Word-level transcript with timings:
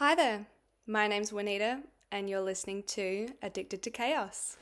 Hi 0.00 0.14
there, 0.14 0.46
my 0.86 1.06
name's 1.08 1.30
Juanita, 1.30 1.80
and 2.10 2.30
you're 2.30 2.40
listening 2.40 2.84
to 2.84 3.28
Addicted 3.42 3.82
to 3.82 3.90
Chaos. 3.90 4.56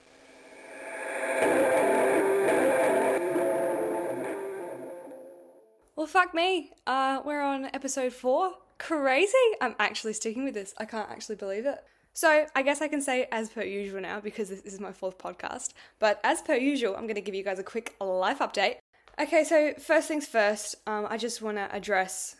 Well, 5.94 6.08
fuck 6.08 6.34
me. 6.34 6.72
Uh, 6.88 7.20
we're 7.24 7.40
on 7.40 7.66
episode 7.66 8.12
four. 8.12 8.50
Crazy! 8.78 9.32
I'm 9.60 9.76
actually 9.78 10.14
sticking 10.14 10.42
with 10.42 10.54
this. 10.54 10.74
I 10.76 10.84
can't 10.86 11.08
actually 11.08 11.36
believe 11.36 11.66
it. 11.66 11.84
So, 12.14 12.46
I 12.56 12.62
guess 12.62 12.82
I 12.82 12.88
can 12.88 13.00
say 13.00 13.28
as 13.30 13.48
per 13.48 13.62
usual 13.62 14.00
now 14.00 14.18
because 14.18 14.48
this 14.48 14.62
is 14.62 14.80
my 14.80 14.90
fourth 14.90 15.18
podcast. 15.18 15.68
But 16.00 16.18
as 16.24 16.42
per 16.42 16.56
usual, 16.56 16.96
I'm 16.96 17.04
going 17.04 17.14
to 17.14 17.20
give 17.20 17.36
you 17.36 17.44
guys 17.44 17.60
a 17.60 17.62
quick 17.62 17.94
life 18.00 18.40
update. 18.40 18.78
Okay, 19.20 19.44
so 19.44 19.74
first 19.78 20.08
things 20.08 20.26
first, 20.26 20.74
um, 20.88 21.06
I 21.08 21.16
just 21.16 21.42
want 21.42 21.58
to 21.58 21.72
address 21.72 22.34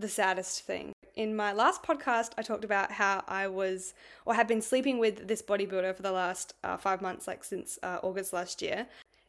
the 0.00 0.08
saddest 0.08 0.62
thing. 0.62 0.92
In 1.14 1.36
my 1.36 1.52
last 1.52 1.82
podcast, 1.82 2.32
I 2.38 2.42
talked 2.42 2.64
about 2.64 2.92
how 2.92 3.22
I 3.28 3.48
was 3.48 3.94
or 4.24 4.34
have 4.34 4.48
been 4.48 4.62
sleeping 4.62 4.98
with 4.98 5.28
this 5.28 5.42
bodybuilder 5.42 5.94
for 5.94 6.02
the 6.02 6.12
last 6.12 6.54
uh, 6.64 6.76
five 6.76 7.02
months, 7.02 7.26
like 7.26 7.44
since 7.44 7.78
uh, 7.82 7.98
August 8.02 8.32
last 8.32 8.62
year. 8.62 8.86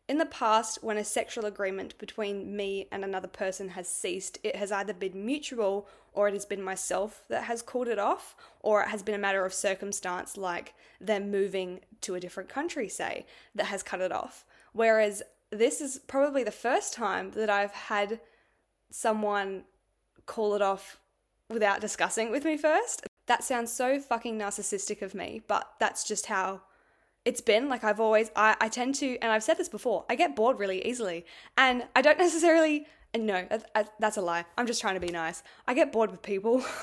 In 0.07 0.17
the 0.17 0.25
past, 0.25 0.79
when 0.83 0.97
a 0.97 1.03
sexual 1.03 1.45
agreement 1.45 1.97
between 1.97 2.55
me 2.55 2.87
and 2.91 3.03
another 3.03 3.27
person 3.27 3.69
has 3.69 3.87
ceased, 3.87 4.39
it 4.43 4.55
has 4.55 4.71
either 4.71 4.93
been 4.93 5.25
mutual 5.25 5.87
or 6.13 6.27
it 6.27 6.33
has 6.33 6.45
been 6.45 6.61
myself 6.61 7.23
that 7.29 7.45
has 7.45 7.61
called 7.61 7.87
it 7.87 7.99
off, 7.99 8.35
or 8.59 8.81
it 8.81 8.89
has 8.89 9.01
been 9.01 9.15
a 9.15 9.19
matter 9.19 9.45
of 9.45 9.53
circumstance 9.53 10.35
like 10.35 10.73
them 10.99 11.31
moving 11.31 11.79
to 12.01 12.15
a 12.15 12.19
different 12.19 12.49
country, 12.49 12.89
say, 12.89 13.25
that 13.55 13.65
has 13.65 13.81
cut 13.81 14.01
it 14.01 14.11
off. 14.11 14.45
Whereas 14.73 15.23
this 15.49 15.79
is 15.79 15.99
probably 16.07 16.43
the 16.43 16.51
first 16.51 16.93
time 16.93 17.31
that 17.31 17.49
I've 17.49 17.71
had 17.71 18.19
someone 18.89 19.63
call 20.31 20.55
it 20.55 20.61
off 20.61 20.99
without 21.49 21.81
discussing 21.81 22.27
it 22.27 22.31
with 22.31 22.45
me 22.45 22.57
first. 22.57 23.05
That 23.27 23.43
sounds 23.43 23.71
so 23.71 23.99
fucking 23.99 24.39
narcissistic 24.39 25.01
of 25.01 25.13
me, 25.13 25.41
but 25.47 25.69
that's 25.79 26.05
just 26.07 26.27
how 26.27 26.61
it's 27.25 27.41
been. 27.41 27.67
Like 27.67 27.83
I've 27.83 27.99
always 27.99 28.31
I, 28.35 28.55
I 28.61 28.69
tend 28.69 28.95
to 28.95 29.17
and 29.19 29.31
I've 29.31 29.43
said 29.43 29.57
this 29.57 29.69
before 29.69 30.05
I 30.09 30.15
get 30.15 30.35
bored 30.35 30.57
really 30.57 30.85
easily. 30.87 31.25
And 31.57 31.83
I 31.95 32.01
don't 32.01 32.17
necessarily 32.17 32.87
no 33.13 33.45
that's 33.99 34.17
a 34.17 34.21
lie. 34.21 34.45
I'm 34.57 34.67
just 34.67 34.79
trying 34.79 34.93
to 34.95 35.05
be 35.05 35.11
nice. 35.11 35.43
I 35.67 35.73
get 35.73 35.91
bored 35.91 36.11
with 36.11 36.21
people. 36.21 36.63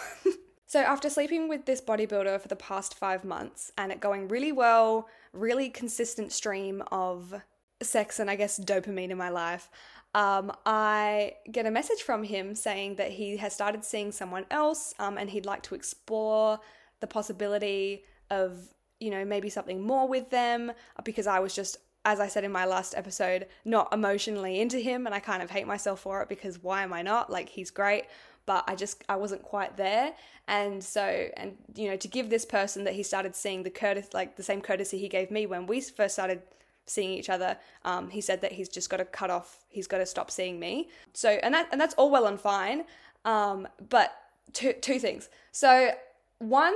So 0.71 0.81
after 0.81 1.09
sleeping 1.09 1.49
with 1.49 1.65
this 1.65 1.81
bodybuilder 1.81 2.43
for 2.43 2.49
the 2.49 2.55
past 2.55 2.93
five 2.93 3.25
months 3.25 3.73
and 3.79 3.91
it 3.91 4.01
going 4.01 4.29
really 4.29 4.53
well 4.53 5.09
really 5.33 5.71
consistent 5.71 6.31
stream 6.31 6.83
of 6.93 7.41
sex 7.81 8.19
and 8.19 8.31
I 8.31 8.37
guess 8.37 8.61
dopamine 8.61 9.09
in 9.09 9.17
my 9.17 9.31
life 9.31 9.71
um, 10.15 10.53
I 10.65 11.35
get 11.51 11.67
a 11.67 11.71
message 11.71 12.03
from 12.03 12.23
him 12.25 12.55
saying 12.55 12.97
that 12.97 13.11
he 13.11 13.37
has 13.37 13.53
started 13.53 13.85
seeing 13.85 14.11
someone 14.13 14.47
else 14.51 14.95
um, 14.99 15.19
and 15.19 15.31
he'd 15.31 15.47
like 15.47 15.63
to 15.65 15.75
explore 15.75 16.61
the 17.01 17.07
possibility 17.07 18.05
of 18.31 18.75
you 19.01 19.11
know, 19.11 19.25
maybe 19.25 19.49
something 19.49 19.81
more 19.83 20.09
with 20.09 20.31
them 20.31 20.73
because 21.05 21.27
I 21.27 21.39
was 21.39 21.55
just, 21.55 21.79
as 22.05 22.21
I 22.21 22.29
said 22.29 22.45
in 22.45 22.53
my 22.53 22.65
last 22.65 22.95
episode, 22.97 23.47
not 23.65 23.93
emotionally 23.93 24.61
into 24.61 24.79
him 24.79 25.07
and 25.07 25.15
I 25.15 25.21
kind 25.21 25.43
of 25.43 25.51
hate 25.51 25.67
myself 25.67 26.01
for 26.01 26.23
it 26.23 26.29
because 26.29 26.63
why 26.63 26.83
am 26.83 26.93
I 26.93 27.03
not? 27.03 27.31
Like, 27.31 27.49
he's 27.49 27.71
great. 27.71 28.05
But 28.47 28.65
I 28.67 28.77
just 28.77 29.05
I 29.11 29.17
wasn't 29.17 29.43
quite 29.43 29.77
there, 29.77 30.15
and 30.47 30.83
so 30.83 31.03
and 31.37 31.59
you 31.75 31.91
know 31.91 31.99
to 31.99 32.09
give 32.09 32.31
this 32.31 32.47
person 32.47 32.85
that 32.85 32.95
he 32.95 33.03
started 33.03 33.37
seeing 33.37 33.63
the 33.63 33.69
courtesy 33.69 34.09
like 34.15 34.37
the 34.37 34.43
same 34.43 34.63
courtesy 34.63 34.97
he 34.97 35.07
gave 35.07 35.31
me 35.31 35.45
when 35.45 35.67
we 35.67 35.83
first 35.83 36.15
started 36.15 36.41
seeing 36.89 37.11
each 37.11 37.31
other. 37.31 37.57
Um, 37.85 38.11
he 38.11 38.21
said 38.21 38.41
that 38.41 38.53
he's 38.53 38.69
just 38.69 38.91
got 38.91 38.99
to 38.99 39.05
cut 39.05 39.31
off. 39.31 39.65
He's 39.69 39.87
got 39.87 39.99
to 39.99 40.07
stop 40.07 40.31
seeing 40.31 40.59
me. 40.59 40.89
So 41.13 41.31
and 41.43 41.55
that 41.55 41.69
and 41.73 41.81
that's 41.81 41.95
all 41.95 42.11
well 42.11 42.27
and 42.27 42.41
fine. 42.41 42.85
Um, 43.25 43.69
but 43.89 44.15
two 44.53 44.73
two 44.75 44.99
things. 44.99 45.29
So 45.53 45.91
one, 46.39 46.75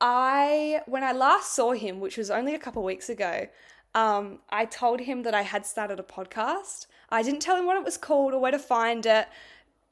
I 0.00 0.82
when 0.86 1.02
I 1.04 1.12
last 1.12 1.54
saw 1.54 1.72
him, 1.72 2.00
which 2.00 2.16
was 2.16 2.30
only 2.30 2.54
a 2.54 2.58
couple 2.58 2.82
weeks 2.82 3.08
ago, 3.08 3.48
um, 3.94 4.40
I 4.50 4.64
told 4.64 5.00
him 5.00 5.22
that 5.22 5.34
I 5.34 5.42
had 5.42 5.66
started 5.66 6.00
a 6.00 6.02
podcast. 6.02 6.86
I 7.10 7.22
didn't 7.22 7.40
tell 7.40 7.56
him 7.56 7.66
what 7.66 7.76
it 7.76 7.84
was 7.84 7.96
called 7.96 8.34
or 8.34 8.40
where 8.40 8.52
to 8.52 8.58
find 8.58 9.06
it, 9.06 9.28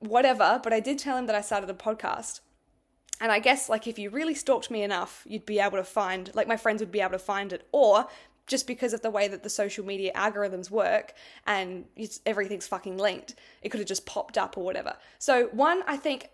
whatever, 0.00 0.60
but 0.62 0.72
I 0.72 0.80
did 0.80 0.98
tell 0.98 1.16
him 1.16 1.26
that 1.26 1.36
I 1.36 1.40
started 1.40 1.70
a 1.70 1.74
podcast. 1.74 2.40
And 3.20 3.30
I 3.30 3.38
guess 3.38 3.68
like 3.68 3.86
if 3.86 4.00
you 4.00 4.10
really 4.10 4.34
stalked 4.34 4.70
me 4.70 4.82
enough, 4.82 5.24
you'd 5.28 5.46
be 5.46 5.60
able 5.60 5.76
to 5.76 5.84
find 5.84 6.34
like 6.34 6.48
my 6.48 6.56
friends 6.56 6.80
would 6.80 6.90
be 6.90 7.00
able 7.00 7.12
to 7.12 7.18
find 7.20 7.52
it 7.52 7.66
or 7.70 8.08
just 8.46 8.66
because 8.66 8.92
of 8.92 9.02
the 9.02 9.10
way 9.10 9.28
that 9.28 9.42
the 9.42 9.50
social 9.50 9.84
media 9.84 10.12
algorithms 10.14 10.70
work 10.70 11.14
and 11.46 11.84
everything's 12.26 12.66
fucking 12.66 12.98
linked, 12.98 13.34
it 13.62 13.70
could 13.70 13.80
have 13.80 13.88
just 13.88 14.06
popped 14.06 14.36
up 14.36 14.56
or 14.56 14.64
whatever. 14.64 14.96
So, 15.18 15.48
one, 15.52 15.82
I 15.86 15.96
think, 15.96 16.28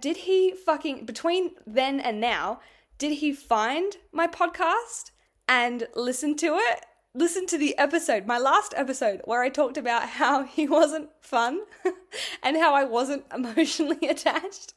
did 0.00 0.18
he 0.18 0.52
fucking, 0.52 1.06
between 1.06 1.52
then 1.66 2.00
and 2.00 2.20
now, 2.20 2.60
did 2.98 3.12
he 3.12 3.32
find 3.32 3.96
my 4.12 4.26
podcast 4.26 5.10
and 5.48 5.88
listen 5.94 6.36
to 6.36 6.56
it? 6.56 6.84
Listen 7.14 7.46
to 7.46 7.58
the 7.58 7.76
episode, 7.76 8.26
my 8.26 8.38
last 8.38 8.72
episode, 8.76 9.20
where 9.24 9.42
I 9.42 9.48
talked 9.48 9.76
about 9.76 10.08
how 10.08 10.44
he 10.44 10.68
wasn't 10.68 11.08
fun 11.20 11.60
and 12.42 12.56
how 12.56 12.74
I 12.74 12.84
wasn't 12.84 13.24
emotionally 13.34 14.06
attached. 14.08 14.74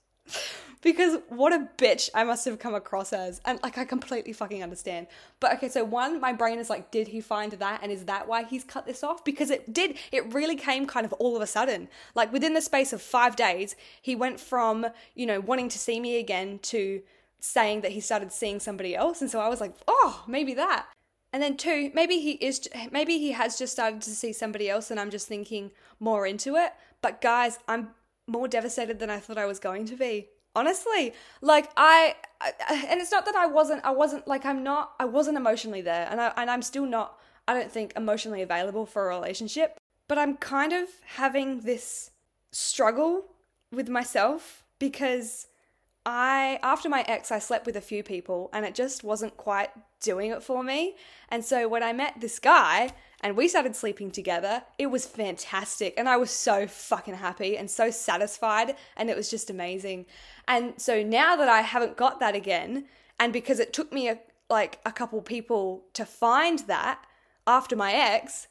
Because 0.83 1.19
what 1.29 1.53
a 1.53 1.69
bitch 1.77 2.09
I 2.13 2.25
must 2.25 2.44
have 2.44 2.59
come 2.59 2.75
across 2.75 3.13
as. 3.13 3.39
And 3.45 3.59
like, 3.63 3.77
I 3.77 3.85
completely 3.85 4.33
fucking 4.33 4.61
understand. 4.61 5.07
But 5.39 5.53
okay, 5.55 5.69
so 5.69 5.83
one, 5.83 6.19
my 6.19 6.33
brain 6.33 6.59
is 6.59 6.69
like, 6.69 6.91
did 6.91 7.07
he 7.07 7.21
find 7.21 7.53
that? 7.53 7.79
And 7.81 7.91
is 7.91 8.03
that 8.05 8.27
why 8.27 8.44
he's 8.44 8.66
cut 8.66 8.85
this 8.85 9.01
off? 9.01 9.23
Because 9.23 9.49
it 9.49 9.73
did, 9.73 9.97
it 10.11 10.33
really 10.33 10.57
came 10.57 10.85
kind 10.85 11.05
of 11.05 11.13
all 11.13 11.38
of 11.38 11.41
a 11.41 11.47
sudden. 11.47 11.88
Like, 12.16 12.33
within 12.33 12.53
the 12.53 12.61
space 12.61 12.91
of 12.91 13.01
five 13.01 13.38
days, 13.38 13.77
he 14.01 14.13
went 14.13 14.41
from, 14.41 14.85
you 15.16 15.25
know, 15.25 15.39
wanting 15.39 15.69
to 15.69 15.79
see 15.79 16.01
me 16.01 16.19
again 16.19 16.59
to 16.63 17.01
saying 17.39 17.81
that 17.81 17.91
he 17.91 18.01
started 18.01 18.33
seeing 18.33 18.59
somebody 18.59 18.93
else. 18.93 19.22
And 19.22 19.31
so 19.31 19.39
I 19.39 19.47
was 19.47 19.61
like, 19.61 19.73
oh, 19.88 20.23
maybe 20.27 20.53
that. 20.53 20.88
And 21.31 21.41
then 21.41 21.55
two, 21.55 21.91
maybe 21.93 22.19
he 22.19 22.33
is, 22.33 22.69
maybe 22.91 23.17
he 23.17 23.31
has 23.31 23.57
just 23.57 23.73
started 23.73 24.01
to 24.01 24.11
see 24.11 24.33
somebody 24.33 24.69
else 24.69 24.91
and 24.91 24.99
I'm 24.99 25.09
just 25.09 25.27
thinking 25.27 25.72
more 25.99 26.27
into 26.27 26.55
it. 26.55 26.73
But 27.01 27.22
guys, 27.22 27.57
I'm 27.67 27.89
more 28.27 28.47
devastated 28.47 28.99
than 28.99 29.09
I 29.09 29.19
thought 29.19 29.38
I 29.38 29.45
was 29.45 29.59
going 29.59 29.85
to 29.88 29.95
be. 29.95 30.29
Honestly, 30.56 31.14
like 31.41 31.72
I, 31.75 32.16
I 32.40 32.53
and 32.90 33.02
it's 33.02 33.12
not 33.12 33.25
that 33.25 33.36
I 33.36 33.47
wasn't, 33.47 33.84
I 33.84 33.91
wasn't 33.91 34.28
like 34.28 34.46
I'm 34.46 34.64
not, 34.64 34.94
I 35.00 35.06
wasn't 35.06 35.38
emotionally 35.38 35.81
there, 35.81 36.08
and 36.09 36.22
I 36.22 36.31
and 36.38 36.50
I'm 36.50 36.62
still 36.62 36.86
not. 36.86 37.19
I 37.47 37.53
don't 37.53 37.72
think 37.72 37.94
emotionally 37.96 38.41
available 38.41 38.86
for 38.86 39.06
a 39.06 39.16
relationship, 39.16 39.78
but 40.08 40.18
I'm 40.18 40.38
kind 40.38 40.72
of 40.72 40.88
having 41.06 41.62
this 41.62 42.12
struggle 42.52 43.25
with 43.72 43.90
myself 43.90 44.64
because 44.80 45.47
I 46.06 46.59
after 46.62 46.90
my 46.90 47.03
ex 47.08 47.31
I 47.31 47.40
slept 47.40 47.66
with 47.66 47.75
a 47.75 47.81
few 47.81 48.03
people 48.03 48.50
and 48.53 48.66
it 48.66 48.75
just 48.75 49.03
wasn't 49.03 49.38
quite 49.38 49.72
doing 50.02 50.31
it 50.31 50.44
for 50.44 50.64
me. 50.64 50.96
And 51.30 51.44
so 51.44 51.68
when 51.68 51.84
I 51.84 51.94
met 51.94 52.20
this 52.20 52.40
guy 52.40 52.91
and 53.23 53.38
we 53.38 53.47
started 53.47 53.75
sleeping 53.75 54.11
together, 54.11 54.63
it 54.78 54.88
was 54.88 55.06
fantastic 55.06 55.94
and 55.97 56.07
I 56.09 56.17
was 56.17 56.29
so 56.29 56.67
fucking 56.67 57.16
happy 57.16 57.57
and 57.57 57.72
so 57.72 57.89
satisfied 57.89 58.75
and 58.97 59.09
it 59.09 59.16
was 59.16 59.29
just 59.29 59.50
amazing. 59.50 60.06
And 60.47 60.73
so 60.79 61.01
now 61.01 61.38
that 61.38 61.47
I 61.50 61.61
haven't 61.61 61.97
got 61.97 62.19
that 62.19 62.35
again 62.35 62.85
and 63.19 63.31
because 63.31 63.59
it 63.59 63.72
took 63.72 63.94
me 63.94 64.09
a, 64.09 64.19
like 64.50 64.79
a 64.85 64.91
couple 64.91 65.22
people 65.22 65.85
to 65.94 66.06
find 66.06 66.59
that 66.59 67.03
after 67.47 67.75
my 67.75 67.94
ex, 67.94 68.47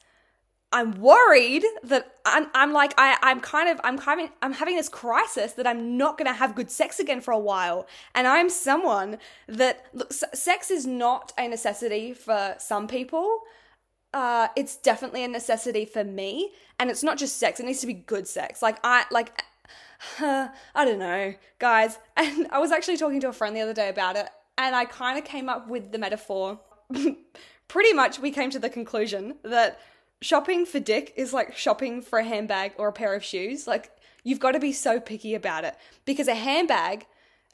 I'm 0.73 0.99
worried 1.01 1.65
that 1.85 2.17
I'm, 2.25 2.47
I'm 2.55 2.73
like 2.73 2.95
I, 2.97 3.19
I'm 3.23 3.41
kind 3.41 3.69
of 3.69 3.79
I'm 3.85 3.99
having 3.99 4.31
I'm 4.41 4.55
having 4.55 4.77
this 4.77 4.89
crisis 4.89 5.53
that 5.53 5.67
I'm 5.67 5.99
not 5.99 6.17
gonna 6.17 6.33
have 6.33 6.55
good 6.55 6.71
sex 6.71 6.99
again 6.99 7.21
for 7.21 7.33
a 7.33 7.39
while, 7.39 7.87
and 8.15 8.27
I'm 8.27 8.49
someone 8.49 9.19
that 9.49 9.85
look, 9.93 10.13
sex 10.13 10.71
is 10.71 10.87
not 10.87 11.33
a 11.37 11.47
necessity 11.47 12.15
for 12.15 12.55
some 12.59 12.89
people. 12.89 13.43
Uh, 14.15 14.49
it's 14.57 14.77
definitely 14.77 15.25
a 15.25 15.29
necessity 15.29 15.85
for 15.85 16.05
me, 16.05 16.53
and 16.79 16.91
it's 16.91 17.03
not 17.03 17.19
just 17.19 17.39
sex; 17.39 17.61
it 17.61 17.67
needs 17.67 17.81
to 17.81 17.87
be 17.87 17.95
good 17.95 18.29
sex. 18.29 18.61
Like 18.63 18.79
I 18.85 19.05
like, 19.11 19.43
uh, 20.21 20.49
I 20.75 20.85
don't 20.85 20.99
know, 20.99 21.35
guys. 21.59 21.99
And 22.17 22.47
I 22.51 22.59
was 22.59 22.73
actually 22.73 22.99
talking 22.99 23.21
to 23.21 23.29
a 23.29 23.33
friend 23.33 23.57
the 23.57 23.63
other 23.63 23.75
day 23.75 23.89
about 23.89 24.17
it, 24.17 24.29
and 24.59 24.77
I 24.77 24.85
kind 24.85 25.19
of 25.19 25.25
came 25.25 25.49
up 25.49 25.69
with 25.69 25.93
the 25.93 25.99
metaphor. 25.99 26.61
Pretty 27.69 27.93
much, 27.95 28.19
we 28.19 28.31
came 28.31 28.51
to 28.51 28.59
the 28.59 28.69
conclusion 28.69 29.37
that 29.45 29.81
shopping 30.21 30.65
for 30.65 30.79
dick 30.79 31.13
is 31.17 31.33
like 31.33 31.57
shopping 31.57 32.01
for 32.01 32.19
a 32.19 32.25
handbag 32.25 32.73
or 32.79 32.89
a 32.89 32.93
pair 32.93 33.15
of 33.15 33.25
shoes. 33.25 33.67
Like 33.67 33.91
you've 34.25 34.41
got 34.41 34.53
to 34.53 34.61
be 34.61 34.73
so 34.73 35.01
picky 35.01 35.35
about 35.35 35.65
it 35.65 35.75
because 36.05 36.29
a 36.29 36.35
handbag 36.35 37.07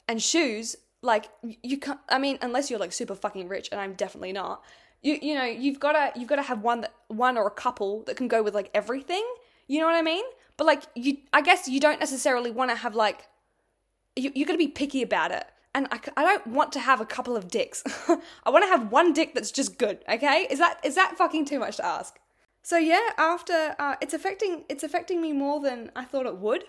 and 0.07 0.21
shoes, 0.21 0.75
like 1.01 1.25
you 1.43 1.77
can't. 1.77 1.99
I 2.09 2.19
mean, 2.19 2.37
unless 2.41 2.69
you're 2.69 2.79
like 2.79 2.93
super 2.93 3.15
fucking 3.15 3.47
rich, 3.47 3.69
and 3.71 3.79
I'm 3.79 3.93
definitely 3.93 4.33
not. 4.33 4.61
You 5.01 5.17
you 5.21 5.35
know 5.35 5.45
you've 5.45 5.79
got 5.79 5.93
to 5.93 6.19
you've 6.19 6.29
got 6.29 6.37
to 6.37 6.41
have 6.43 6.61
one 6.61 6.81
that 6.81 6.93
one 7.07 7.37
or 7.37 7.47
a 7.47 7.51
couple 7.51 8.03
that 8.03 8.17
can 8.17 8.27
go 8.27 8.43
with 8.43 8.53
like 8.53 8.69
everything. 8.73 9.25
You 9.67 9.79
know 9.79 9.85
what 9.85 9.95
I 9.95 10.01
mean? 10.01 10.23
But 10.57 10.65
like 10.67 10.83
you, 10.95 11.17
I 11.31 11.41
guess 11.41 11.67
you 11.67 11.79
don't 11.79 11.99
necessarily 11.99 12.51
want 12.51 12.71
to 12.71 12.75
have 12.75 12.95
like 12.95 13.27
you, 14.15 14.31
you're 14.35 14.45
going 14.45 14.59
to 14.59 14.65
be 14.65 14.71
picky 14.71 15.01
about 15.01 15.31
it. 15.31 15.45
And 15.73 15.87
I, 15.91 15.99
I 16.17 16.23
don't 16.23 16.47
want 16.47 16.71
to 16.73 16.79
have 16.79 16.99
a 16.99 17.05
couple 17.05 17.37
of 17.37 17.47
dicks. 17.47 17.83
I 18.43 18.49
want 18.49 18.65
to 18.65 18.69
have 18.69 18.91
one 18.91 19.13
dick 19.13 19.33
that's 19.33 19.51
just 19.51 19.77
good. 19.77 20.03
Okay? 20.09 20.47
Is 20.49 20.59
that 20.59 20.79
is 20.83 20.95
that 20.95 21.17
fucking 21.17 21.45
too 21.45 21.59
much 21.59 21.77
to 21.77 21.85
ask? 21.85 22.19
So 22.61 22.77
yeah, 22.77 23.09
after 23.17 23.75
uh, 23.79 23.95
it's 24.01 24.13
affecting 24.13 24.65
it's 24.67 24.83
affecting 24.83 25.21
me 25.21 25.31
more 25.31 25.59
than 25.59 25.91
I 25.95 26.03
thought 26.03 26.25
it 26.25 26.37
would. 26.37 26.65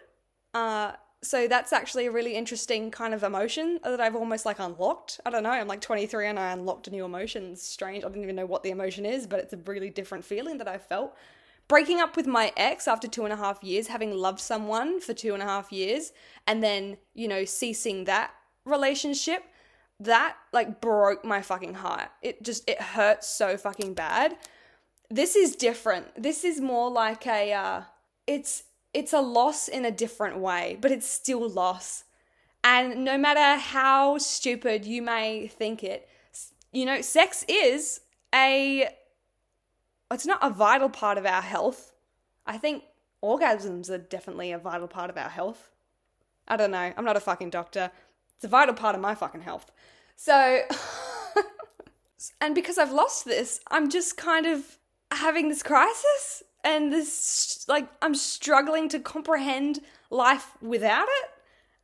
Uh, 0.55 0.93
so 1.23 1.47
that's 1.47 1.73
actually 1.73 2.07
a 2.07 2.11
really 2.11 2.35
interesting 2.35 2.91
kind 2.91 3.13
of 3.13 3.23
emotion 3.23 3.79
that 3.85 4.01
I've 4.01 4.17
almost 4.17 4.47
like 4.47 4.59
unlocked. 4.59 5.21
I 5.27 5.31
don't 5.31 5.43
know. 5.43 5.51
I'm 5.51 5.69
like 5.69 5.83
23 5.83 6.29
and 6.29 6.39
I 6.39 6.53
unlocked 6.53 6.89
a 6.89 6.91
new 6.91 7.05
emotion. 7.05 7.53
It's 7.53 7.63
strange. 7.67 8.05
I 8.05 8.09
didn't 8.09 8.23
even 8.23 8.37
know 8.37 8.47
what 8.47 8.63
the 8.63 8.71
emotion 8.71 9.05
is, 9.05 9.27
but 9.27 9.39
it's 9.41 9.53
a 9.53 9.59
really 9.59 9.91
different 9.91 10.25
feeling 10.25 10.57
that 10.59 10.69
I 10.69 10.79
felt. 10.79 11.15
Breaking 11.69 12.01
up 12.01 12.17
with 12.17 12.27
my 12.27 12.53
ex 12.57 12.89
after 12.89 13.07
two 13.07 13.25
and 13.25 13.33
a 13.35 13.37
half 13.37 13.63
years, 13.63 13.87
having 13.87 14.15
loved 14.15 14.41
someone 14.41 14.99
for 14.99 15.13
two 15.13 15.35
and 15.35 15.43
a 15.43 15.47
half 15.47 15.71
years, 15.71 16.13
and 16.47 16.63
then, 16.63 16.97
you 17.15 17.29
know, 17.29 17.45
ceasing 17.45 18.05
that 18.05 18.33
relationship, 18.65 19.45
that 20.01 20.37
like 20.55 20.81
broke 20.81 21.23
my 21.23 21.43
fucking 21.43 21.75
heart. 21.75 22.09
It 22.23 22.43
just, 22.43 22.69
it 22.69 22.81
hurts 22.81 23.29
so 23.29 23.59
fucking 23.59 23.93
bad. 23.93 24.37
This 25.11 25.37
is 25.37 25.55
different. 25.55 26.07
This 26.21 26.45
is 26.45 26.61
more 26.61 26.91
like 26.91 27.27
a, 27.27 27.53
uh, 27.53 27.83
it's, 28.27 28.65
it's 28.93 29.13
a 29.13 29.21
loss 29.21 29.69
in 29.69 29.85
a 29.85 29.91
different 29.91 30.39
way, 30.39 30.77
but 30.81 30.91
it's 30.91 31.09
still 31.09 31.49
loss. 31.49 32.05
And 32.63 33.05
no 33.05 33.17
matter 33.17 33.61
how 33.61 34.19
stupid 34.19 34.85
you 34.85 35.03
may 35.03 35.47
think 35.47 35.83
it, 35.83 36.09
you 36.73 36.85
know, 36.85 37.01
sex 37.01 37.45
is 37.49 38.01
a 38.35 38.89
it's 40.13 40.27
not 40.27 40.39
a 40.43 40.51
vital 40.51 40.89
part 40.89 41.19
of 41.19 41.27
our 41.27 41.43
health. 41.43 41.95
I 42.45 42.59
think 42.59 42.85
orgasms 43.23 43.89
are 43.91 43.99
definitely 43.99 44.53
a 44.53 44.59
vital 44.59 44.89
part 44.89 45.09
of 45.09 45.17
our 45.17 45.29
health. 45.29 45.71
I 46.49 46.57
don't 46.57 46.73
know. 46.73 46.93
I'm 46.97 47.05
not 47.05 47.17
a 47.17 47.21
fucking 47.21 47.51
doctor. 47.51 47.91
It's 48.35 48.45
a 48.45 48.49
vital 48.49 48.75
part 48.75 48.95
of 48.95 49.01
my 49.01 49.15
fucking 49.15 49.43
health. 49.43 49.71
So 50.17 50.63
and 52.41 52.55
because 52.55 52.77
I've 52.77 52.93
lost 52.93 53.25
this, 53.25 53.61
I'm 53.71 53.89
just 53.89 54.17
kind 54.17 54.47
of 54.47 54.79
having 55.13 55.49
this 55.49 55.63
crisis 55.63 56.43
and 56.65 56.93
this 56.93 57.65
like 57.69 57.89
I'm 58.03 58.15
struggling 58.15 58.89
to 58.91 58.99
comprehend 58.99 59.81
life 60.11 60.53
without 60.61 61.09
it. 61.09 61.31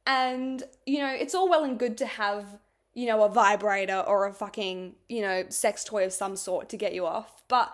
And 0.06 0.62
you 0.84 0.98
know, 0.98 1.12
it's 1.12 1.34
all 1.34 1.48
well 1.48 1.64
and 1.64 1.78
good 1.78 1.98
to 1.98 2.06
have, 2.06 2.46
you 2.94 3.06
know, 3.06 3.24
a 3.24 3.28
vibrator 3.28 4.00
or 4.00 4.26
a 4.26 4.32
fucking, 4.32 4.94
you 5.08 5.22
know, 5.22 5.44
sex 5.48 5.84
toy 5.84 6.04
of 6.04 6.12
some 6.12 6.36
sort 6.36 6.68
to 6.70 6.76
get 6.76 6.94
you 6.94 7.06
off, 7.06 7.42
but 7.48 7.72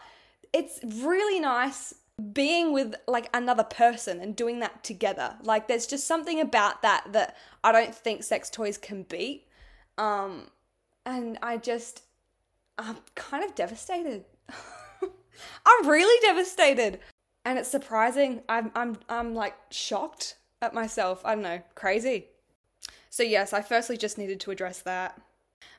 it's 0.52 0.80
really 0.84 1.40
nice 1.40 1.94
being 2.32 2.72
with 2.72 2.94
like 3.08 3.28
another 3.34 3.64
person 3.64 4.20
and 4.20 4.36
doing 4.36 4.60
that 4.60 4.84
together. 4.84 5.36
Like 5.42 5.66
there's 5.66 5.86
just 5.86 6.06
something 6.06 6.40
about 6.40 6.82
that 6.82 7.04
that 7.12 7.36
I 7.64 7.72
don't 7.72 7.94
think 7.94 8.22
sex 8.22 8.50
toys 8.50 8.78
can 8.78 9.02
beat. 9.04 9.46
Um 9.98 10.48
and 11.04 11.38
I 11.42 11.56
just 11.56 12.02
I'm 12.78 12.96
kind 13.14 13.44
of 13.44 13.54
devastated. 13.54 14.24
I'm 15.64 15.88
really 15.88 16.20
devastated. 16.26 17.00
And 17.44 17.58
it's 17.58 17.68
surprising. 17.68 18.42
I'm 18.48 18.70
I'm 18.74 18.98
I'm 19.08 19.34
like 19.34 19.56
shocked 19.70 20.36
at 20.60 20.74
myself. 20.74 21.22
I 21.24 21.34
don't 21.34 21.42
know, 21.42 21.62
crazy. 21.74 22.26
So 23.10 23.22
yes, 23.22 23.52
I 23.52 23.62
firstly 23.62 23.96
just 23.96 24.16
needed 24.16 24.40
to 24.40 24.50
address 24.50 24.80
that. 24.82 25.20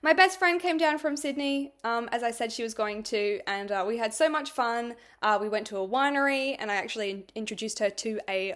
My 0.01 0.13
best 0.13 0.37
friend 0.37 0.59
came 0.59 0.77
down 0.77 0.97
from 0.97 1.15
Sydney, 1.15 1.73
um, 1.83 2.09
as 2.11 2.23
I 2.23 2.31
said 2.31 2.51
she 2.51 2.63
was 2.63 2.73
going 2.73 3.03
to, 3.03 3.39
and 3.47 3.71
uh, 3.71 3.85
we 3.87 3.97
had 3.97 4.13
so 4.13 4.27
much 4.27 4.51
fun. 4.51 4.95
Uh, 5.21 5.37
we 5.39 5.47
went 5.47 5.65
to 5.67 5.77
a 5.77 5.87
winery, 5.87 6.57
and 6.59 6.69
I 6.69 6.75
actually 6.75 7.25
introduced 7.35 7.79
her 7.79 7.89
to 7.89 8.19
a 8.29 8.55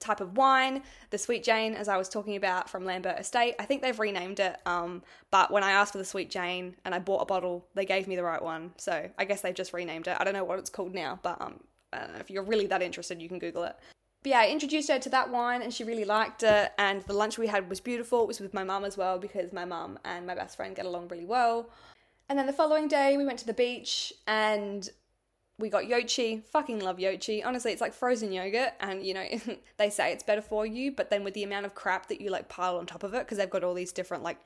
type 0.00 0.20
of 0.20 0.36
wine, 0.36 0.82
the 1.10 1.18
Sweet 1.18 1.44
Jane, 1.44 1.74
as 1.74 1.88
I 1.88 1.96
was 1.96 2.08
talking 2.08 2.34
about 2.34 2.68
from 2.68 2.84
Lambert 2.84 3.18
Estate. 3.18 3.54
I 3.60 3.64
think 3.64 3.80
they've 3.80 3.98
renamed 3.98 4.40
it, 4.40 4.56
um, 4.66 5.02
but 5.30 5.52
when 5.52 5.62
I 5.62 5.70
asked 5.70 5.92
for 5.92 5.98
the 5.98 6.04
Sweet 6.04 6.30
Jane 6.30 6.74
and 6.84 6.94
I 6.94 6.98
bought 6.98 7.22
a 7.22 7.26
bottle, 7.26 7.64
they 7.74 7.84
gave 7.84 8.08
me 8.08 8.16
the 8.16 8.24
right 8.24 8.42
one. 8.42 8.72
So 8.76 9.08
I 9.16 9.24
guess 9.24 9.40
they've 9.40 9.54
just 9.54 9.72
renamed 9.72 10.08
it. 10.08 10.16
I 10.18 10.24
don't 10.24 10.34
know 10.34 10.44
what 10.44 10.58
it's 10.58 10.70
called 10.70 10.94
now, 10.94 11.20
but 11.22 11.40
um, 11.40 11.60
if 12.18 12.28
you're 12.28 12.42
really 12.42 12.66
that 12.66 12.82
interested, 12.82 13.22
you 13.22 13.28
can 13.28 13.38
Google 13.38 13.64
it. 13.64 13.76
But 14.22 14.30
yeah, 14.30 14.40
I 14.40 14.48
introduced 14.48 14.90
her 14.90 14.98
to 14.98 15.08
that 15.10 15.30
wine 15.30 15.62
and 15.62 15.72
she 15.72 15.84
really 15.84 16.04
liked 16.04 16.42
it. 16.42 16.72
And 16.78 17.02
the 17.02 17.12
lunch 17.12 17.38
we 17.38 17.46
had 17.46 17.68
was 17.68 17.80
beautiful. 17.80 18.22
It 18.22 18.28
was 18.28 18.40
with 18.40 18.54
my 18.54 18.64
mum 18.64 18.84
as 18.84 18.96
well 18.96 19.18
because 19.18 19.52
my 19.52 19.64
mum 19.64 19.98
and 20.04 20.26
my 20.26 20.34
best 20.34 20.56
friend 20.56 20.74
get 20.74 20.86
along 20.86 21.08
really 21.08 21.24
well. 21.24 21.70
And 22.28 22.38
then 22.38 22.46
the 22.46 22.52
following 22.52 22.88
day, 22.88 23.16
we 23.16 23.24
went 23.24 23.38
to 23.38 23.46
the 23.46 23.54
beach 23.54 24.12
and 24.26 24.88
we 25.58 25.68
got 25.68 25.84
yochi. 25.84 26.44
Fucking 26.44 26.80
love 26.80 26.98
yochi. 26.98 27.44
Honestly, 27.44 27.72
it's 27.72 27.80
like 27.80 27.92
frozen 27.92 28.32
yogurt, 28.32 28.72
and 28.80 29.04
you 29.04 29.14
know, 29.14 29.26
they 29.76 29.90
say 29.90 30.12
it's 30.12 30.22
better 30.22 30.42
for 30.42 30.64
you, 30.64 30.92
but 30.92 31.10
then 31.10 31.24
with 31.24 31.34
the 31.34 31.42
amount 31.42 31.66
of 31.66 31.74
crap 31.74 32.08
that 32.08 32.20
you 32.20 32.30
like 32.30 32.48
pile 32.48 32.76
on 32.76 32.86
top 32.86 33.02
of 33.02 33.14
it, 33.14 33.20
because 33.20 33.38
they've 33.38 33.50
got 33.50 33.64
all 33.64 33.74
these 33.74 33.92
different 33.92 34.22
like 34.22 34.38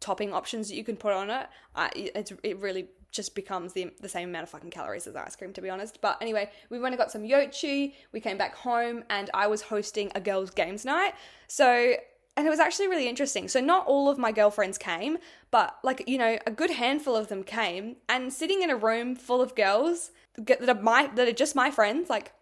topping 0.00 0.32
options 0.32 0.68
that 0.68 0.76
you 0.76 0.84
can 0.84 0.96
put 0.96 1.12
on 1.12 1.30
it, 1.30 1.46
uh, 1.74 1.88
it's 1.94 2.32
it 2.42 2.58
really 2.58 2.86
just 3.12 3.34
becomes 3.34 3.72
the, 3.74 3.92
the 4.00 4.08
same 4.08 4.30
amount 4.30 4.44
of 4.44 4.48
fucking 4.48 4.70
calories 4.70 5.06
as 5.06 5.14
ice 5.14 5.36
cream, 5.36 5.52
to 5.52 5.62
be 5.62 5.70
honest. 5.70 6.00
But 6.00 6.18
anyway, 6.20 6.50
we 6.70 6.78
went 6.78 6.94
and 6.94 6.98
got 6.98 7.12
some 7.12 7.22
yochi. 7.22 7.94
We 8.10 8.20
came 8.20 8.38
back 8.38 8.56
home, 8.56 9.04
and 9.10 9.30
I 9.34 9.46
was 9.46 9.62
hosting 9.62 10.10
a 10.14 10.20
girls' 10.20 10.50
games 10.50 10.84
night. 10.84 11.14
So, 11.46 11.94
and 12.36 12.46
it 12.46 12.50
was 12.50 12.58
actually 12.58 12.88
really 12.88 13.08
interesting. 13.08 13.46
So, 13.48 13.60
not 13.60 13.86
all 13.86 14.08
of 14.08 14.18
my 14.18 14.32
girlfriends 14.32 14.78
came, 14.78 15.18
but 15.50 15.78
like, 15.84 16.08
you 16.08 16.18
know, 16.18 16.38
a 16.46 16.50
good 16.50 16.70
handful 16.70 17.14
of 17.14 17.28
them 17.28 17.44
came. 17.44 17.96
And 18.08 18.32
sitting 18.32 18.62
in 18.62 18.70
a 18.70 18.76
room 18.76 19.14
full 19.14 19.42
of 19.42 19.54
girls 19.54 20.10
that 20.36 20.68
are 20.68 20.82
my, 20.82 21.08
that 21.14 21.28
are 21.28 21.32
just 21.32 21.54
my 21.54 21.70
friends, 21.70 22.08
like, 22.08 22.32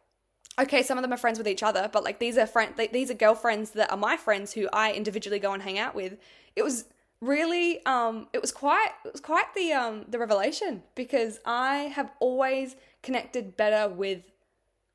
okay, 0.59 0.83
some 0.83 0.99
of 0.99 1.03
them 1.03 1.13
are 1.13 1.17
friends 1.17 1.39
with 1.39 1.49
each 1.49 1.63
other, 1.63 1.89
but 1.93 2.05
like 2.05 2.19
these 2.19 2.37
are 2.39 2.47
friend, 2.47 2.75
these 2.93 3.11
are 3.11 3.15
girlfriends 3.15 3.71
that 3.73 3.91
are 3.91 3.97
my 3.97 4.17
friends 4.17 4.53
who 4.53 4.69
I 4.73 4.93
individually 4.93 5.39
go 5.39 5.53
and 5.53 5.63
hang 5.63 5.79
out 5.79 5.95
with. 5.95 6.17
It 6.55 6.63
was 6.63 6.85
really 7.21 7.85
um 7.85 8.29
it 8.33 8.41
was 8.41 8.51
quite 8.51 8.91
it 9.05 9.13
was 9.13 9.21
quite 9.21 9.53
the 9.55 9.73
um 9.73 10.05
the 10.09 10.19
revelation 10.19 10.83
because 10.95 11.39
I 11.45 11.93
have 11.95 12.11
always 12.19 12.77
connected 13.03 13.57
better 13.57 13.93
with 13.93 14.23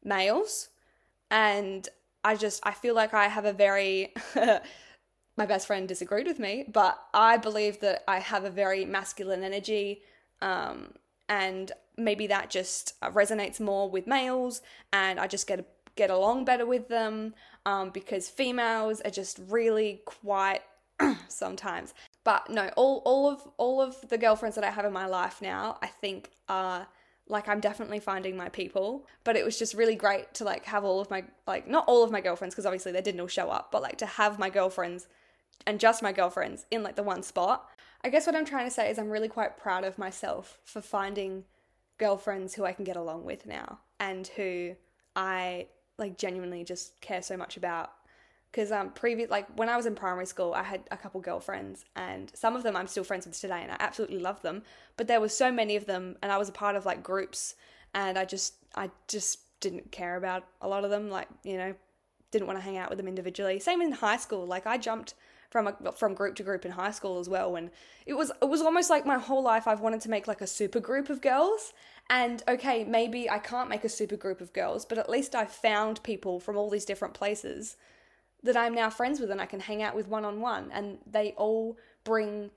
males 0.04 0.69
and 1.30 1.88
I 2.24 2.36
just 2.36 2.62
I 2.66 2.72
feel 2.72 2.95
like 2.95 3.13
I 3.13 3.27
have 3.27 3.45
a 3.45 3.54
very 3.54 4.13
my 5.38 5.45
best 5.45 5.68
friend 5.68 5.88
disagreed 5.88 6.27
with 6.27 6.39
me, 6.39 6.63
but 6.72 6.98
I 7.13 7.38
believe 7.38 7.81
that 7.81 8.04
I 8.07 8.19
have 8.19 8.45
a 8.45 8.50
very 8.50 8.86
masculine 8.86 9.44
energy 9.44 10.01
um 10.42 10.94
and 11.30 11.72
maybe 11.98 12.27
that 12.27 12.50
just 12.50 13.00
resonates 13.01 13.60
more 13.60 13.89
with 13.89 14.07
males 14.07 14.62
and 14.92 15.19
I 15.19 15.27
just 15.27 15.45
get 15.45 15.68
get 15.95 16.10
along 16.10 16.45
better 16.45 16.66
with 16.66 16.88
them 16.88 17.36
um 17.68 17.92
because 17.92 18.30
females 18.30 19.00
are 19.01 19.12
just 19.12 19.39
really 19.48 20.01
quite 20.06 20.62
sometimes 21.27 21.94
but 22.25 22.50
no, 22.50 22.69
all 22.75 23.01
all 23.06 23.30
of 23.30 23.48
all 23.57 23.81
of 23.81 24.10
the 24.10 24.18
girlfriends 24.18 24.56
that 24.56 24.66
I 24.66 24.72
have 24.72 24.83
in 24.83 24.92
my 24.92 25.06
life 25.06 25.42
now, 25.42 25.77
I 25.81 25.88
think 25.88 26.31
are 26.50 26.88
like 27.27 27.48
I'm 27.48 27.60
definitely 27.60 28.00
finding 28.00 28.36
my 28.36 28.50
people. 28.50 29.07
But 29.24 29.38
it 29.38 29.45
was 29.45 29.57
just 29.57 29.75
really 29.75 29.95
great 29.95 30.33
to 30.33 30.44
like 30.44 30.66
have 30.66 30.83
all 30.83 31.00
of 31.00 31.10
my 31.10 31.24
like 31.48 31.68
not 31.69 31.86
all 31.88 32.04
of 32.04 32.12
my 32.12 32.19
girlfriends 32.19 32.54
because 32.54 32.66
obviously 32.66 32.92
they 32.92 33.01
didn't 33.01 33.22
all 33.22 33.27
show 33.27 33.50
up, 33.50 33.72
but 33.72 33.81
like 33.83 33.98
to 34.00 34.06
have 34.06 34.39
my 34.39 34.50
girlfriends 34.50 35.07
and 35.68 35.80
just 35.80 36.04
my 36.04 36.12
girlfriends 36.12 36.66
in 36.72 36.83
like 36.83 36.95
the 36.95 37.04
one 37.04 37.24
spot. 37.24 37.69
I 38.04 38.10
guess 38.10 38.25
what 38.25 38.36
I'm 38.36 38.45
trying 38.45 38.66
to 38.66 38.74
say 38.74 38.89
is 38.89 39.00
I'm 39.00 39.10
really 39.10 39.29
quite 39.29 39.58
proud 39.58 39.84
of 39.84 39.98
myself 39.98 40.60
for 40.65 40.82
finding 40.82 41.46
girlfriends 42.00 42.55
who 42.55 42.65
I 42.65 42.74
can 42.74 42.86
get 42.86 42.98
along 42.98 43.24
with 43.24 43.46
now 43.46 43.79
and 44.00 44.27
who 44.27 44.75
I 45.15 45.67
like 45.98 46.17
genuinely 46.17 46.63
just 46.63 47.00
care 47.01 47.22
so 47.22 47.38
much 47.38 47.55
about 47.55 47.91
because 48.55 48.71
um 48.71 48.89
previous 48.91 49.29
like 49.29 49.45
when 49.57 49.67
I 49.67 49.75
was 49.75 49.85
in 49.85 49.95
primary 49.95 50.25
school 50.25 50.53
I 50.53 50.63
had 50.63 50.81
a 50.89 50.97
couple 50.97 51.19
girlfriends 51.19 51.83
and 51.95 52.31
some 52.33 52.55
of 52.55 52.63
them 52.63 52.75
I'm 52.75 52.88
still 52.88 53.03
friends 53.03 53.25
with 53.25 53.39
today 53.39 53.59
and 53.62 53.71
I 53.71 53.75
absolutely 53.79 54.19
love 54.19 54.41
them 54.41 54.63
but 54.95 55.07
there 55.07 55.19
was 55.19 55.35
so 55.35 55.51
many 55.51 55.75
of 55.75 55.85
them 55.85 56.15
and 56.24 56.31
I 56.31 56.38
was 56.38 56.47
a 56.47 56.53
part 56.53 56.75
of 56.75 56.85
like 56.85 57.03
groups 57.03 57.55
and 57.93 58.17
I 58.17 58.24
just 58.24 58.55
I 58.75 58.89
just 59.09 59.39
didn't 59.59 59.91
care 59.91 60.15
about 60.15 60.45
a 60.62 60.67
lot 60.67 60.85
of 60.85 60.89
them 60.89 61.09
like 61.09 61.27
you 61.43 61.57
know 61.57 61.74
didn't 62.31 62.47
want 62.47 62.57
to 62.57 62.63
hang 62.63 62.77
out 62.77 62.89
with 62.89 62.97
them 62.97 63.07
individually. 63.07 63.59
Same 63.59 63.81
in 63.81 63.91
high 63.91 64.17
school 64.17 64.45
like 64.45 64.65
I 64.65 64.77
jumped 64.77 65.15
from 65.50 65.67
a, 65.67 65.91
from 65.91 66.13
group 66.13 66.35
to 66.35 66.43
group 66.43 66.65
in 66.65 66.71
high 66.71 66.91
school 66.91 67.19
as 67.19 67.27
well 67.27 67.55
and 67.57 67.69
it 68.05 68.13
was 68.13 68.31
it 68.41 68.50
was 68.50 68.62
almost 68.62 68.89
like 68.89 69.05
my 69.05 69.17
whole 69.17 69.43
life 69.43 69.67
I've 69.67 69.81
wanted 69.81 70.01
to 70.01 70.09
make 70.09 70.27
like 70.27 70.41
a 70.41 70.47
super 70.47 70.79
group 70.79 71.09
of 71.09 71.21
girls 71.21 71.74
and 72.09 72.41
okay 72.47 72.85
maybe 72.85 73.29
I 73.29 73.39
can't 73.39 73.69
make 73.69 73.83
a 73.83 73.89
super 73.89 74.15
group 74.15 74.39
of 74.39 74.53
girls 74.53 74.85
but 74.85 74.97
at 74.97 75.09
least 75.09 75.35
I've 75.35 75.51
found 75.51 76.03
people 76.03 76.39
from 76.39 76.55
all 76.55 76.69
these 76.69 76.85
different 76.85 77.13
places 77.13 77.75
that 78.46 78.56
I'm 78.56 78.74
now 78.74 78.90
friends 78.90 79.20
with 79.20 79.32
and 79.32 79.42
I 79.42 79.46
can 79.46 79.60
hang 79.60 79.84
out 79.84 79.96
with 79.96 80.08
one 80.08 80.24
on 80.24 80.40
one. 80.40 80.72
And 80.72 81.00
they 81.06 81.34
all 81.38 81.78
bring 82.04 82.52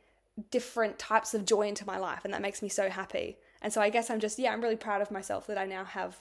different 0.50 0.98
types 0.98 1.34
of 1.34 1.44
joy 1.44 1.62
into 1.62 1.86
my 1.86 1.98
life. 1.98 2.24
And 2.24 2.32
that 2.32 2.42
makes 2.42 2.62
me 2.62 2.68
so 2.68 2.88
happy. 2.88 3.38
And 3.60 3.72
so 3.72 3.80
I 3.80 3.90
guess 3.90 4.10
I'm 4.10 4.20
just, 4.20 4.38
yeah, 4.38 4.52
I'm 4.52 4.60
really 4.60 4.76
proud 4.76 5.02
of 5.02 5.10
myself 5.10 5.46
that 5.48 5.58
I 5.58 5.66
now 5.66 5.84
have 5.84 6.20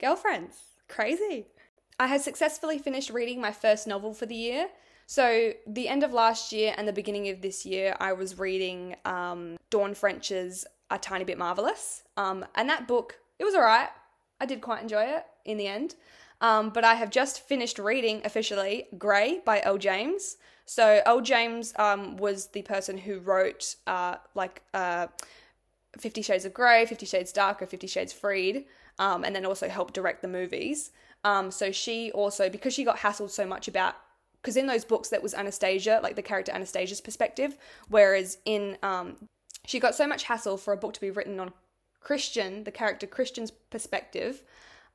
girlfriends. 0.00 0.56
Crazy. 0.88 1.46
I 1.98 2.06
had 2.06 2.22
successfully 2.22 2.78
finished 2.78 3.10
reading 3.10 3.40
my 3.40 3.52
first 3.52 3.86
novel 3.86 4.14
for 4.14 4.26
the 4.26 4.34
year. 4.34 4.68
So, 5.06 5.52
the 5.66 5.88
end 5.88 6.04
of 6.04 6.12
last 6.12 6.52
year 6.52 6.72
and 6.78 6.86
the 6.86 6.92
beginning 6.92 7.28
of 7.30 7.42
this 7.42 7.66
year, 7.66 7.96
I 7.98 8.12
was 8.12 8.38
reading 8.38 8.94
um, 9.04 9.56
Dawn 9.68 9.92
French's 9.92 10.64
A 10.88 10.98
Tiny 10.98 11.24
Bit 11.24 11.36
Marvelous. 11.36 12.04
Um, 12.16 12.46
and 12.54 12.68
that 12.68 12.86
book, 12.86 13.18
it 13.40 13.44
was 13.44 13.56
alright. 13.56 13.88
I 14.40 14.46
did 14.46 14.60
quite 14.60 14.82
enjoy 14.82 15.02
it 15.02 15.24
in 15.44 15.58
the 15.58 15.66
end. 15.66 15.96
Um, 16.40 16.70
but 16.70 16.84
I 16.84 16.94
have 16.94 17.10
just 17.10 17.46
finished 17.46 17.78
reading 17.78 18.22
officially 18.24 18.86
Grey 18.96 19.40
by 19.44 19.60
Elle 19.62 19.78
James. 19.78 20.36
So 20.64 21.02
Elle 21.04 21.20
James 21.20 21.74
um, 21.76 22.16
was 22.16 22.46
the 22.48 22.62
person 22.62 22.96
who 22.96 23.18
wrote 23.18 23.76
uh, 23.86 24.16
like 24.34 24.62
uh, 24.72 25.08
Fifty 25.98 26.22
Shades 26.22 26.44
of 26.44 26.54
Grey, 26.54 26.86
Fifty 26.86 27.06
Shades 27.06 27.32
Darker, 27.32 27.66
Fifty 27.66 27.86
Shades 27.86 28.12
Freed, 28.12 28.66
um, 28.98 29.24
and 29.24 29.34
then 29.34 29.44
also 29.44 29.68
helped 29.68 29.94
direct 29.94 30.22
the 30.22 30.28
movies. 30.28 30.92
Um, 31.24 31.50
so 31.50 31.70
she 31.72 32.10
also, 32.12 32.48
because 32.48 32.72
she 32.72 32.84
got 32.84 32.98
hassled 32.98 33.30
so 33.30 33.46
much 33.46 33.68
about 33.68 33.94
because 34.40 34.56
in 34.56 34.66
those 34.66 34.86
books 34.86 35.10
that 35.10 35.22
was 35.22 35.34
Anastasia, 35.34 36.00
like 36.02 36.16
the 36.16 36.22
character 36.22 36.52
Anastasia's 36.52 37.00
perspective, 37.00 37.58
whereas 37.88 38.38
in 38.46 38.78
um, 38.82 39.16
she 39.66 39.78
got 39.78 39.94
so 39.94 40.06
much 40.06 40.24
hassle 40.24 40.56
for 40.56 40.72
a 40.72 40.76
book 40.76 40.94
to 40.94 41.00
be 41.00 41.10
written 41.10 41.38
on 41.38 41.52
Christian, 42.00 42.64
the 42.64 42.70
character 42.70 43.06
Christian's 43.06 43.50
perspective, 43.50 44.42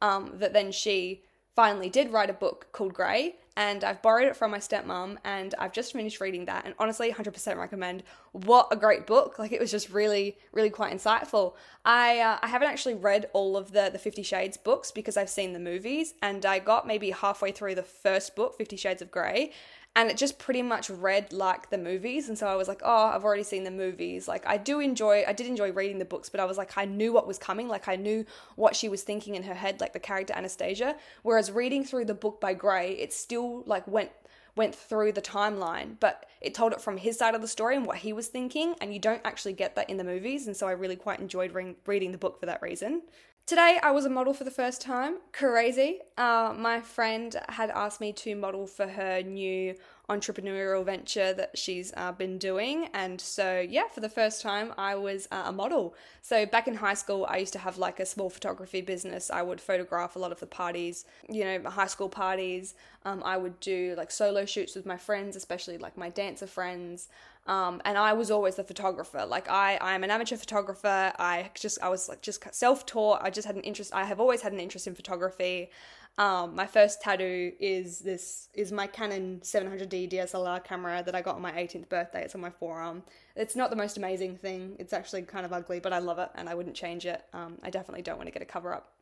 um, 0.02 0.32
that 0.36 0.54
then 0.54 0.72
she 0.72 1.22
finally 1.56 1.90
did 1.90 2.12
write 2.12 2.30
a 2.30 2.34
book 2.34 2.68
called 2.72 2.94
Grey, 2.94 3.36
and 3.58 3.84
I've 3.86 4.02
borrowed 4.02 4.28
it 4.28 4.36
from 4.36 4.52
my 4.52 4.58
stepmom, 4.58 5.18
and 5.24 5.56
I've 5.58 5.72
just 5.72 5.94
finished 5.94 6.20
reading 6.20 6.46
that. 6.46 6.66
And 6.66 6.76
honestly, 6.78 7.12
100% 7.12 7.58
recommend. 7.58 8.04
What 8.34 8.68
a 8.72 8.76
great 8.76 9.08
book! 9.08 9.40
Like 9.40 9.54
it 9.54 9.62
was 9.62 9.72
just 9.72 9.90
really, 9.90 10.38
really 10.52 10.70
quite 10.70 10.94
insightful. 10.94 11.54
I 11.86 12.20
uh, 12.20 12.40
I 12.42 12.48
haven't 12.48 12.68
actually 12.68 12.96
read 12.96 13.30
all 13.32 13.56
of 13.56 13.72
the 13.72 13.90
the 13.92 14.00
Fifty 14.00 14.24
Shades 14.24 14.58
books 14.58 14.92
because 14.92 15.16
I've 15.16 15.30
seen 15.30 15.54
the 15.54 15.60
movies, 15.60 16.14
and 16.22 16.46
I 16.46 16.60
got 16.60 16.86
maybe 16.86 17.12
halfway 17.12 17.52
through 17.54 17.76
the 17.76 17.84
first 17.84 18.36
book, 18.36 18.58
Fifty 18.58 18.76
Shades 18.76 19.02
of 19.02 19.10
Grey, 19.10 19.54
and 19.96 20.10
it 20.10 20.18
just 20.18 20.38
pretty 20.38 20.62
much 20.62 20.90
read 20.90 21.32
like 21.32 21.70
the 21.70 21.78
movies 21.78 22.28
and 22.28 22.38
so 22.38 22.48
i 22.48 22.56
was 22.56 22.68
like 22.68 22.82
oh 22.84 23.12
i've 23.14 23.24
already 23.24 23.44
seen 23.44 23.64
the 23.64 23.72
movies. 23.72 24.28
Like 24.28 24.46
i 24.46 24.58
do 24.58 24.80
enjoy 24.80 25.24
i 25.28 25.34
did 25.34 25.48
enjoy 25.48 25.72
reading 25.72 26.00
the 26.00 26.06
books 26.06 26.30
but 26.30 26.40
i 26.40 26.46
was 26.46 26.58
like 26.58 26.78
i 26.78 26.86
knew 26.86 27.14
what 27.14 27.28
was 27.28 27.38
coming 27.38 27.68
like 27.68 27.88
i 27.88 27.96
knew 27.96 28.26
what 28.56 28.76
she 28.76 28.90
was 28.90 29.04
thinking 29.04 29.36
in 29.36 29.44
her 29.44 29.54
head 29.54 29.80
like 29.80 29.94
the 29.94 30.00
character 30.00 30.34
anastasia. 30.36 30.96
Whereas 31.24 31.52
reading 31.52 31.84
through 31.84 32.06
the 32.06 32.14
book 32.14 32.42
by 32.42 32.54
Grey 32.54 32.92
it 32.94 33.14
still 33.14 33.64
like 33.66 33.88
went 33.88 34.12
went 34.56 34.74
through 34.74 35.12
the 35.12 35.22
timeline 35.22 35.96
but 36.00 36.26
it 36.42 36.54
told 36.54 36.72
it 36.72 36.82
from 36.82 36.98
his 36.98 37.18
side 37.18 37.36
of 37.36 37.42
the 37.42 37.48
story 37.48 37.76
and 37.76 37.86
what 37.86 37.98
he 37.98 38.14
was 38.14 38.28
thinking 38.28 38.76
and 38.82 38.94
you 38.94 39.00
don't 39.00 39.22
actually 39.26 39.54
get 39.54 39.76
that 39.76 39.90
in 39.90 39.98
the 39.98 40.04
movies 40.04 40.48
and 40.48 40.56
so 40.56 40.68
i 40.68 40.72
really 40.72 40.96
quite 40.96 41.20
enjoyed 41.20 41.54
re- 41.54 41.76
reading 41.86 42.12
the 42.12 42.18
book 42.18 42.40
for 42.40 42.46
that 42.46 42.62
reason 42.62 43.02
Today, 43.48 43.78
I 43.84 43.92
was 43.92 44.06
a 44.06 44.10
model 44.10 44.34
for 44.34 44.44
the 44.44 44.50
first 44.50 44.82
time. 44.82 45.18
Crazy. 45.32 46.00
Uh, 46.18 46.52
my 46.58 46.82
friend 46.82 47.36
had 47.48 47.70
asked 47.70 48.02
me 48.02 48.12
to 48.14 48.36
model 48.36 48.66
for 48.66 48.88
her 48.88 49.22
new 49.22 49.76
entrepreneurial 50.10 50.86
venture 50.86 51.34
that 51.34 51.58
she's 51.58 51.92
uh, 51.98 52.12
been 52.12 52.38
doing. 52.38 52.90
And 52.94 53.20
so, 53.20 53.66
yeah, 53.68 53.88
for 53.88 54.02
the 54.02 54.10
first 54.10 54.42
time, 54.42 54.74
I 54.78 54.96
was 54.96 55.28
uh, 55.32 55.44
a 55.46 55.52
model. 55.52 55.96
So, 56.22 56.46
back 56.46 56.68
in 56.68 56.76
high 56.76 56.94
school, 56.94 57.26
I 57.30 57.38
used 57.38 57.54
to 57.54 57.60
have 57.60 57.78
like 57.78 58.00
a 58.00 58.06
small 58.06 58.30
photography 58.30 58.82
business. 58.82 59.30
I 59.30 59.42
would 59.42 59.60
photograph 59.60 60.16
a 60.16 60.20
lot 60.20 60.32
of 60.32 60.40
the 60.40 60.48
parties, 60.48 61.06
you 61.30 61.44
know, 61.44 61.70
high 61.70 61.88
school 61.88 62.10
parties. 62.10 62.76
Um, 63.04 63.22
I 63.24 63.38
would 63.38 63.60
do 63.60 63.96
like 63.98 64.12
solo 64.12 64.46
shoots 64.46 64.76
with 64.76 64.86
my 64.86 64.98
friends, 64.98 65.36
especially 65.36 65.78
like 65.78 65.98
my 65.98 66.10
dancer 66.10 66.48
friends. 66.48 67.10
Um, 67.48 67.80
and 67.86 67.96
I 67.96 68.14
was 68.14 68.32
always 68.32 68.56
the 68.56 68.64
photographer. 68.64 69.24
Like 69.26 69.48
I, 69.50 69.78
I 69.78 69.94
am 69.94 70.04
an 70.04 70.10
amateur 70.10 70.36
photographer. 70.36 71.14
I 71.20 71.52
just, 71.54 71.80
I 71.82 71.90
was 71.90 72.10
like 72.10 72.22
just 72.22 72.44
self-taught. 72.54 73.20
I 73.22 73.30
just 73.30 73.46
had 73.46 73.56
an 73.56 73.62
interest. 73.62 73.94
I 73.94 74.06
have 74.06 74.20
always 74.20 74.42
had 74.42 74.52
an 74.52 74.60
interest 74.60 74.88
in 74.88 74.96
photography. 74.96 75.70
Um, 76.18 76.56
my 76.56 76.66
first 76.66 77.02
tattoo 77.02 77.52
is 77.60 78.00
this 78.00 78.48
is 78.54 78.72
my 78.72 78.88
Canon 78.88 79.42
700D 79.44 80.10
DSLR 80.12 80.64
camera 80.64 81.04
that 81.06 81.14
I 81.14 81.22
got 81.22 81.36
on 81.36 81.42
my 81.42 81.52
18th 81.52 81.90
birthday. 81.90 82.24
It's 82.24 82.36
on 82.36 82.42
my 82.42 82.50
forearm. 82.50 83.04
It's 83.36 83.56
not 83.56 83.70
the 83.70 83.76
most 83.76 83.98
amazing 83.98 84.38
thing. 84.38 84.78
It's 84.80 84.94
actually 84.94 85.24
kind 85.24 85.46
of 85.46 85.52
ugly, 85.52 85.82
but 85.82 85.92
I 85.92 86.00
love 86.00 86.20
it 86.20 86.30
and 86.36 86.48
I 86.48 86.56
wouldn't 86.56 86.76
change 86.76 87.06
it. 87.06 87.26
Um, 87.34 87.58
I 87.64 87.70
definitely 87.70 88.02
don't 88.02 88.18
want 88.18 88.28
to 88.28 88.32
get 88.32 88.42
a 88.42 88.46
cover 88.46 88.74
up. 88.74 88.94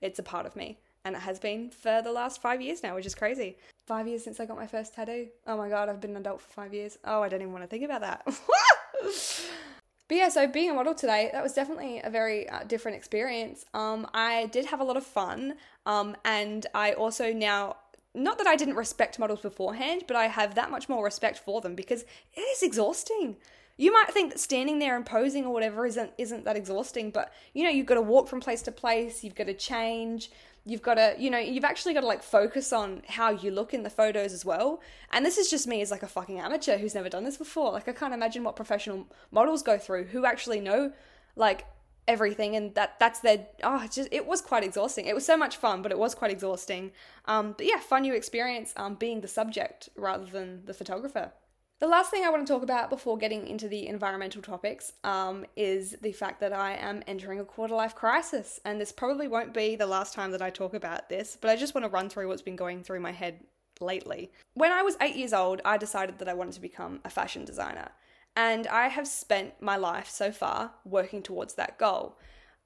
It's 0.00 0.18
a 0.18 0.24
part 0.24 0.44
of 0.44 0.56
me, 0.56 0.78
and 1.04 1.14
it 1.14 1.20
has 1.20 1.38
been 1.38 1.70
for 1.70 2.02
the 2.02 2.12
last 2.12 2.42
five 2.42 2.60
years 2.60 2.82
now, 2.82 2.96
which 2.96 3.06
is 3.06 3.14
crazy. 3.14 3.56
Five 3.86 4.08
years 4.08 4.22
since 4.22 4.40
I 4.40 4.44
got 4.44 4.58
my 4.58 4.66
first 4.66 4.94
tattoo. 4.94 5.28
Oh 5.46 5.56
my 5.56 5.68
god, 5.68 5.88
I've 5.88 6.00
been 6.00 6.10
an 6.10 6.18
adult 6.18 6.42
for 6.42 6.50
five 6.50 6.74
years. 6.74 6.98
Oh, 7.04 7.22
I 7.22 7.28
don't 7.28 7.40
even 7.40 7.52
want 7.52 7.64
to 7.64 7.68
think 7.68 7.84
about 7.84 8.02
that. 8.02 8.26
But 10.08 10.16
yeah, 10.16 10.28
so 10.28 10.46
being 10.46 10.70
a 10.70 10.74
model 10.74 10.94
today, 10.94 11.30
that 11.32 11.42
was 11.42 11.52
definitely 11.52 12.00
a 12.02 12.10
very 12.10 12.48
uh, 12.48 12.62
different 12.64 12.96
experience. 12.96 13.64
Um, 13.74 14.06
I 14.14 14.46
did 14.46 14.66
have 14.66 14.80
a 14.80 14.84
lot 14.84 14.96
of 14.96 15.04
fun, 15.04 15.54
um, 15.84 16.16
and 16.24 16.64
I 16.74 16.92
also 16.92 17.32
now, 17.32 17.76
not 18.14 18.38
that 18.38 18.46
I 18.46 18.54
didn't 18.54 18.76
respect 18.76 19.18
models 19.18 19.40
beforehand, 19.40 20.04
but 20.06 20.16
I 20.16 20.28
have 20.28 20.54
that 20.54 20.70
much 20.70 20.88
more 20.88 21.04
respect 21.04 21.38
for 21.38 21.60
them 21.60 21.74
because 21.74 22.04
it 22.34 22.40
is 22.40 22.62
exhausting. 22.62 23.36
You 23.78 23.92
might 23.92 24.10
think 24.10 24.32
that 24.32 24.38
standing 24.38 24.78
there 24.78 24.96
and 24.96 25.04
posing 25.04 25.44
or 25.44 25.52
whatever 25.52 25.84
isn't 25.84 26.12
isn't 26.16 26.44
that 26.44 26.56
exhausting, 26.56 27.10
but 27.10 27.32
you 27.52 27.64
know 27.64 27.70
you've 27.70 27.86
got 27.86 27.96
to 27.96 28.02
walk 28.02 28.28
from 28.28 28.40
place 28.40 28.62
to 28.62 28.72
place, 28.72 29.24
you've 29.24 29.34
got 29.34 29.48
to 29.48 29.54
change, 29.54 30.30
you've 30.66 30.82
got 30.82 30.94
to 30.94 31.14
you 31.16 31.30
know 31.30 31.38
you've 31.38 31.64
actually 31.64 31.94
got 31.94 32.00
to 32.00 32.06
like 32.06 32.22
focus 32.22 32.72
on 32.72 33.02
how 33.06 33.30
you 33.30 33.50
look 33.50 33.72
in 33.72 33.84
the 33.84 33.90
photos 33.90 34.32
as 34.32 34.44
well. 34.44 34.80
And 35.12 35.24
this 35.24 35.38
is 35.38 35.48
just 35.48 35.66
me 35.66 35.80
as 35.80 35.90
like 35.90 36.02
a 36.02 36.08
fucking 36.08 36.40
amateur 36.40 36.76
who's 36.76 36.94
never 36.94 37.08
done 37.08 37.24
this 37.24 37.36
before. 37.36 37.72
Like 37.72 37.88
i 37.88 37.92
can't 37.92 38.12
imagine 38.12 38.44
what 38.44 38.56
professional 38.56 39.06
models 39.30 39.62
go 39.62 39.78
through 39.78 40.04
who 40.04 40.26
actually 40.26 40.60
know 40.60 40.92
like 41.36 41.66
everything 42.08 42.54
and 42.54 42.74
that 42.74 42.98
that's 43.00 43.20
their 43.20 43.46
oh 43.64 43.82
it 43.82 43.92
just 43.92 44.08
it 44.10 44.26
was 44.26 44.40
quite 44.40 44.64
exhausting. 44.64 45.06
It 45.06 45.14
was 45.14 45.24
so 45.24 45.36
much 45.36 45.56
fun 45.56 45.82
but 45.82 45.92
it 45.92 45.98
was 45.98 46.14
quite 46.14 46.32
exhausting. 46.32 46.90
Um 47.26 47.54
but 47.56 47.66
yeah 47.66 47.78
fun 47.78 48.02
new 48.02 48.14
experience 48.14 48.74
um 48.76 48.96
being 48.96 49.20
the 49.20 49.28
subject 49.28 49.88
rather 49.96 50.26
than 50.26 50.66
the 50.66 50.74
photographer 50.74 51.32
the 51.78 51.86
last 51.86 52.10
thing 52.10 52.24
I 52.24 52.30
want 52.30 52.46
to 52.46 52.52
talk 52.52 52.62
about 52.62 52.88
before 52.88 53.18
getting 53.18 53.46
into 53.46 53.68
the 53.68 53.86
environmental 53.86 54.40
topics 54.40 54.92
um, 55.04 55.44
is 55.56 55.96
the 56.00 56.12
fact 56.12 56.40
that 56.40 56.52
I 56.52 56.74
am 56.74 57.02
entering 57.06 57.38
a 57.38 57.44
quarter 57.44 57.74
life 57.74 57.94
crisis. 57.94 58.58
And 58.64 58.80
this 58.80 58.92
probably 58.92 59.28
won't 59.28 59.52
be 59.52 59.76
the 59.76 59.86
last 59.86 60.14
time 60.14 60.30
that 60.30 60.40
I 60.40 60.48
talk 60.48 60.72
about 60.72 61.08
this, 61.08 61.36
but 61.38 61.50
I 61.50 61.56
just 61.56 61.74
want 61.74 61.84
to 61.84 61.90
run 61.90 62.08
through 62.08 62.28
what's 62.28 62.42
been 62.42 62.56
going 62.56 62.82
through 62.82 63.00
my 63.00 63.12
head 63.12 63.40
lately. 63.78 64.32
When 64.54 64.72
I 64.72 64.82
was 64.82 64.96
eight 65.02 65.16
years 65.16 65.34
old, 65.34 65.60
I 65.64 65.76
decided 65.76 66.18
that 66.18 66.28
I 66.28 66.34
wanted 66.34 66.54
to 66.54 66.60
become 66.60 67.00
a 67.04 67.10
fashion 67.10 67.44
designer. 67.44 67.90
And 68.34 68.66
I 68.66 68.88
have 68.88 69.06
spent 69.06 69.60
my 69.60 69.76
life 69.76 70.08
so 70.08 70.30
far 70.30 70.72
working 70.84 71.22
towards 71.22 71.54
that 71.54 71.78
goal. 71.78 72.18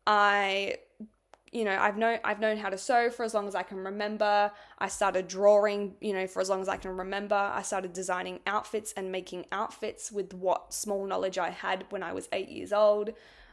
I 0.06 0.76
you 1.52 1.64
know 1.64 1.76
i've 1.78 1.96
known 1.96 2.18
i've 2.24 2.38
known 2.38 2.56
how 2.56 2.68
to 2.68 2.78
sew 2.78 3.10
for 3.10 3.24
as 3.24 3.34
long 3.34 3.48
as 3.48 3.54
i 3.54 3.62
can 3.62 3.78
remember. 3.78 4.50
I 4.78 4.88
started 4.88 5.28
drawing 5.28 5.96
you 6.00 6.12
know 6.12 6.26
for 6.26 6.40
as 6.40 6.48
long 6.48 6.60
as 6.60 6.68
i 6.68 6.76
can 6.76 6.96
remember. 6.96 7.34
I 7.34 7.62
started 7.62 7.92
designing 7.92 8.40
outfits 8.46 8.92
and 8.96 9.10
making 9.10 9.46
outfits 9.52 10.12
with 10.12 10.32
what 10.32 10.72
small 10.72 11.06
knowledge 11.06 11.38
i 11.38 11.50
had 11.50 11.84
when 11.90 12.02
i 12.02 12.12
was 12.12 12.28
eight 12.32 12.48
years 12.48 12.72
old. 12.72 13.10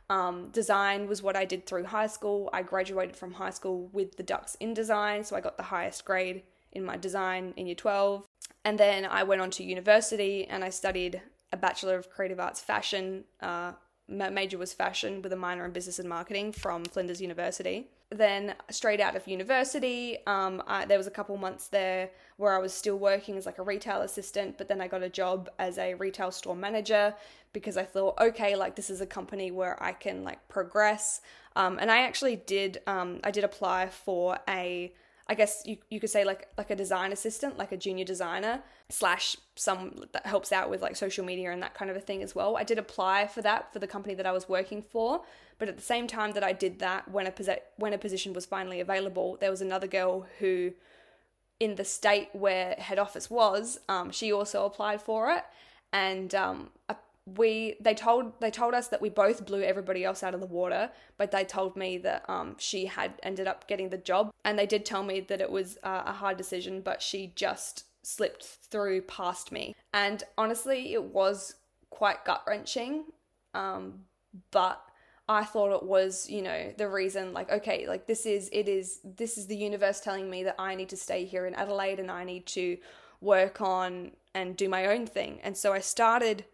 Um, 0.10 0.50
design 0.52 1.08
was 1.08 1.22
what 1.22 1.36
i 1.36 1.44
did 1.46 1.66
through 1.66 1.86
high 1.86 2.08
school. 2.08 2.50
I 2.54 2.62
graduated 2.62 3.16
from 3.16 3.34
high 3.34 3.50
school 3.50 3.90
with 3.92 4.16
the 4.18 4.24
ducks 4.24 4.56
in 4.60 4.74
design 4.74 5.24
so 5.24 5.36
i 5.36 5.42
got 5.42 5.58
the 5.58 5.64
highest 5.64 6.06
grade 6.06 6.44
in 6.72 6.86
my 6.86 6.98
design 6.98 7.54
in 7.58 7.66
year 7.66 7.76
12 7.76 8.26
and 8.64 8.78
then 8.78 9.06
i 9.06 9.24
went 9.24 9.42
on 9.42 9.50
to 9.50 9.64
university 9.64 10.46
and 10.46 10.64
i 10.64 10.70
studied 10.70 11.22
a 11.52 11.58
bachelor 11.58 11.96
of 11.98 12.10
creative 12.10 12.40
arts 12.40 12.60
fashion 12.60 13.24
uh, 13.42 13.72
major 14.08 14.58
was 14.58 14.74
fashion 14.74 15.22
with 15.22 15.34
a 15.34 15.36
minor 15.36 15.66
in 15.66 15.72
business 15.72 16.00
and 16.00 16.08
marketing 16.08 16.52
from 16.52 16.86
Flinders 16.86 17.22
University. 17.22 17.88
Then, 18.10 18.56
straight 18.70 19.02
out 19.02 19.18
of 19.18 19.28
university, 19.28 20.18
um, 20.28 20.64
I, 20.66 20.86
there 20.86 20.98
was 20.98 21.08
a 21.08 21.12
couple 21.12 21.36
months 21.36 21.68
there 21.68 22.10
where 22.38 22.56
I 22.56 22.60
was 22.60 22.74
still 22.74 22.98
working 22.98 23.36
as 23.36 23.46
like 23.46 23.58
a 23.58 23.64
retail 23.64 24.02
assistant, 24.02 24.58
but 24.58 24.70
then 24.70 24.80
I 24.80 24.88
got 24.88 25.04
a 25.04 25.10
job 25.10 25.50
as 25.60 25.78
a 25.78 25.94
retail 25.96 26.32
store 26.32 26.56
manager 26.56 27.14
because 27.52 27.76
I 27.76 27.84
thought, 27.84 28.18
okay, 28.22 28.56
like 28.56 28.76
this 28.76 28.90
is 28.90 29.02
a 29.02 29.06
company 29.06 29.52
where 29.52 29.82
I 29.84 29.92
can 29.92 30.24
like 30.24 30.48
progress. 30.48 31.20
Um, 31.58 31.80
and 31.82 31.92
I 31.92 32.04
actually 32.04 32.38
did, 32.38 32.80
um, 32.88 33.20
I 33.26 33.32
did 33.32 33.44
apply 33.44 33.88
for 33.88 34.38
a 34.48 34.94
I 35.30 35.36
guess 35.36 35.64
you, 35.66 35.78
you 35.90 36.00
could 36.00 36.10
say 36.10 36.24
like 36.24 36.48
like 36.58 36.70
a 36.70 36.76
design 36.76 37.12
assistant, 37.12 37.58
like 37.58 37.72
a 37.72 37.78
junior 37.78 38.06
designer 38.06 38.62
slash 38.90 39.36
some 39.56 40.06
that 40.14 40.26
helps 40.26 40.52
out 40.52 40.70
with 40.70 40.82
like 40.82 40.96
social 40.96 41.26
media 41.26 41.52
and 41.52 41.62
that 41.62 41.74
kind 41.74 41.92
of 41.92 41.98
a 41.98 42.00
thing 42.00 42.24
as 42.24 42.34
well. 42.34 42.56
I 42.56 42.64
did 42.64 42.78
apply 42.78 43.28
for 43.28 43.42
that 43.42 43.74
for 43.74 43.80
the 43.80 43.88
company 43.88 44.16
that 44.16 44.26
I 44.26 44.32
was 44.32 44.48
working 44.48 44.82
for, 44.82 45.22
but 45.60 45.68
at 45.68 45.76
the 45.76 45.84
same 45.84 46.08
time 46.08 46.32
that 46.32 46.44
I 46.44 46.54
did 46.54 46.80
that, 46.80 47.10
when 47.12 47.28
a 47.28 47.32
posi- 47.32 47.60
when 47.78 47.94
a 47.94 47.98
position 47.98 48.34
was 48.34 48.46
finally 48.46 48.80
available, 48.80 49.38
there 49.42 49.52
was 49.52 49.62
another 49.62 49.88
girl 49.88 50.26
who, 50.40 50.72
in 51.60 51.76
the 51.76 51.86
state 51.86 52.30
where 52.34 52.76
head 52.76 53.00
office 53.00 53.30
was, 53.30 53.80
um, 53.90 54.12
she 54.12 54.32
also 54.32 54.66
applied 54.66 55.02
for 55.02 55.32
it, 55.32 55.44
and 55.92 56.34
um, 56.34 56.70
we 57.36 57.76
they 57.82 57.94
told 57.94 58.32
they 58.40 58.50
told 58.50 58.74
us 58.74 58.88
that 58.88 59.02
we 59.02 59.10
both 59.10 59.46
blew 59.46 59.62
everybody 59.62 60.06
else 60.06 60.24
out 60.24 60.34
of 60.34 60.40
the 60.40 60.48
water 60.48 60.90
but 61.18 61.32
they 61.32 61.44
told 61.44 61.76
me 61.76 61.98
that 61.98 62.24
um, 62.30 62.56
she 62.58 62.86
had 62.86 63.14
ended 63.22 63.48
up 63.48 63.68
getting 63.68 63.90
the 63.90 63.98
job 63.98 64.32
and 64.46 64.58
they 64.58 64.66
did 64.66 64.86
tell 64.86 65.04
me 65.04 65.20
that 65.20 65.42
it 65.42 65.52
was 65.52 65.78
uh, 65.84 66.04
a 66.06 66.14
hard 66.14 66.38
decision 66.38 66.80
but 66.80 67.02
she 67.02 67.34
just 67.36 67.86
slipped 68.04 68.44
through 68.44 69.02
past 69.02 69.52
me 69.52 69.76
and 69.94 70.24
honestly 70.38 70.94
it 70.94 71.04
was 71.04 71.56
quite 71.90 72.24
gut 72.24 72.42
wrenching 72.48 73.04
um, 73.54 74.02
but 74.52 74.82
I 75.30 75.44
thought 75.44 75.76
it 75.76 75.84
was, 75.84 76.30
you 76.30 76.42
know, 76.42 76.74
the 76.78 76.88
reason 76.88 77.34
like 77.34 77.52
okay, 77.52 77.86
like 77.88 78.08
this 78.08 78.26
is 78.26 78.50
it 78.54 78.70
is 78.70 79.02
this 79.04 79.38
is 79.38 79.48
the 79.48 79.58
universe 79.58 80.00
telling 80.00 80.30
me 80.30 80.44
that 80.44 80.56
I 80.58 80.76
need 80.76 80.90
to 80.90 80.98
stay 80.98 81.26
here 81.26 81.46
in 81.46 81.56
Adelaide 81.56 82.00
and 82.00 82.10
I 82.10 82.24
need 82.24 82.46
to 82.48 82.78
work 83.20 83.60
on 83.60 84.12
and 84.34 84.56
do 84.56 84.70
my 84.70 84.86
own 84.86 85.06
thing. 85.06 85.40
And 85.44 85.58
so 85.58 85.74
I 85.74 85.80
started 85.80 86.46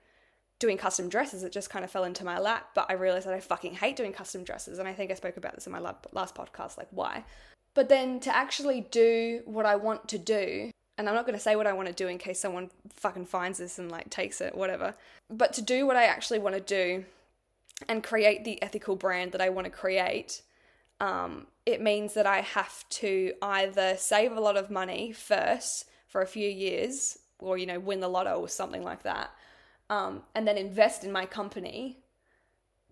doing 0.64 0.78
custom 0.78 1.10
dresses, 1.10 1.44
it 1.44 1.52
just 1.52 1.70
kind 1.70 1.84
of 1.84 1.92
fell 1.92 2.06
into 2.06 2.24
my 2.24 2.40
lap. 2.40 2.70
But 2.74 2.86
I 2.90 2.94
realized 2.94 3.28
that 3.28 3.34
I 3.34 3.42
fucking 3.42 3.74
hate 3.74 3.98
doing 3.98 4.14
custom 4.14 4.46
dresses. 4.46 4.80
And 4.80 4.88
I 4.88 4.94
think 4.94 5.12
I 5.12 5.16
spoke 5.16 5.36
about 5.36 5.56
this 5.56 5.68
in 5.68 5.74
my 5.74 5.80
last 5.80 6.36
podcast, 6.36 6.78
like 6.78 6.88
why. 6.92 7.26
But 7.74 7.90
then 7.90 8.22
to 8.22 8.34
actually 8.34 8.88
do 8.90 9.42
what 9.44 9.66
I 9.66 9.76
want 9.76 10.08
to 10.08 10.18
do, 10.18 10.72
and 10.98 11.10
I'm 11.10 11.16
not 11.16 11.26
going 11.26 11.38
to 11.38 11.44
say 11.44 11.58
what 11.58 11.68
I 11.68 11.74
want 11.74 11.90
to 11.90 11.94
do 11.94 12.08
in 12.08 12.18
case 12.18 12.40
someone 12.40 12.70
fucking 12.94 13.26
finds 13.26 13.58
this 13.58 13.78
and 13.78 13.92
like 13.92 14.10
takes 14.10 14.40
it, 14.40 14.56
whatever. 14.56 14.96
But 15.30 15.52
to 15.54 15.62
do 15.62 15.86
what 15.86 15.98
I 15.98 16.06
actually 16.06 16.40
want 16.40 16.56
to 16.56 16.62
do 16.62 17.04
and 17.90 18.02
create 18.02 18.46
the 18.46 18.62
ethical 18.62 18.96
brand 18.96 19.34
that 19.34 19.42
I 19.42 19.50
want 19.50 19.66
to 19.66 19.72
create, 19.72 20.44
um, 21.02 21.48
it 21.66 21.82
means 21.82 22.14
that 22.14 22.26
I 22.26 22.40
have 22.42 22.88
to 23.02 23.34
either 23.42 23.96
save 23.98 24.32
a 24.32 24.40
lot 24.40 24.56
of 24.56 24.70
money 24.70 25.12
first 25.12 25.90
for 26.08 26.22
a 26.22 26.28
few 26.28 26.48
years 26.48 27.18
or, 27.40 27.58
you 27.58 27.66
know, 27.66 27.80
win 27.80 28.00
the 28.00 28.08
lotto 28.08 28.40
or 28.40 28.48
something 28.48 28.84
like 28.84 29.04
that, 29.04 29.32
um, 29.90 30.24
and 30.34 30.48
then 30.48 30.58
invest 30.58 31.04
in 31.04 31.12
my 31.12 31.26
company 31.26 32.00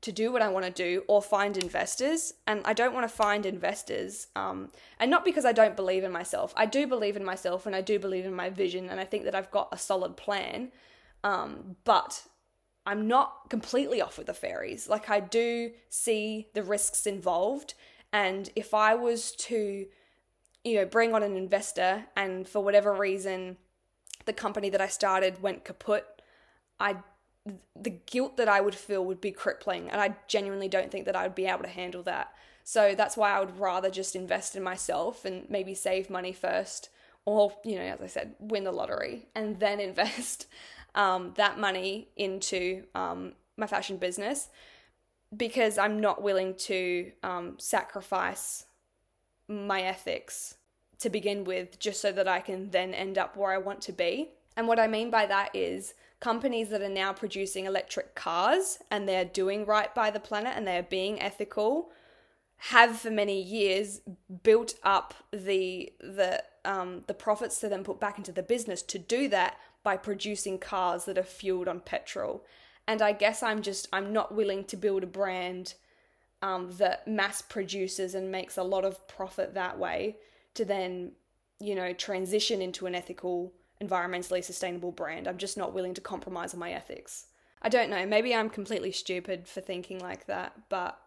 to 0.01 0.12
do 0.12 0.31
what 0.31 0.41
I 0.41 0.50
want 0.50 0.65
to 0.65 0.71
do 0.71 1.03
or 1.07 1.21
find 1.21 1.55
investors. 1.57 2.33
And 2.48 2.62
I 2.65 2.74
don't 2.74 2.93
want 2.93 3.07
to 3.07 3.15
find 3.15 3.45
investors. 3.45 4.27
Um, 4.36 4.71
and 5.00 5.12
not 5.12 5.24
because 5.24 5.45
I 5.45 5.51
don't 5.51 5.75
believe 5.75 6.03
in 6.03 6.12
myself. 6.12 6.53
I 6.57 6.65
do 6.65 6.88
believe 6.88 7.15
in 7.15 7.24
myself 7.24 7.65
and 7.65 7.75
I 7.75 7.81
do 7.81 8.00
believe 8.00 8.25
in 8.25 8.33
my 8.33 8.50
vision. 8.50 8.89
And 8.89 9.00
I 9.00 9.05
think 9.05 9.25
that 9.25 9.36
I've 9.36 9.51
got 9.51 9.69
a 9.71 9.77
solid 9.77 10.17
plan. 10.17 10.71
Um, 11.24 11.75
but 11.83 12.24
I'm 12.86 13.07
not 13.07 13.50
completely 13.50 14.01
off 14.01 14.17
with 14.17 14.27
the 14.27 14.33
fairies. 14.33 14.89
Like, 14.89 15.10
I 15.10 15.19
do 15.19 15.71
see 15.89 16.48
the 16.55 16.63
risks 16.63 17.05
involved. 17.05 17.75
And 18.12 18.50
if 18.55 18.74
I 18.74 18.95
was 18.95 19.33
to, 19.33 19.86
you 20.63 20.75
know, 20.75 20.86
bring 20.86 21.13
on 21.13 21.21
an 21.21 21.38
investor 21.38 22.05
and 22.15 22.48
for 22.48 22.63
whatever 22.63 22.91
reason 22.91 23.57
the 24.25 24.33
company 24.33 24.69
that 24.69 24.81
I 24.81 24.88
started 24.88 25.43
went 25.43 25.63
kaput, 25.63 26.20
I 26.81 26.95
the 27.75 27.89
guilt 27.89 28.38
that 28.38 28.47
I 28.47 28.61
would 28.61 28.75
feel 28.75 29.03
would 29.05 29.21
be 29.21 29.31
crippling, 29.31 29.89
and 29.89 30.00
I 30.00 30.15
genuinely 30.27 30.67
don't 30.67 30.91
think 30.91 31.05
that 31.05 31.15
I 31.15 31.23
would 31.23 31.35
be 31.35 31.47
able 31.47 31.63
to 31.63 31.69
handle 31.69 32.03
that. 32.03 32.33
So 32.63 32.93
that's 32.95 33.17
why 33.17 33.31
I 33.31 33.39
would 33.39 33.59
rather 33.59 33.89
just 33.89 34.15
invest 34.15 34.55
in 34.55 34.63
myself 34.63 35.25
and 35.25 35.50
maybe 35.50 35.73
save 35.73 36.09
money 36.09 36.33
first, 36.33 36.89
or 37.25 37.53
you 37.65 37.75
know, 37.75 37.81
as 37.81 38.01
I 38.01 38.07
said, 38.07 38.35
win 38.39 38.63
the 38.63 38.71
lottery 38.71 39.27
and 39.35 39.59
then 39.59 39.79
invest 39.79 40.47
um, 40.93 41.33
that 41.38 41.59
money 41.59 42.09
into 42.15 42.83
um, 42.93 43.33
my 43.57 43.67
fashion 43.67 43.97
business 43.97 44.50
because 45.35 45.77
I'm 45.77 46.00
not 46.00 46.21
willing 46.21 46.55
to 46.55 47.11
um, 47.23 47.55
sacrifice 47.57 48.65
my 49.47 49.81
ethics 49.81 50.55
to 51.00 51.09
begin 51.09 51.43
with, 51.45 51.79
just 51.79 52.01
so 52.01 52.11
that 52.11 52.27
I 52.27 52.41
can 52.41 52.69
then 52.69 52.93
end 52.93 53.17
up 53.17 53.35
where 53.35 53.51
I 53.51 53.57
want 53.57 53.81
to 53.83 53.91
be. 53.91 54.29
And 54.55 54.67
what 54.67 54.79
I 54.79 54.88
mean 54.88 55.09
by 55.09 55.25
that 55.25 55.55
is 55.55 55.93
companies 56.21 56.69
that 56.69 56.81
are 56.81 56.89
now 56.89 57.11
producing 57.11 57.65
electric 57.65 58.15
cars 58.15 58.79
and 58.89 59.07
they're 59.07 59.25
doing 59.25 59.65
right 59.65 59.93
by 59.93 60.09
the 60.09 60.19
planet 60.19 60.53
and 60.55 60.65
they're 60.65 60.83
being 60.83 61.21
ethical 61.21 61.91
have 62.65 62.99
for 62.99 63.09
many 63.09 63.41
years 63.41 64.01
built 64.43 64.75
up 64.83 65.15
the 65.33 65.91
the 65.99 66.43
um, 66.63 67.03
the 67.07 67.13
profits 67.13 67.59
to 67.59 67.67
then 67.67 67.83
put 67.83 67.99
back 67.99 68.19
into 68.19 68.31
the 68.31 68.43
business 68.43 68.83
to 68.83 68.99
do 68.99 69.27
that 69.29 69.57
by 69.81 69.97
producing 69.97 70.59
cars 70.59 71.05
that 71.05 71.17
are 71.17 71.23
fueled 71.23 71.67
on 71.67 71.79
petrol. 71.79 72.45
And 72.87 73.01
I 73.01 73.13
guess 73.13 73.41
I'm 73.41 73.63
just 73.63 73.87
I'm 73.91 74.13
not 74.13 74.35
willing 74.35 74.65
to 74.65 74.77
build 74.77 75.01
a 75.01 75.07
brand 75.07 75.73
um, 76.43 76.71
that 76.73 77.07
mass 77.07 77.41
produces 77.41 78.13
and 78.13 78.31
makes 78.31 78.57
a 78.57 78.63
lot 78.63 78.85
of 78.85 79.07
profit 79.07 79.55
that 79.55 79.79
way 79.79 80.17
to 80.53 80.63
then 80.63 81.13
you 81.59 81.73
know 81.73 81.93
transition 81.93 82.61
into 82.61 82.85
an 82.85 82.93
ethical 82.93 83.53
environmentally 83.81 84.43
sustainable 84.43 84.91
brand. 84.91 85.27
I'm 85.27 85.38
just 85.38 85.57
not 85.57 85.73
willing 85.73 85.93
to 85.95 86.01
compromise 86.01 86.53
on 86.53 86.59
my 86.59 86.71
ethics. 86.71 87.27
I 87.61 87.69
don't 87.69 87.89
know, 87.89 88.05
maybe 88.05 88.33
I'm 88.33 88.50
completely 88.50 88.91
stupid 88.91 89.47
for 89.47 89.61
thinking 89.61 90.00
like 90.00 90.25
that, 90.25 90.53
but 90.69 91.00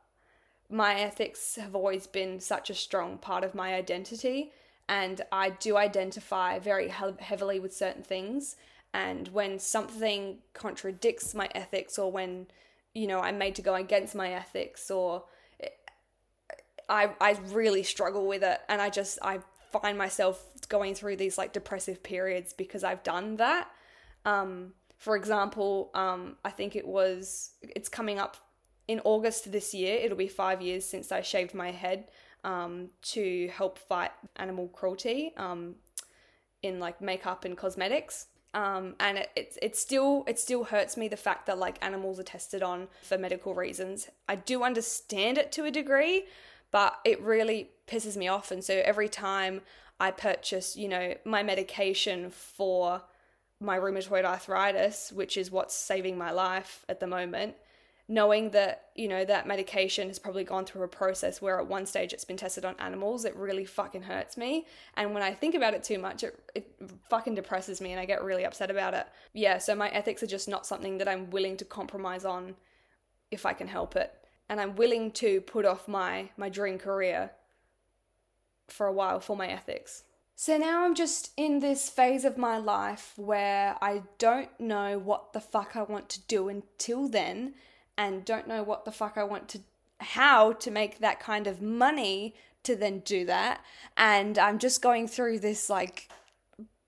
my 0.70 0.94
ethics 0.94 1.56
have 1.56 1.74
always 1.74 2.06
been 2.06 2.40
such 2.40 2.70
a 2.70 2.74
strong 2.74 3.18
part 3.18 3.44
of 3.44 3.54
my 3.54 3.74
identity, 3.74 4.52
and 4.88 5.20
I 5.32 5.50
do 5.50 5.76
identify 5.76 6.58
very 6.58 6.88
heavily 6.88 7.60
with 7.60 7.74
certain 7.74 8.02
things. 8.02 8.56
And 8.92 9.28
when 9.28 9.58
something 9.58 10.38
contradicts 10.52 11.34
my 11.34 11.48
ethics, 11.54 11.98
or 11.98 12.12
when 12.12 12.46
you 12.94 13.06
know 13.06 13.20
I'm 13.20 13.38
made 13.38 13.56
to 13.56 13.62
go 13.62 13.74
against 13.74 14.14
my 14.14 14.30
ethics, 14.32 14.90
or 14.90 15.24
eh, 15.60 15.68
I 16.88 17.10
I 17.20 17.38
really 17.50 17.82
struggle 17.82 18.26
with 18.26 18.42
it, 18.42 18.60
and 18.68 18.80
I 18.80 18.90
just 18.90 19.18
I 19.22 19.40
find 19.80 19.98
myself 19.98 20.42
going 20.68 20.94
through 20.94 21.16
these 21.16 21.36
like 21.36 21.52
depressive 21.52 22.02
periods 22.02 22.52
because 22.52 22.84
I've 22.84 23.02
done 23.02 23.36
that. 23.36 23.68
Um, 24.24 24.72
for 24.96 25.16
example, 25.16 25.90
um, 25.94 26.36
I 26.44 26.50
think 26.50 26.76
it 26.76 26.86
was 26.86 27.50
it's 27.60 27.88
coming 27.88 28.18
up 28.18 28.36
in 28.88 29.00
August 29.04 29.50
this 29.50 29.74
year. 29.74 29.96
It'll 29.96 30.16
be 30.16 30.28
five 30.28 30.62
years 30.62 30.84
since 30.84 31.12
I 31.12 31.20
shaved 31.22 31.54
my 31.54 31.70
head 31.70 32.10
um, 32.44 32.90
to 33.02 33.48
help 33.48 33.78
fight 33.78 34.12
animal 34.36 34.68
cruelty 34.68 35.32
um, 35.36 35.74
in 36.62 36.78
like 36.78 37.00
makeup 37.00 37.44
and 37.44 37.56
cosmetics. 37.56 38.26
Um, 38.54 38.94
and 39.00 39.18
it, 39.18 39.30
it, 39.34 39.58
it 39.60 39.76
still 39.76 40.24
it 40.28 40.38
still 40.38 40.62
hurts 40.62 40.96
me 40.96 41.08
the 41.08 41.16
fact 41.16 41.46
that 41.46 41.58
like 41.58 41.84
animals 41.84 42.20
are 42.20 42.24
tested 42.24 42.62
on 42.62 42.86
for 43.02 43.18
medical 43.18 43.52
reasons. 43.54 44.08
I 44.28 44.36
do 44.36 44.62
understand 44.62 45.38
it 45.38 45.50
to 45.52 45.64
a 45.64 45.72
degree, 45.72 46.26
but 46.74 46.98
it 47.04 47.22
really 47.22 47.70
pisses 47.86 48.16
me 48.16 48.26
off. 48.26 48.50
And 48.50 48.64
so 48.64 48.82
every 48.84 49.08
time 49.08 49.60
I 50.00 50.10
purchase, 50.10 50.76
you 50.76 50.88
know, 50.88 51.14
my 51.24 51.40
medication 51.40 52.30
for 52.30 53.00
my 53.60 53.78
rheumatoid 53.78 54.24
arthritis, 54.24 55.12
which 55.12 55.36
is 55.36 55.52
what's 55.52 55.72
saving 55.72 56.18
my 56.18 56.32
life 56.32 56.84
at 56.88 56.98
the 56.98 57.06
moment, 57.06 57.54
knowing 58.08 58.50
that, 58.50 58.86
you 58.96 59.06
know, 59.06 59.24
that 59.24 59.46
medication 59.46 60.08
has 60.08 60.18
probably 60.18 60.42
gone 60.42 60.64
through 60.64 60.82
a 60.82 60.88
process 60.88 61.40
where 61.40 61.60
at 61.60 61.68
one 61.68 61.86
stage 61.86 62.12
it's 62.12 62.24
been 62.24 62.36
tested 62.36 62.64
on 62.64 62.74
animals, 62.80 63.24
it 63.24 63.36
really 63.36 63.64
fucking 63.64 64.02
hurts 64.02 64.36
me. 64.36 64.66
And 64.96 65.14
when 65.14 65.22
I 65.22 65.32
think 65.32 65.54
about 65.54 65.74
it 65.74 65.84
too 65.84 66.00
much, 66.00 66.24
it, 66.24 66.36
it 66.56 66.74
fucking 67.08 67.36
depresses 67.36 67.80
me 67.80 67.92
and 67.92 68.00
I 68.00 68.04
get 68.04 68.24
really 68.24 68.44
upset 68.44 68.72
about 68.72 68.94
it. 68.94 69.06
Yeah, 69.32 69.58
so 69.58 69.76
my 69.76 69.90
ethics 69.90 70.24
are 70.24 70.26
just 70.26 70.48
not 70.48 70.66
something 70.66 70.98
that 70.98 71.06
I'm 71.06 71.30
willing 71.30 71.56
to 71.58 71.64
compromise 71.64 72.24
on 72.24 72.56
if 73.30 73.46
I 73.46 73.52
can 73.52 73.68
help 73.68 73.94
it 73.94 74.12
and 74.48 74.60
I'm 74.60 74.76
willing 74.76 75.10
to 75.12 75.40
put 75.40 75.64
off 75.64 75.88
my 75.88 76.30
my 76.36 76.48
dream 76.48 76.78
career 76.78 77.30
for 78.68 78.86
a 78.86 78.92
while 78.92 79.20
for 79.20 79.36
my 79.36 79.48
ethics. 79.48 80.04
So 80.36 80.56
now 80.58 80.84
I'm 80.84 80.94
just 80.94 81.30
in 81.36 81.60
this 81.60 81.88
phase 81.88 82.24
of 82.24 82.36
my 82.36 82.58
life 82.58 83.12
where 83.16 83.76
I 83.80 84.02
don't 84.18 84.58
know 84.58 84.98
what 84.98 85.32
the 85.32 85.40
fuck 85.40 85.76
I 85.76 85.82
want 85.82 86.08
to 86.10 86.20
do 86.22 86.48
until 86.48 87.08
then 87.08 87.54
and 87.96 88.24
don't 88.24 88.48
know 88.48 88.62
what 88.62 88.84
the 88.84 88.90
fuck 88.90 89.16
I 89.16 89.24
want 89.24 89.48
to 89.50 89.60
how 90.00 90.52
to 90.52 90.70
make 90.72 90.98
that 90.98 91.20
kind 91.20 91.46
of 91.46 91.62
money 91.62 92.34
to 92.64 92.74
then 92.74 92.98
do 93.00 93.24
that 93.26 93.60
and 93.96 94.38
I'm 94.38 94.58
just 94.58 94.82
going 94.82 95.06
through 95.06 95.38
this 95.38 95.70
like 95.70 96.08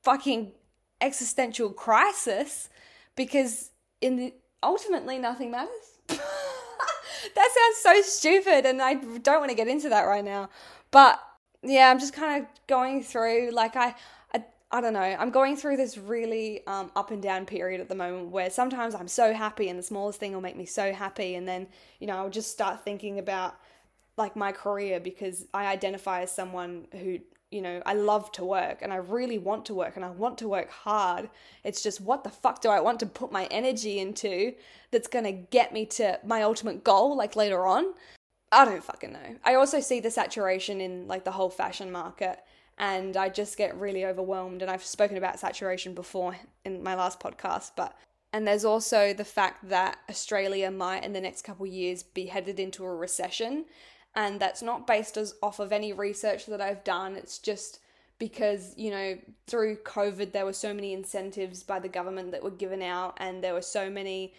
fucking 0.02 0.52
existential 1.00 1.70
crisis 1.70 2.68
because 3.14 3.70
in 4.00 4.16
the 4.16 4.34
ultimately 4.62 5.18
nothing 5.18 5.50
matters. 5.50 5.70
that 7.34 7.50
sounds 7.54 7.76
so 7.76 8.02
stupid, 8.02 8.66
and 8.66 8.80
I 8.80 8.94
don't 8.94 9.38
want 9.38 9.50
to 9.50 9.56
get 9.56 9.68
into 9.68 9.88
that 9.88 10.02
right 10.02 10.24
now. 10.24 10.48
But 10.90 11.20
yeah, 11.62 11.90
I'm 11.90 11.98
just 11.98 12.12
kind 12.12 12.42
of 12.42 12.48
going 12.66 13.02
through 13.02 13.50
like 13.52 13.76
I, 13.76 13.94
I, 14.34 14.44
I 14.70 14.80
don't 14.80 14.92
know. 14.92 15.00
I'm 15.00 15.30
going 15.30 15.56
through 15.56 15.76
this 15.76 15.98
really 15.98 16.66
um, 16.66 16.90
up 16.96 17.10
and 17.10 17.22
down 17.22 17.46
period 17.46 17.80
at 17.80 17.88
the 17.88 17.94
moment 17.94 18.28
where 18.28 18.50
sometimes 18.50 18.94
I'm 18.94 19.08
so 19.08 19.32
happy, 19.32 19.68
and 19.68 19.78
the 19.78 19.82
smallest 19.82 20.20
thing 20.20 20.32
will 20.32 20.40
make 20.40 20.56
me 20.56 20.66
so 20.66 20.92
happy, 20.92 21.34
and 21.34 21.46
then 21.46 21.66
you 22.00 22.06
know 22.06 22.16
I'll 22.16 22.30
just 22.30 22.50
start 22.50 22.84
thinking 22.84 23.18
about 23.18 23.56
like 24.16 24.36
my 24.36 24.52
career 24.52 24.98
because 25.00 25.44
I 25.52 25.66
identify 25.66 26.22
as 26.22 26.32
someone 26.32 26.86
who 26.92 27.18
you 27.50 27.62
know, 27.62 27.80
I 27.86 27.94
love 27.94 28.32
to 28.32 28.44
work 28.44 28.78
and 28.82 28.92
I 28.92 28.96
really 28.96 29.38
want 29.38 29.66
to 29.66 29.74
work 29.74 29.96
and 29.96 30.04
I 30.04 30.10
want 30.10 30.38
to 30.38 30.48
work 30.48 30.70
hard. 30.70 31.30
It's 31.62 31.82
just 31.82 32.00
what 32.00 32.24
the 32.24 32.30
fuck 32.30 32.60
do 32.60 32.68
I 32.68 32.80
want 32.80 33.00
to 33.00 33.06
put 33.06 33.30
my 33.30 33.46
energy 33.46 33.98
into 33.98 34.54
that's 34.90 35.08
going 35.08 35.24
to 35.24 35.32
get 35.32 35.72
me 35.72 35.86
to 35.86 36.18
my 36.24 36.42
ultimate 36.42 36.82
goal 36.82 37.16
like 37.16 37.36
later 37.36 37.66
on? 37.66 37.94
I 38.50 38.64
don't 38.64 38.82
fucking 38.82 39.12
know. 39.12 39.36
I 39.44 39.54
also 39.54 39.80
see 39.80 40.00
the 40.00 40.10
saturation 40.10 40.80
in 40.80 41.06
like 41.06 41.24
the 41.24 41.32
whole 41.32 41.50
fashion 41.50 41.92
market 41.92 42.40
and 42.78 43.16
I 43.16 43.28
just 43.28 43.56
get 43.56 43.78
really 43.78 44.04
overwhelmed 44.04 44.62
and 44.62 44.70
I've 44.70 44.84
spoken 44.84 45.16
about 45.16 45.38
saturation 45.38 45.94
before 45.94 46.36
in 46.64 46.82
my 46.82 46.94
last 46.94 47.20
podcast, 47.20 47.72
but 47.76 47.96
and 48.32 48.46
there's 48.46 48.64
also 48.64 49.14
the 49.14 49.24
fact 49.24 49.68
that 49.68 49.98
Australia 50.10 50.70
might 50.70 51.04
in 51.04 51.12
the 51.12 51.20
next 51.20 51.42
couple 51.42 51.64
years 51.64 52.02
be 52.02 52.26
headed 52.26 52.60
into 52.60 52.84
a 52.84 52.94
recession 52.94 53.64
and 54.16 54.40
that's 54.40 54.62
not 54.62 54.86
based 54.86 55.16
as 55.16 55.34
off 55.42 55.60
of 55.60 55.72
any 55.72 55.92
research 55.92 56.46
that 56.46 56.60
I've 56.60 56.82
done. 56.82 57.14
It's 57.14 57.38
just 57.38 57.80
because 58.18 58.72
you 58.76 58.90
know 58.90 59.18
through 59.46 59.76
COVID 59.76 60.32
there 60.32 60.46
were 60.46 60.54
so 60.54 60.72
many 60.72 60.94
incentives 60.94 61.62
by 61.62 61.78
the 61.78 61.88
government 61.88 62.32
that 62.32 62.42
were 62.42 62.50
given 62.50 62.82
out, 62.82 63.16
and 63.18 63.44
there 63.44 63.54
were 63.54 63.62
so 63.62 63.90
many 63.90 64.32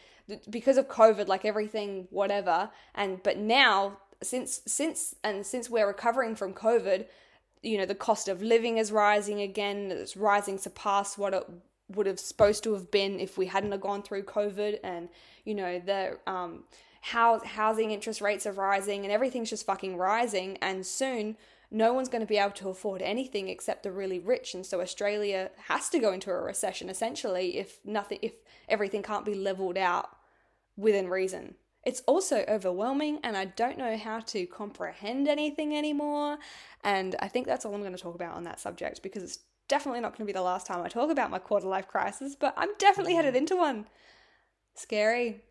because 0.50 0.78
of 0.78 0.90
COVID, 0.90 1.28
like 1.28 1.46
everything, 1.46 2.08
whatever. 2.10 2.70
And 2.96 3.22
but 3.24 3.38
now 3.38 4.00
since 4.22 4.62
since 4.66 5.16
and 5.24 5.46
since 5.46 5.70
we're 5.70 5.88
recovering 5.88 6.36
from 6.36 6.54
COVID, 6.54 7.06
you 7.62 7.78
know 7.78 7.86
the 7.86 7.96
cost 7.96 8.28
of 8.28 8.42
living 8.42 8.80
is 8.80 8.92
rising 8.92 9.42
again. 9.42 9.92
It's 9.92 10.18
rising 10.18 10.58
surpass 10.58 11.18
what 11.18 11.34
it 11.34 11.48
would 11.96 12.08
have 12.08 12.20
supposed 12.20 12.64
to 12.64 12.74
have 12.74 12.92
been 12.92 13.20
if 13.20 13.38
we 13.38 13.46
hadn't 13.46 13.72
have 13.72 13.82
gone 13.82 14.02
through 14.02 14.24
COVID, 14.24 14.80
and 14.84 15.08
you 15.46 15.54
know 15.54 15.80
the 15.80 16.18
um 16.26 16.64
how 17.12 17.40
housing 17.40 17.92
interest 17.92 18.22
rates 18.22 18.46
are 18.46 18.52
rising 18.52 19.04
and 19.04 19.12
everything's 19.12 19.50
just 19.50 19.66
fucking 19.66 19.96
rising 19.96 20.58
and 20.62 20.86
soon 20.86 21.38
no 21.70 21.94
one's 21.94 22.10
going 22.10 22.22
to 22.22 22.28
be 22.28 22.38
able 22.38 22.52
to 22.52 22.70
afford 22.70 23.02
anything 23.02 23.50
except 23.50 23.84
the 23.84 23.92
really 23.92 24.20
rich 24.20 24.54
and 24.54 24.66
so 24.66 24.82
Australia 24.82 25.52
has 25.68 25.90
to 25.90 26.00
go 26.00 26.12
into 26.12 26.30
a 26.30 26.42
recession 26.42 26.90
essentially 26.90 27.58
if 27.58 27.80
nothing 27.86 28.20
if 28.22 28.34
everything 28.68 29.02
can't 29.02 29.26
be 29.26 29.34
leveled 29.34 29.78
out 29.78 30.10
within 30.76 31.08
reason. 31.08 31.56
It's 31.86 32.02
also 32.06 32.44
overwhelming 32.50 33.20
and 33.24 33.38
I 33.38 33.46
don't 33.46 33.78
know 33.78 33.96
how 33.96 34.20
to 34.20 34.46
comprehend 34.46 35.30
anything 35.30 35.78
anymore 35.78 36.38
and 36.84 37.16
I 37.20 37.30
think 37.30 37.48
that's 37.48 37.66
all 37.66 37.74
I'm 37.74 37.82
going 37.82 37.96
to 37.96 38.02
talk 38.02 38.16
about 38.16 38.36
on 38.36 38.44
that 38.44 38.60
subject 38.60 39.02
because 39.02 39.24
it's 39.24 39.40
definitely 39.70 40.02
not 40.02 40.12
going 40.12 40.26
to 40.28 40.34
be 40.34 40.38
the 40.38 40.42
last 40.42 40.68
time 40.68 40.84
I 40.84 40.90
talk 40.90 41.10
about 41.10 41.32
my 41.32 41.40
quarter 41.40 41.68
life 41.68 41.88
crisis, 41.88 42.36
but 42.36 42.54
I'm 42.58 42.70
definitely 42.78 43.16
headed 43.16 43.30
mm-hmm. 43.30 43.44
into 43.44 43.56
one. 43.56 43.88
Scary. 44.76 45.42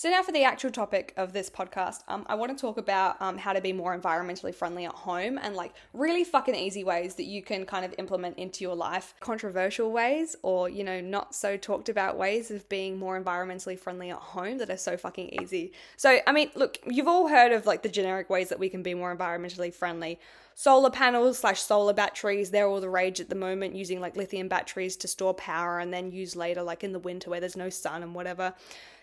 So, 0.00 0.08
now 0.08 0.22
for 0.22 0.32
the 0.32 0.44
actual 0.44 0.70
topic 0.70 1.12
of 1.18 1.34
this 1.34 1.50
podcast, 1.50 2.04
um, 2.08 2.24
I 2.26 2.34
want 2.34 2.56
to 2.56 2.58
talk 2.58 2.78
about 2.78 3.20
um, 3.20 3.36
how 3.36 3.52
to 3.52 3.60
be 3.60 3.74
more 3.74 3.94
environmentally 3.94 4.54
friendly 4.54 4.86
at 4.86 4.92
home 4.92 5.36
and 5.36 5.54
like 5.54 5.74
really 5.92 6.24
fucking 6.24 6.54
easy 6.54 6.82
ways 6.82 7.16
that 7.16 7.24
you 7.24 7.42
can 7.42 7.66
kind 7.66 7.84
of 7.84 7.94
implement 7.98 8.38
into 8.38 8.64
your 8.64 8.74
life. 8.74 9.12
Controversial 9.20 9.92
ways 9.92 10.36
or, 10.42 10.70
you 10.70 10.84
know, 10.84 11.02
not 11.02 11.34
so 11.34 11.58
talked 11.58 11.90
about 11.90 12.16
ways 12.16 12.50
of 12.50 12.66
being 12.70 12.98
more 12.98 13.22
environmentally 13.22 13.78
friendly 13.78 14.08
at 14.08 14.16
home 14.16 14.56
that 14.56 14.70
are 14.70 14.78
so 14.78 14.96
fucking 14.96 15.38
easy. 15.38 15.70
So, 15.98 16.20
I 16.26 16.32
mean, 16.32 16.50
look, 16.54 16.78
you've 16.86 17.06
all 17.06 17.28
heard 17.28 17.52
of 17.52 17.66
like 17.66 17.82
the 17.82 17.90
generic 17.90 18.30
ways 18.30 18.48
that 18.48 18.58
we 18.58 18.70
can 18.70 18.82
be 18.82 18.94
more 18.94 19.14
environmentally 19.14 19.74
friendly 19.74 20.18
solar 20.54 20.90
panels 20.90 21.38
slash 21.38 21.60
solar 21.60 21.94
batteries 21.94 22.50
they're 22.50 22.66
all 22.66 22.82
the 22.82 22.88
rage 22.88 23.18
at 23.18 23.30
the 23.30 23.34
moment 23.34 23.74
using 23.74 23.98
like 23.98 24.14
lithium 24.14 24.46
batteries 24.46 24.94
to 24.94 25.08
store 25.08 25.32
power 25.32 25.78
and 25.78 25.94
then 25.94 26.10
use 26.10 26.36
later 26.36 26.62
like 26.62 26.84
in 26.84 26.92
the 26.92 26.98
winter 26.98 27.30
where 27.30 27.40
there's 27.40 27.56
no 27.56 27.70
sun 27.70 28.02
and 28.02 28.14
whatever 28.14 28.52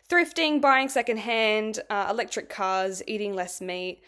thrifting, 0.10 0.62
buying 0.62 0.90
secondhand, 0.90 1.80
uh, 1.90 2.08
electric 2.10 2.50
cars, 2.50 3.02
eating 3.08 3.34
less 3.36 3.62
meat, 3.62 4.02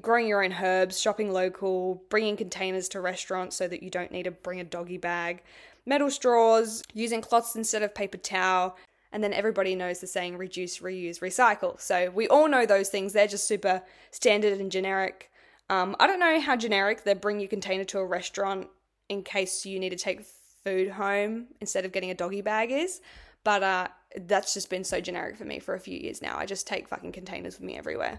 growing 0.00 0.26
your 0.26 0.42
own 0.42 0.52
herbs, 0.52 1.00
shopping 1.00 1.32
local, 1.32 2.02
bringing 2.08 2.36
containers 2.36 2.88
to 2.88 3.00
restaurants 3.00 3.56
so 3.56 3.68
that 3.68 3.82
you 3.82 3.90
don't 3.90 4.10
need 4.10 4.24
to 4.24 4.30
bring 4.30 4.60
a 4.60 4.64
doggy 4.64 4.98
bag, 4.98 5.42
metal 5.86 6.10
straws, 6.10 6.82
using 6.92 7.20
cloths 7.20 7.54
instead 7.54 7.82
of 7.82 7.94
paper 7.94 8.18
towel. 8.18 8.76
And 9.12 9.22
then 9.22 9.32
everybody 9.32 9.76
knows 9.76 10.00
the 10.00 10.06
saying 10.06 10.36
reduce, 10.36 10.80
reuse, 10.80 11.20
recycle. 11.20 11.80
So 11.80 12.10
we 12.10 12.26
all 12.28 12.48
know 12.48 12.66
those 12.66 12.88
things. 12.88 13.12
They're 13.12 13.28
just 13.28 13.46
super 13.46 13.82
standard 14.10 14.60
and 14.60 14.70
generic. 14.70 15.30
Um, 15.70 15.96
I 16.00 16.06
don't 16.06 16.20
know 16.20 16.40
how 16.40 16.56
generic 16.56 17.04
the 17.04 17.14
bring 17.14 17.40
your 17.40 17.48
container 17.48 17.84
to 17.84 17.98
a 17.98 18.04
restaurant 18.04 18.68
in 19.08 19.22
case 19.22 19.64
you 19.64 19.78
need 19.78 19.90
to 19.90 19.96
take 19.96 20.26
food 20.64 20.90
home 20.90 21.46
instead 21.60 21.84
of 21.84 21.92
getting 21.92 22.10
a 22.10 22.14
doggy 22.14 22.40
bag 22.40 22.72
is. 22.72 23.00
But 23.46 23.62
uh, 23.62 23.88
that's 24.22 24.54
just 24.54 24.70
been 24.70 24.82
so 24.82 25.00
generic 25.00 25.36
for 25.36 25.44
me 25.44 25.60
for 25.60 25.74
a 25.74 25.78
few 25.78 25.96
years 25.96 26.20
now. 26.20 26.36
I 26.36 26.46
just 26.46 26.66
take 26.66 26.88
fucking 26.88 27.12
containers 27.12 27.54
with 27.54 27.62
me 27.62 27.78
everywhere. 27.78 28.18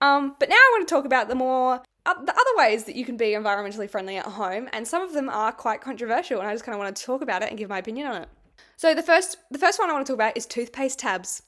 Um, 0.00 0.36
but 0.38 0.48
now 0.48 0.54
I 0.54 0.70
want 0.72 0.86
to 0.86 0.94
talk 0.94 1.04
about 1.04 1.26
the 1.26 1.34
more 1.34 1.82
uh, 2.06 2.14
the 2.14 2.32
other 2.32 2.56
ways 2.56 2.84
that 2.84 2.94
you 2.94 3.04
can 3.04 3.16
be 3.16 3.30
environmentally 3.30 3.90
friendly 3.90 4.18
at 4.18 4.24
home, 4.24 4.68
and 4.72 4.86
some 4.86 5.02
of 5.02 5.14
them 5.14 5.28
are 5.28 5.50
quite 5.50 5.80
controversial, 5.80 6.38
and 6.38 6.48
I 6.48 6.52
just 6.52 6.64
kind 6.64 6.74
of 6.76 6.78
want 6.78 6.94
to 6.94 7.02
talk 7.02 7.22
about 7.22 7.42
it 7.42 7.48
and 7.48 7.58
give 7.58 7.68
my 7.68 7.78
opinion 7.78 8.06
on 8.06 8.22
it. 8.22 8.28
So 8.76 8.94
the 8.94 9.02
first 9.02 9.36
the 9.50 9.58
first 9.58 9.80
one 9.80 9.90
I 9.90 9.94
want 9.94 10.06
to 10.06 10.12
talk 10.12 10.18
about 10.18 10.36
is 10.36 10.46
toothpaste 10.46 11.00
tabs. 11.00 11.42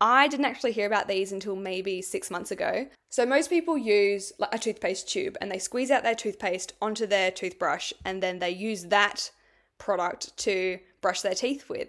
I 0.00 0.26
didn't 0.28 0.46
actually 0.46 0.72
hear 0.72 0.86
about 0.86 1.06
these 1.06 1.32
until 1.32 1.54
maybe 1.54 2.00
six 2.00 2.30
months 2.30 2.50
ago. 2.50 2.88
So 3.10 3.26
most 3.26 3.50
people 3.50 3.76
use 3.76 4.32
like 4.38 4.54
a 4.54 4.58
toothpaste 4.58 5.06
tube 5.06 5.36
and 5.42 5.50
they 5.50 5.58
squeeze 5.58 5.90
out 5.90 6.02
their 6.02 6.14
toothpaste 6.14 6.72
onto 6.80 7.06
their 7.06 7.30
toothbrush 7.30 7.92
and 8.06 8.22
then 8.22 8.38
they 8.38 8.50
use 8.50 8.84
that 8.84 9.32
product 9.76 10.34
to 10.38 10.78
brush 11.02 11.20
their 11.20 11.34
teeth 11.34 11.68
with. 11.68 11.88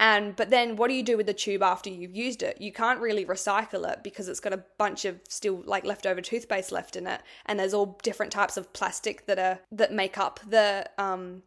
And 0.00 0.36
but 0.36 0.50
then 0.50 0.76
what 0.76 0.88
do 0.88 0.94
you 0.94 1.02
do 1.02 1.16
with 1.16 1.26
the 1.26 1.34
tube 1.34 1.62
after 1.62 1.90
you've 1.90 2.14
used 2.14 2.42
it? 2.42 2.60
You 2.60 2.72
can't 2.72 3.00
really 3.00 3.24
recycle 3.24 3.90
it 3.90 4.02
because 4.04 4.28
it's 4.28 4.40
got 4.40 4.52
a 4.52 4.64
bunch 4.78 5.04
of 5.04 5.20
still 5.28 5.62
like 5.64 5.84
leftover 5.84 6.20
toothpaste 6.20 6.70
left 6.70 6.94
in 6.94 7.06
it 7.06 7.20
and 7.46 7.58
there's 7.58 7.74
all 7.74 7.98
different 8.02 8.30
types 8.30 8.56
of 8.56 8.72
plastic 8.72 9.26
that 9.26 9.38
are 9.38 9.58
that 9.72 9.92
make 9.92 10.16
up 10.16 10.40
the 10.48 10.88
um 10.98 11.42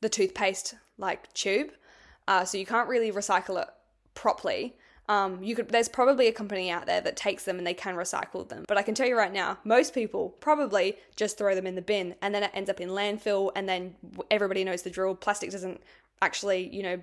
the 0.00 0.08
toothpaste 0.08 0.74
like 0.98 1.32
tube. 1.32 1.72
Uh, 2.28 2.44
so 2.44 2.58
you 2.58 2.66
can't 2.66 2.88
really 2.88 3.10
recycle 3.12 3.60
it 3.60 3.68
properly. 4.14 4.76
Um, 5.08 5.42
you 5.42 5.54
could 5.54 5.68
there's 5.68 5.88
probably 5.88 6.26
a 6.26 6.32
company 6.32 6.70
out 6.70 6.86
there 6.86 7.00
that 7.00 7.16
takes 7.16 7.44
them 7.44 7.58
and 7.58 7.66
they 7.66 7.74
can 7.74 7.94
recycle 7.94 8.48
them. 8.48 8.64
But 8.68 8.76
I 8.76 8.82
can 8.82 8.94
tell 8.94 9.06
you 9.06 9.16
right 9.16 9.32
now, 9.32 9.58
most 9.64 9.94
people 9.94 10.30
probably 10.40 10.96
just 11.16 11.38
throw 11.38 11.54
them 11.54 11.66
in 11.66 11.74
the 11.74 11.82
bin 11.82 12.14
and 12.22 12.34
then 12.34 12.42
it 12.42 12.50
ends 12.54 12.70
up 12.70 12.80
in 12.80 12.88
landfill 12.88 13.50
and 13.56 13.68
then 13.68 13.94
everybody 14.30 14.64
knows 14.64 14.82
the 14.82 14.90
drill. 14.90 15.14
Plastic 15.14 15.50
doesn't 15.50 15.80
actually, 16.22 16.68
you 16.74 16.82
know, 16.82 17.00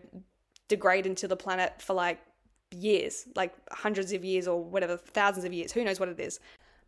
degrade 0.67 1.05
into 1.05 1.27
the 1.27 1.35
planet 1.35 1.81
for 1.81 1.93
like 1.93 2.19
years, 2.71 3.25
like 3.35 3.53
hundreds 3.71 4.11
of 4.13 4.23
years 4.25 4.47
or 4.47 4.63
whatever, 4.63 4.97
thousands 4.97 5.45
of 5.45 5.53
years, 5.53 5.71
who 5.71 5.83
knows 5.83 5.99
what 5.99 6.09
it 6.09 6.19
is. 6.19 6.39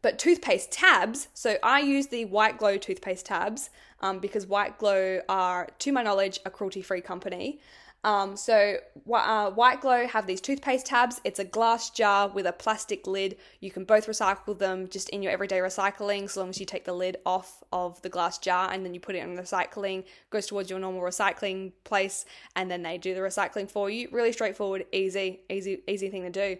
But 0.02 0.20
toothpaste 0.20 0.72
tabs, 0.72 1.30
so 1.34 1.58
I 1.64 1.80
use 1.80 2.08
the 2.08 2.26
White 2.26 2.60
Glo 2.60 2.78
toothpaste 2.78 3.26
tabs 3.26 3.72
um, 4.02 4.20
because 4.20 4.46
White 4.46 4.78
Glo 4.78 5.22
are, 5.28 5.68
to 5.80 5.92
my 5.92 6.04
knowledge, 6.04 6.40
a 6.46 6.52
cruelty 6.52 6.84
free 6.84 7.02
company. 7.02 7.60
Um, 8.06 8.38
so 8.38 8.78
uh, 9.12 9.50
White 9.50 9.82
Glo 9.82 10.06
have 10.06 10.28
these 10.28 10.40
toothpaste 10.40 10.86
tabs. 10.86 11.20
It's 11.24 11.40
a 11.40 11.44
glass 11.44 11.90
jar 11.90 12.30
with 12.30 12.46
a 12.46 12.52
plastic 12.52 13.08
lid. 13.08 13.38
You 13.62 13.72
can 13.72 13.84
both 13.84 14.06
recycle 14.06 14.56
them 14.56 14.88
just 14.88 15.10
in 15.10 15.24
your 15.24 15.32
everyday 15.32 15.58
recycling, 15.58 16.30
so 16.30 16.42
long 16.42 16.50
as 16.50 16.60
you 16.60 16.68
take 16.68 16.86
the 16.86 16.94
lid 16.94 17.18
off 17.26 17.64
of 17.74 18.00
the 18.04 18.10
glass 18.10 18.38
jar 18.38 18.72
and 18.72 18.86
then 18.86 18.94
you 18.94 19.00
put 19.00 19.16
it 19.16 19.24
in 19.24 19.36
recycling. 19.36 20.04
Goes 20.30 20.46
towards 20.46 20.70
your 20.70 20.78
normal 20.78 21.02
recycling 21.02 21.72
place, 21.84 22.28
and 22.56 22.70
then 22.70 22.84
they 22.84 23.00
do 23.00 23.16
the 23.16 23.22
recycling 23.22 23.70
for 23.70 23.90
you. 23.90 24.08
Really 24.12 24.32
straightforward, 24.32 24.86
easy, 24.92 25.42
easy, 25.50 25.82
easy 25.88 26.10
thing 26.10 26.22
to 26.22 26.30
do. 26.30 26.58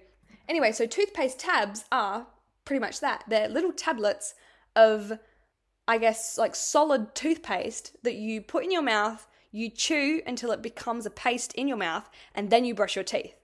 Anyway, 0.50 0.72
so 0.72 0.88
toothpaste 0.88 1.38
tabs 1.38 1.86
are 1.92 2.26
pretty 2.66 2.80
much 2.80 3.02
that. 3.02 3.24
They're 3.28 3.50
little 3.50 3.72
tablets 3.72 4.34
of, 4.76 5.20
I 5.88 6.00
guess, 6.00 6.40
like 6.40 6.56
solid 6.56 7.14
toothpaste 7.14 7.96
that 8.02 8.16
you 8.16 8.42
put 8.42 8.64
in 8.64 8.72
your 8.72 8.82
mouth 8.82 9.28
you 9.56 9.70
chew 9.70 10.22
until 10.28 10.52
it 10.52 10.62
becomes 10.62 11.06
a 11.06 11.10
paste 11.10 11.54
in 11.54 11.68
your 11.68 11.78
mouth, 11.78 12.10
and 12.34 12.50
then 12.50 12.66
you 12.66 12.76
brush 12.76 12.96
your 12.96 13.06
teeth. 13.06 13.36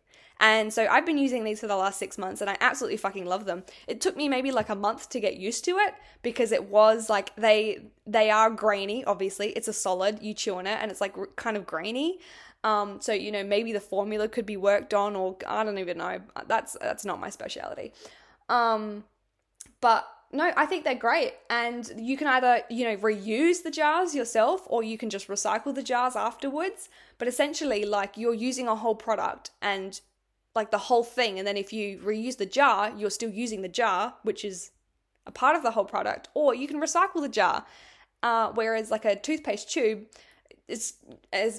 And 0.42 0.74
so 0.74 0.88
I've 0.88 1.06
been 1.06 1.20
using 1.20 1.44
these 1.44 1.60
for 1.60 1.68
the 1.68 1.76
last 1.76 2.00
six 2.00 2.18
months 2.18 2.42
and 2.42 2.50
I 2.50 2.58
absolutely 2.60 2.98
fucking 2.98 3.28
love 3.28 3.46
them. 3.46 3.62
It 3.88 4.02
took 4.02 4.18
me 4.18 4.28
maybe 4.28 4.52
like 4.52 4.70
a 4.70 4.76
month 4.76 5.08
to 5.10 5.20
get 5.20 5.38
used 5.38 5.64
to 5.66 5.78
it 5.78 5.94
because 6.24 6.52
it 6.52 6.64
was 6.64 7.12
like 7.12 7.36
they 7.36 7.92
they 8.08 8.32
are 8.32 8.50
grainy, 8.50 9.06
obviously. 9.06 9.50
It's 9.50 9.68
a 9.68 9.74
solid, 9.74 10.24
you 10.24 10.34
chew 10.34 10.56
on 10.56 10.66
it 10.66 10.80
and 10.82 10.90
it's 10.90 11.00
like 11.00 11.16
kind 11.36 11.56
of 11.56 11.68
grainy. 11.68 12.18
Um, 12.64 13.00
so 13.02 13.14
you 13.14 13.32
know 13.32 13.44
maybe 13.44 13.72
the 13.72 13.80
formula 13.80 14.28
could 14.28 14.48
be 14.48 14.58
worked 14.58 14.96
on 14.96 15.16
or 15.16 15.38
I 15.48 15.64
don't 15.64 15.78
even 15.78 16.00
know. 16.00 16.20
That's 16.48 16.76
that's 16.82 17.06
not 17.06 17.20
my 17.20 17.30
speciality. 17.30 17.94
Um, 18.50 19.04
but 19.80 20.08
no, 20.34 20.52
I 20.56 20.66
think 20.66 20.84
they're 20.84 20.96
great. 20.96 21.34
And 21.50 21.90
you 21.98 22.18
can 22.18 22.28
either, 22.28 22.62
you 22.70 22.86
know, 22.86 22.98
reuse 22.98 23.64
the 23.64 23.72
jars 23.72 24.16
yourself 24.16 24.62
or 24.68 24.84
you 24.84 24.98
can 24.98 25.10
just 25.10 25.28
recycle 25.28 25.76
the 25.76 25.84
jars 25.84 26.16
afterwards. 26.16 26.90
But 27.18 27.28
essentially, 27.28 27.86
like 27.86 28.18
you're 28.18 28.34
using 28.34 28.68
a 28.68 28.76
whole 28.76 28.96
product 28.96 29.52
and 29.62 30.00
like 30.56 30.72
the 30.72 30.78
whole 30.78 31.04
thing. 31.04 31.38
And 31.38 31.48
then 31.48 31.58
if 31.58 31.74
you 31.74 32.00
reuse 32.00 32.38
the 32.38 32.46
jar, 32.46 32.94
you're 32.96 33.10
still 33.10 33.30
using 33.30 33.62
the 33.62 33.70
jar, 33.70 34.16
which 34.24 34.46
is 34.46 34.72
a 35.26 35.32
part 35.32 35.56
of 35.56 35.64
the 35.64 35.72
whole 35.72 35.86
product. 35.86 36.30
Or 36.34 36.56
you 36.56 36.68
can 36.68 36.80
recycle 36.82 37.22
the 37.22 37.30
jar. 37.30 37.66
Uh, 38.24 38.52
whereas 38.54 38.92
like 38.92 39.06
a 39.06 39.16
toothpaste 39.16 39.72
tube, 39.72 40.06
it's 40.68 40.94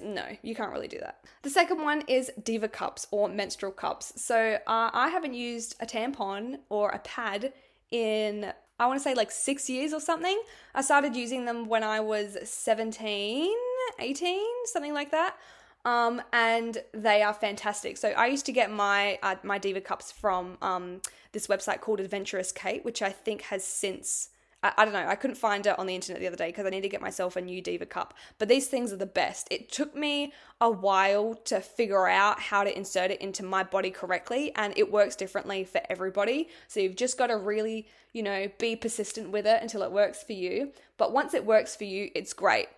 no, 0.03 0.25
you 0.43 0.55
can't 0.55 0.73
really 0.73 0.89
do 0.89 0.99
that. 1.01 1.25
The 1.43 1.51
second 1.51 1.83
one 1.83 2.03
is 2.09 2.31
Diva 2.43 2.69
cups 2.69 3.07
or 3.11 3.29
menstrual 3.29 3.73
cups. 3.73 4.13
So 4.17 4.59
uh, 4.67 4.91
I 4.93 5.09
haven't 5.09 5.35
used 5.35 5.77
a 5.81 5.87
tampon 5.87 6.61
or 6.71 6.91
a 6.91 6.99
pad 7.01 7.53
in 7.93 8.53
I 8.81 8.87
want 8.87 8.99
to 8.99 9.03
say 9.03 9.15
like 9.15 9.31
six 9.31 9.71
years 9.71 9.93
or 9.93 10.01
something. 10.01 10.41
I 10.75 10.83
started 10.83 11.15
using 11.15 11.45
them 11.45 11.69
when 11.69 11.85
I 11.85 12.01
was 12.01 12.37
17, 12.43 13.55
18, 14.01 14.41
something 14.65 14.93
like 14.93 15.13
that. 15.13 15.37
Um, 15.85 16.21
and 16.33 16.79
they 16.93 17.23
are 17.23 17.35
fantastic. 17.35 17.97
So 17.97 18.09
I 18.09 18.27
used 18.27 18.47
to 18.47 18.53
get 18.53 18.73
my 18.73 19.19
uh, 19.23 19.37
my 19.45 19.59
Diva 19.59 19.81
cups 19.81 20.11
from 20.11 20.59
um, 20.63 21.01
this 21.33 21.47
website 21.47 21.81
called 21.81 22.01
Adventurous 22.01 22.51
Kate, 22.51 22.85
which 22.85 23.03
I 23.03 23.11
think 23.11 23.43
has 23.43 23.65
since 23.65 24.31
I, 24.63 24.73
I 24.79 24.85
don't 24.85 24.95
know. 24.95 25.07
I 25.07 25.15
couldn't 25.15 25.37
find 25.37 25.67
it 25.67 25.79
on 25.79 25.87
the 25.87 25.95
internet 25.95 26.21
the 26.21 26.27
other 26.27 26.37
day 26.37 26.49
because 26.49 26.67
I 26.67 26.71
need 26.71 26.83
to 26.83 26.89
get 26.89 27.01
myself 27.01 27.37
a 27.37 27.41
new 27.41 27.61
Diva 27.61 27.87
cup. 27.87 28.15
But 28.39 28.49
these 28.49 28.69
things 28.69 28.93
are 28.93 28.97
the 28.97 29.07
best. 29.07 29.49
It 29.51 29.71
took 29.71 29.95
me 29.95 30.33
a 30.61 30.71
while 30.71 31.35
to 31.45 31.61
figure 31.61 32.07
out 32.09 32.41
how 32.41 32.65
to 32.65 32.77
insert 32.77 33.11
it 33.11 33.21
into 33.21 33.43
my 33.43 33.63
body 33.63 33.91
correctly, 33.91 34.53
and 34.55 34.73
it 34.77 34.91
works 34.91 35.17
differently 35.17 35.65
for 35.65 35.81
everybody. 35.89 36.49
So 36.69 36.81
you've 36.81 36.97
just 36.97 37.19
got 37.19 37.29
to 37.29 37.37
really, 37.37 37.89
you 38.13 38.23
know, 38.23 38.49
be 38.59 38.77
persistent 38.77 39.31
with 39.31 39.47
it 39.47 39.63
until 39.63 39.83
it 39.83 39.93
works 39.93 40.23
for 40.23 40.33
you. 40.33 40.73
But 40.97 41.13
once 41.13 41.35
it 41.35 41.45
works 41.45 41.75
for 41.75 41.85
you, 41.85 42.11
it's 42.15 42.33
great. 42.33 42.69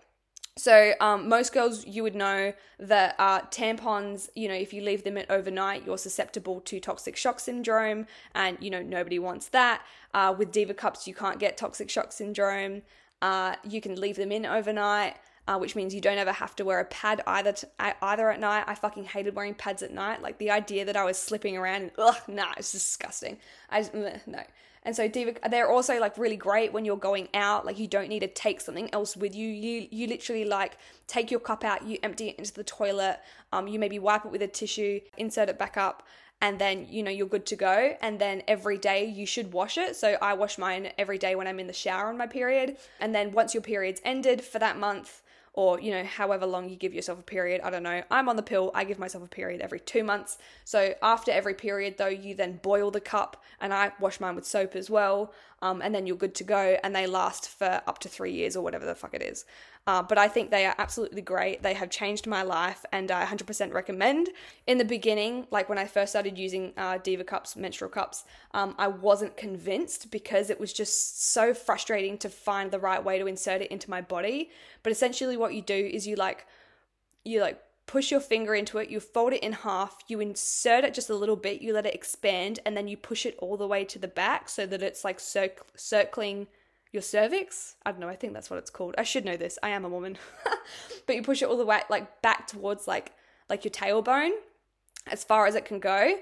So, 0.57 0.93
um, 1.01 1.27
most 1.27 1.51
girls, 1.53 1.85
you 1.85 2.01
would 2.03 2.15
know 2.15 2.53
that 2.79 3.15
uh, 3.19 3.41
tampons, 3.51 4.29
you 4.35 4.47
know, 4.47 4.53
if 4.53 4.73
you 4.73 4.81
leave 4.81 5.03
them 5.03 5.17
overnight, 5.29 5.85
you're 5.85 5.97
susceptible 5.97 6.61
to 6.61 6.79
toxic 6.79 7.17
shock 7.17 7.41
syndrome, 7.41 8.07
and 8.33 8.57
you 8.61 8.69
know, 8.69 8.81
nobody 8.81 9.19
wants 9.19 9.49
that. 9.49 9.81
Uh, 10.13 10.33
with 10.37 10.53
Diva 10.53 10.73
cups, 10.73 11.07
you 11.07 11.13
can't 11.13 11.39
get 11.39 11.57
toxic 11.57 11.89
shock 11.89 12.13
syndrome. 12.13 12.83
Uh, 13.21 13.55
you 13.67 13.81
can 13.81 13.99
leave 13.99 14.15
them 14.15 14.31
in 14.31 14.45
overnight. 14.45 15.15
Uh, 15.47 15.59
which 15.59 15.75
means 15.75 15.93
you 15.93 16.01
don't 16.01 16.17
ever 16.17 16.31
have 16.31 16.55
to 16.55 16.65
wear 16.65 16.79
a 16.79 16.85
pad 16.85 17.21
either 17.27 17.51
t- 17.51 17.67
either 18.01 18.31
at 18.31 18.39
night. 18.39 18.63
I 18.65 18.73
fucking 18.73 19.03
hated 19.03 19.35
wearing 19.35 19.53
pads 19.53 19.83
at 19.83 19.93
night. 19.93 20.23
Like 20.23 20.39
the 20.39 20.49
idea 20.49 20.85
that 20.85 20.95
I 20.95 21.03
was 21.03 21.19
slipping 21.19 21.55
around 21.55 21.83
and 21.83 21.91
ugh, 21.99 22.17
nah, 22.27 22.53
it's 22.57 22.71
disgusting. 22.71 23.37
I 23.69 23.81
just, 23.81 23.93
no. 23.93 24.41
And 24.85 24.95
so 24.95 25.07
Diva, 25.07 25.33
they're 25.49 25.69
also 25.69 25.99
like 25.99 26.17
really 26.17 26.37
great 26.37 26.71
when 26.71 26.85
you're 26.85 26.95
going 26.95 27.27
out. 27.33 27.65
Like 27.65 27.79
you 27.79 27.87
don't 27.87 28.07
need 28.07 28.19
to 28.19 28.27
take 28.27 28.61
something 28.61 28.93
else 28.93 29.17
with 29.17 29.35
you. 29.35 29.49
You 29.49 29.87
you 29.91 30.07
literally 30.07 30.45
like 30.45 30.77
take 31.07 31.31
your 31.31 31.39
cup 31.39 31.63
out, 31.63 31.85
you 31.85 31.97
empty 32.03 32.29
it 32.29 32.35
into 32.37 32.53
the 32.53 32.63
toilet. 32.63 33.19
Um, 33.51 33.67
you 33.67 33.79
maybe 33.79 33.97
wipe 33.97 34.25
it 34.25 34.31
with 34.31 34.43
a 34.43 34.47
tissue, 34.47 35.01
insert 35.17 35.49
it 35.49 35.57
back 35.57 35.75
up, 35.75 36.03
and 36.39 36.59
then 36.59 36.85
you 36.87 37.01
know 37.01 37.09
you're 37.09 37.27
good 37.27 37.47
to 37.47 37.55
go. 37.55 37.97
And 37.99 38.19
then 38.19 38.43
every 38.47 38.77
day 38.77 39.05
you 39.05 39.25
should 39.25 39.51
wash 39.53 39.79
it. 39.79 39.95
So 39.95 40.17
I 40.21 40.33
wash 40.33 40.59
mine 40.59 40.91
every 40.99 41.17
day 41.17 41.35
when 41.35 41.47
I'm 41.47 41.59
in 41.59 41.67
the 41.67 41.73
shower 41.73 42.09
on 42.09 42.17
my 42.17 42.27
period. 42.27 42.77
And 42.99 43.13
then 43.13 43.31
once 43.31 43.55
your 43.55 43.63
period's 43.63 44.01
ended 44.05 44.43
for 44.43 44.59
that 44.59 44.77
month, 44.77 45.23
or 45.55 45.79
you 45.79 45.91
know 45.91 46.03
however 46.03 46.45
long 46.45 46.69
you 46.69 46.75
give 46.75 46.93
yourself 46.93 47.19
a 47.19 47.23
period 47.23 47.61
i 47.63 47.69
don't 47.69 47.83
know. 47.83 48.03
I'm 48.11 48.29
on 48.29 48.35
the 48.35 48.43
pill 48.43 48.71
i 48.75 48.83
give 48.83 48.99
myself 48.99 49.23
a 49.23 49.27
period 49.27 49.61
every 49.61 49.79
two 49.79 50.03
months. 50.03 50.37
So 50.63 50.93
after 51.01 51.31
every 51.31 51.53
period 51.53 51.97
though 51.97 52.07
you 52.07 52.35
then 52.35 52.59
boil 52.61 52.91
the 52.91 53.01
cup 53.01 53.43
and 53.59 53.73
i 53.73 53.91
wash 53.99 54.19
mine 54.19 54.35
with 54.35 54.45
soap 54.45 54.75
as 54.75 54.89
well 54.89 55.33
um, 55.65 55.81
and 55.81 55.93
then 55.93 56.05
you're 56.05 56.15
good 56.15 56.35
to 56.35 56.43
go 56.43 56.77
and 56.83 56.95
they 56.95 57.07
last 57.07 57.49
for 57.49 57.81
up 57.87 57.99
to 57.99 58.09
three 58.09 58.31
years 58.31 58.55
or 58.55 58.61
whatever 58.63 58.85
the 58.85 58.95
fuck 58.95 59.13
it 59.13 59.21
is 59.21 59.45
uh, 59.87 60.01
but 60.01 60.17
I 60.17 60.27
think 60.27 60.49
they 60.49 60.65
are 60.65 60.73
absolutely 60.79 61.21
great. 61.21 61.61
They 61.61 61.75
have 61.75 61.91
changed 61.91 62.25
my 62.25 62.41
life 62.41 62.83
and 62.91 63.11
I 63.11 63.23
100% 63.23 63.71
recommend. 63.71 64.29
In 64.65 64.79
the 64.79 64.85
beginning, 64.85 65.45
like 65.51 65.69
when 65.69 65.77
I 65.77 65.85
first 65.85 66.11
started 66.11 66.39
using 66.39 66.73
uh, 66.75 66.97
Diva 66.97 67.23
cups, 67.23 67.55
menstrual 67.55 67.91
cups, 67.91 68.23
um, 68.55 68.73
I 68.79 68.87
wasn't 68.87 69.37
convinced 69.37 70.09
because 70.09 70.49
it 70.49 70.59
was 70.59 70.73
just 70.73 71.31
so 71.31 71.53
frustrating 71.53 72.17
to 72.19 72.29
find 72.29 72.71
the 72.71 72.79
right 72.79 73.03
way 73.03 73.19
to 73.19 73.27
insert 73.27 73.61
it 73.61 73.69
into 73.69 73.87
my 73.87 74.01
body. 74.01 74.49
But 74.81 74.91
essentially, 74.91 75.37
what 75.37 75.53
you 75.53 75.61
do 75.61 75.75
is 75.75 76.07
you 76.07 76.15
like, 76.15 76.47
you 77.23 77.41
like 77.41 77.61
push 77.87 78.11
your 78.11 78.19
finger 78.19 78.55
into 78.55 78.77
it, 78.79 78.89
you 78.89 78.99
fold 78.99 79.33
it 79.33 79.43
in 79.43 79.53
half, 79.53 79.97
you 80.07 80.19
insert 80.19 80.83
it 80.83 80.93
just 80.93 81.09
a 81.09 81.15
little 81.15 81.35
bit, 81.35 81.61
you 81.61 81.73
let 81.73 81.85
it 81.85 81.93
expand, 81.93 82.59
and 82.65 82.75
then 82.75 82.87
you 82.87 82.97
push 82.97 83.25
it 83.25 83.35
all 83.39 83.57
the 83.57 83.67
way 83.67 83.85
to 83.85 83.99
the 83.99 84.07
back 84.07 84.49
so 84.49 84.65
that 84.65 84.81
it's 84.81 85.03
like 85.03 85.19
circ- 85.19 85.65
circling 85.75 86.47
your 86.91 87.01
cervix. 87.01 87.75
I 87.85 87.91
don't 87.91 87.99
know, 87.99 88.09
I 88.09 88.15
think 88.15 88.33
that's 88.33 88.49
what 88.49 88.57
it's 88.57 88.71
called. 88.71 88.95
I 88.97 89.03
should 89.03 89.25
know 89.25 89.37
this. 89.37 89.59
I 89.61 89.69
am 89.69 89.85
a 89.85 89.89
woman. 89.89 90.17
but 91.05 91.15
you 91.15 91.21
push 91.21 91.41
it 91.41 91.49
all 91.49 91.57
the 91.57 91.65
way 91.65 91.81
like 91.89 92.21
back 92.21 92.47
towards 92.47 92.87
like 92.87 93.11
like 93.49 93.63
your 93.63 93.71
tailbone 93.71 94.31
as 95.07 95.23
far 95.23 95.45
as 95.45 95.53
it 95.53 95.65
can 95.65 95.79
go. 95.79 96.15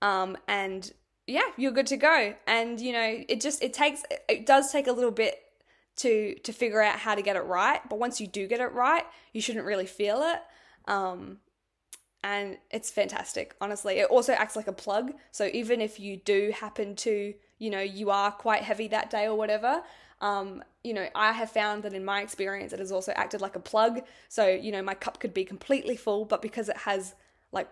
Um, 0.00 0.38
and 0.48 0.90
yeah, 1.26 1.42
you're 1.58 1.72
good 1.72 1.88
to 1.88 1.96
go. 1.96 2.34
And 2.46 2.80
you 2.80 2.92
know, 2.92 3.22
it 3.28 3.40
just 3.40 3.62
it 3.62 3.74
takes 3.74 4.02
it 4.28 4.46
does 4.46 4.72
take 4.72 4.86
a 4.86 4.92
little 4.92 5.10
bit 5.10 5.38
to 5.96 6.34
to 6.44 6.52
figure 6.52 6.80
out 6.80 6.98
how 6.98 7.14
to 7.14 7.22
get 7.22 7.36
it 7.36 7.40
right, 7.40 7.80
but 7.88 7.98
once 7.98 8.20
you 8.20 8.26
do 8.26 8.46
get 8.46 8.60
it 8.60 8.72
right, 8.72 9.04
you 9.32 9.40
shouldn't 9.40 9.66
really 9.66 9.86
feel 9.86 10.22
it. 10.22 10.40
Um, 10.90 11.38
and 12.22 12.58
it's 12.70 12.90
fantastic, 12.90 13.54
honestly. 13.60 14.00
It 14.00 14.10
also 14.10 14.32
acts 14.34 14.56
like 14.56 14.68
a 14.68 14.72
plug, 14.72 15.12
so 15.30 15.48
even 15.52 15.80
if 15.80 15.98
you 15.98 16.18
do 16.18 16.52
happen 16.54 16.94
to, 16.96 17.32
you 17.58 17.70
know, 17.70 17.80
you 17.80 18.10
are 18.10 18.30
quite 18.30 18.62
heavy 18.62 18.88
that 18.88 19.08
day 19.08 19.26
or 19.26 19.36
whatever, 19.36 19.82
um, 20.20 20.62
you 20.84 20.92
know, 20.92 21.08
I 21.14 21.32
have 21.32 21.50
found 21.50 21.82
that 21.84 21.94
in 21.94 22.04
my 22.04 22.20
experience, 22.20 22.72
it 22.72 22.78
has 22.78 22.92
also 22.92 23.12
acted 23.12 23.40
like 23.40 23.56
a 23.56 23.60
plug. 23.60 24.02
So, 24.28 24.46
you 24.46 24.70
know, 24.70 24.82
my 24.82 24.94
cup 24.94 25.18
could 25.18 25.32
be 25.32 25.44
completely 25.44 25.96
full, 25.96 26.24
but 26.26 26.42
because 26.42 26.68
it 26.68 26.76
has 26.78 27.14
like 27.52 27.68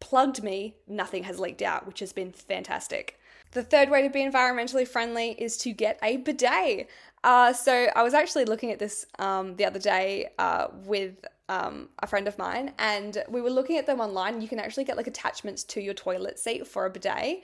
plugged 0.00 0.42
me, 0.42 0.76
nothing 0.88 1.24
has 1.24 1.38
leaked 1.38 1.62
out, 1.62 1.86
which 1.86 2.00
has 2.00 2.12
been 2.12 2.32
fantastic. 2.32 3.18
The 3.52 3.62
third 3.62 3.90
way 3.90 4.02
to 4.02 4.10
be 4.10 4.20
environmentally 4.20 4.88
friendly 4.88 5.32
is 5.32 5.56
to 5.58 5.72
get 5.72 5.98
a 6.02 6.16
bidet. 6.16 6.88
Uh, 7.22 7.52
so 7.52 7.88
I 7.94 8.02
was 8.02 8.14
actually 8.14 8.46
looking 8.46 8.72
at 8.72 8.78
this 8.80 9.06
um, 9.18 9.54
the 9.56 9.64
other 9.64 9.78
day 9.78 10.30
uh, 10.38 10.68
with 10.86 11.24
um, 11.52 11.88
a 11.98 12.06
friend 12.06 12.26
of 12.28 12.38
mine, 12.38 12.72
and 12.78 13.22
we 13.28 13.40
were 13.40 13.50
looking 13.50 13.76
at 13.78 13.86
them 13.86 14.00
online. 14.00 14.40
You 14.40 14.48
can 14.48 14.58
actually 14.58 14.84
get 14.84 14.96
like 14.96 15.06
attachments 15.06 15.64
to 15.64 15.80
your 15.80 15.94
toilet 15.94 16.38
seat 16.38 16.66
for 16.66 16.86
a 16.86 16.90
bidet, 16.90 17.42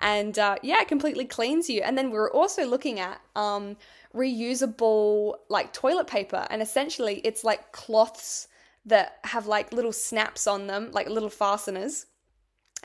and 0.00 0.38
uh, 0.38 0.56
yeah, 0.62 0.80
it 0.80 0.88
completely 0.88 1.26
cleans 1.26 1.68
you. 1.68 1.82
And 1.82 1.96
then 1.96 2.10
we 2.10 2.18
were 2.18 2.32
also 2.32 2.64
looking 2.64 3.00
at 3.00 3.20
um, 3.36 3.76
reusable 4.14 5.34
like 5.48 5.72
toilet 5.72 6.06
paper 6.06 6.46
and 6.50 6.60
essentially 6.60 7.20
it's 7.22 7.44
like 7.44 7.70
cloths 7.70 8.48
that 8.84 9.18
have 9.24 9.46
like 9.46 9.72
little 9.72 9.92
snaps 9.92 10.46
on 10.46 10.66
them 10.66 10.90
like 10.90 11.08
little 11.08 11.30
fasteners 11.30 12.06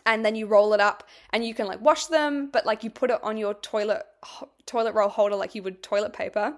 and 0.05 0.23
then 0.23 0.35
you 0.35 0.45
roll 0.45 0.73
it 0.73 0.79
up 0.79 1.07
and 1.31 1.43
you 1.43 1.55
can 1.55 1.65
like 1.65 1.81
wash 1.81 2.05
them 2.07 2.49
but 2.51 2.65
like 2.65 2.83
you 2.83 2.91
put 2.91 3.09
it 3.09 3.17
on 3.23 3.37
your 3.37 3.55
toilet 3.55 4.03
toilet 4.67 4.93
roll 4.93 5.09
holder 5.09 5.35
like 5.35 5.55
you 5.55 5.63
would 5.63 5.81
toilet 5.81 6.13
paper 6.13 6.53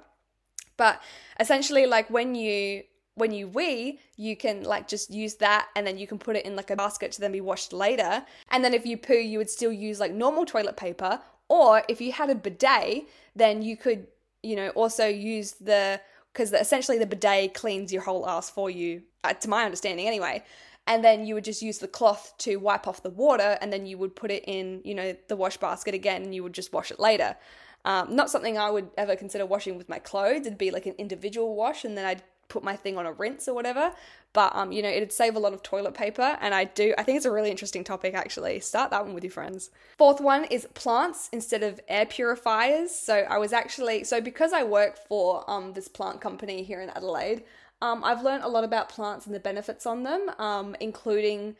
but 0.75 1.01
essentially 1.39 1.85
like 1.85 2.09
when 2.09 2.35
you 2.35 2.83
when 3.17 3.31
you 3.31 3.47
wee, 3.47 3.99
you 4.15 4.37
can 4.37 4.63
like 4.63 4.87
just 4.87 5.11
use 5.11 5.35
that 5.35 5.67
and 5.75 5.85
then 5.85 5.97
you 5.97 6.07
can 6.07 6.17
put 6.17 6.35
it 6.35 6.45
in 6.45 6.55
like 6.55 6.71
a 6.71 6.75
basket 6.75 7.11
to 7.13 7.21
then 7.21 7.31
be 7.31 7.41
washed 7.41 7.73
later. 7.73 8.23
And 8.51 8.63
then 8.63 8.73
if 8.73 8.85
you 8.85 8.97
poo, 8.97 9.13
you 9.13 9.37
would 9.37 9.49
still 9.49 9.71
use 9.71 9.99
like 9.99 10.13
normal 10.13 10.45
toilet 10.45 10.77
paper. 10.77 11.19
Or 11.49 11.83
if 11.87 12.01
you 12.01 12.11
had 12.11 12.29
a 12.29 12.35
bidet, 12.35 13.07
then 13.35 13.61
you 13.61 13.77
could 13.77 14.07
you 14.43 14.55
know, 14.55 14.69
also 14.69 15.07
use 15.07 15.53
the 15.53 15.99
because 16.33 16.53
essentially 16.53 16.99
the 16.99 17.05
bidet 17.05 17.53
cleans 17.53 17.91
your 17.91 18.03
whole 18.03 18.27
ass 18.29 18.49
for 18.49 18.69
you, 18.69 19.01
uh, 19.23 19.33
to 19.33 19.49
my 19.49 19.65
understanding 19.65 20.07
anyway. 20.07 20.43
And 20.85 21.03
then 21.03 21.25
you 21.25 21.33
would 21.33 21.43
just 21.43 21.61
use 21.61 21.79
the 21.79 21.87
cloth 21.87 22.33
to 22.39 22.57
wipe 22.57 22.87
off 22.87 23.03
the 23.03 23.09
water, 23.09 23.57
and 23.59 23.73
then 23.73 23.85
you 23.85 23.97
would 23.97 24.15
put 24.15 24.31
it 24.31 24.43
in, 24.47 24.81
you 24.85 24.95
know, 24.95 25.15
the 25.27 25.35
wash 25.35 25.57
basket 25.57 25.93
again, 25.93 26.21
and 26.23 26.33
you 26.33 26.43
would 26.43 26.53
just 26.53 26.71
wash 26.71 26.91
it 26.91 26.99
later. 26.99 27.35
Um, 27.83 28.15
not 28.15 28.29
something 28.29 28.57
I 28.57 28.69
would 28.69 28.89
ever 28.97 29.15
consider 29.15 29.45
washing 29.45 29.77
with 29.77 29.89
my 29.89 29.99
clothes. 29.99 30.45
It'd 30.45 30.57
be 30.57 30.71
like 30.71 30.85
an 30.85 30.95
individual 30.97 31.55
wash, 31.55 31.83
and 31.83 31.97
then 31.97 32.05
I'd 32.05 32.23
put 32.49 32.63
my 32.63 32.75
thing 32.75 32.97
on 32.97 33.05
a 33.05 33.11
rinse 33.11 33.47
or 33.47 33.53
whatever. 33.53 33.91
But 34.33 34.55
um, 34.55 34.71
you 34.71 34.81
know, 34.81 34.89
it'd 34.89 35.11
save 35.11 35.35
a 35.35 35.39
lot 35.39 35.53
of 35.53 35.63
toilet 35.63 35.93
paper, 35.93 36.37
and 36.41 36.53
I 36.53 36.65
do. 36.65 36.93
I 36.97 37.03
think 37.03 37.17
it's 37.17 37.25
a 37.25 37.31
really 37.31 37.49
interesting 37.49 37.83
topic. 37.83 38.13
Actually, 38.13 38.59
start 38.59 38.91
that 38.91 39.05
one 39.05 39.13
with 39.13 39.23
your 39.23 39.31
friends. 39.31 39.71
Fourth 39.97 40.21
one 40.21 40.43
is 40.45 40.67
plants 40.73 41.29
instead 41.31 41.63
of 41.63 41.79
air 41.87 42.05
purifiers. 42.05 42.91
So 42.91 43.15
I 43.15 43.37
was 43.37 43.53
actually 43.53 44.03
so 44.03 44.21
because 44.21 44.53
I 44.53 44.63
work 44.63 44.97
for 45.07 45.49
um 45.49 45.73
this 45.73 45.87
plant 45.87 46.21
company 46.21 46.63
here 46.63 46.81
in 46.81 46.89
Adelaide. 46.89 47.43
Um, 47.81 48.03
I've 48.03 48.23
learned 48.23 48.43
a 48.43 48.47
lot 48.47 48.63
about 48.63 48.89
plants 48.89 49.27
and 49.27 49.35
the 49.35 49.39
benefits 49.39 49.85
on 49.85 50.03
them, 50.03 50.31
um, 50.39 50.75
including 50.79 51.55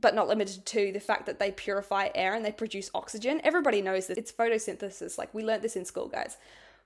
but 0.00 0.14
not 0.14 0.28
limited 0.28 0.64
to 0.64 0.92
the 0.92 1.00
fact 1.00 1.26
that 1.26 1.38
they 1.38 1.50
purify 1.50 2.08
air 2.14 2.34
and 2.34 2.44
they 2.44 2.52
produce 2.52 2.90
oxygen. 2.94 3.40
Everybody 3.42 3.82
knows 3.82 4.06
this. 4.06 4.18
It's 4.18 4.32
photosynthesis. 4.32 5.18
Like 5.18 5.34
we 5.34 5.42
learned 5.44 5.62
this 5.62 5.76
in 5.76 5.84
school, 5.84 6.08
guys. 6.08 6.36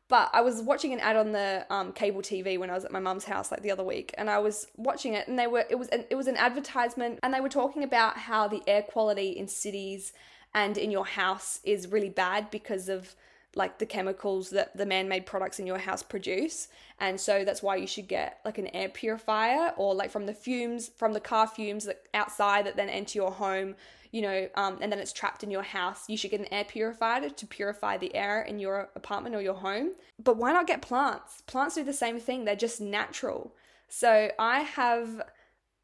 But 0.09 0.31
I 0.33 0.41
was 0.41 0.63
watching 0.63 0.93
an 0.93 1.01
ad 1.01 1.17
on 1.17 1.33
the 1.33 1.67
um, 1.69 1.93
cable 1.93 2.23
TV 2.23 2.59
when 2.59 2.71
I 2.71 2.75
was 2.75 2.85
at 2.85 2.93
my 2.93 3.01
mum's 3.01 3.25
house 3.25 3.51
like 3.51 3.63
the 3.63 3.73
other 3.73 3.83
week, 3.83 4.15
and 4.17 4.31
I 4.31 4.39
was 4.39 4.69
watching 4.77 5.15
it, 5.15 5.27
and 5.27 5.39
they 5.39 5.47
were 5.47 5.65
it 5.69 5.79
was 5.79 5.89
an, 5.89 6.05
it 6.11 6.15
was 6.15 6.29
an 6.29 6.37
advertisement, 6.37 7.19
and 7.23 7.35
they 7.35 7.41
were 7.41 7.49
talking 7.49 7.83
about 7.83 8.17
how 8.17 8.47
the 8.47 8.63
air 8.67 8.83
quality 8.83 9.31
in 9.31 9.49
cities 9.49 10.13
and 10.55 10.79
in 10.79 10.91
your 10.91 11.05
house 11.05 11.61
is 11.65 11.89
really 11.89 12.09
bad 12.09 12.51
because 12.51 12.89
of 12.89 13.15
like 13.57 13.79
the 13.79 13.87
chemicals 13.87 14.51
that 14.51 14.77
the 14.77 14.87
man-made 14.87 15.25
products 15.27 15.59
in 15.59 15.67
your 15.67 15.79
house 15.79 16.03
produce. 16.03 16.69
And 17.01 17.19
so 17.19 17.45
that's 17.45 17.63
why 17.63 17.77
you 17.77 17.87
should 17.87 18.07
get 18.07 18.39
like 18.45 18.59
an 18.59 18.69
air 18.69 18.91
purifier 18.91 19.73
or 19.77 19.95
like 19.95 20.11
from 20.11 20.27
the 20.27 20.35
fumes 20.35 20.91
from 20.97 21.15
the 21.15 21.21
car 21.21 21.47
fumes 21.49 21.87
that 21.87 22.03
outside 22.15 22.67
that 22.67 22.77
then 22.77 22.91
enter 22.91 23.19
your 23.19 23.33
home 23.33 23.75
you 24.13 24.23
know, 24.23 24.49
um, 24.55 24.79
and 24.81 24.91
then 24.91 24.99
it's 24.99 25.13
trapped 25.13 25.43
in 25.43 25.51
your 25.51 25.63
house, 25.63 26.09
you 26.09 26.17
should 26.17 26.31
get 26.31 26.41
an 26.41 26.53
air 26.53 26.65
purifier 26.65 27.29
to 27.29 27.47
purify 27.47 27.97
the 27.97 28.15
air 28.15 28.43
in 28.43 28.59
your 28.59 28.91
apartment 28.97 29.35
or 29.35 29.43
your 29.43 29.55
home. 29.55 29.93
But 30.23 30.37
why 30.37 30.53
not 30.53 30.67
get 30.67 30.83
plants? 30.83 31.43
Plants 31.47 31.75
do 31.75 31.85
the 31.85 31.93
same 31.93 32.19
thing, 32.19 32.45
they're 32.45 32.57
just 32.57 32.81
natural. 32.81 33.55
So 33.89 34.31
I 34.39 34.61
have 34.61 35.23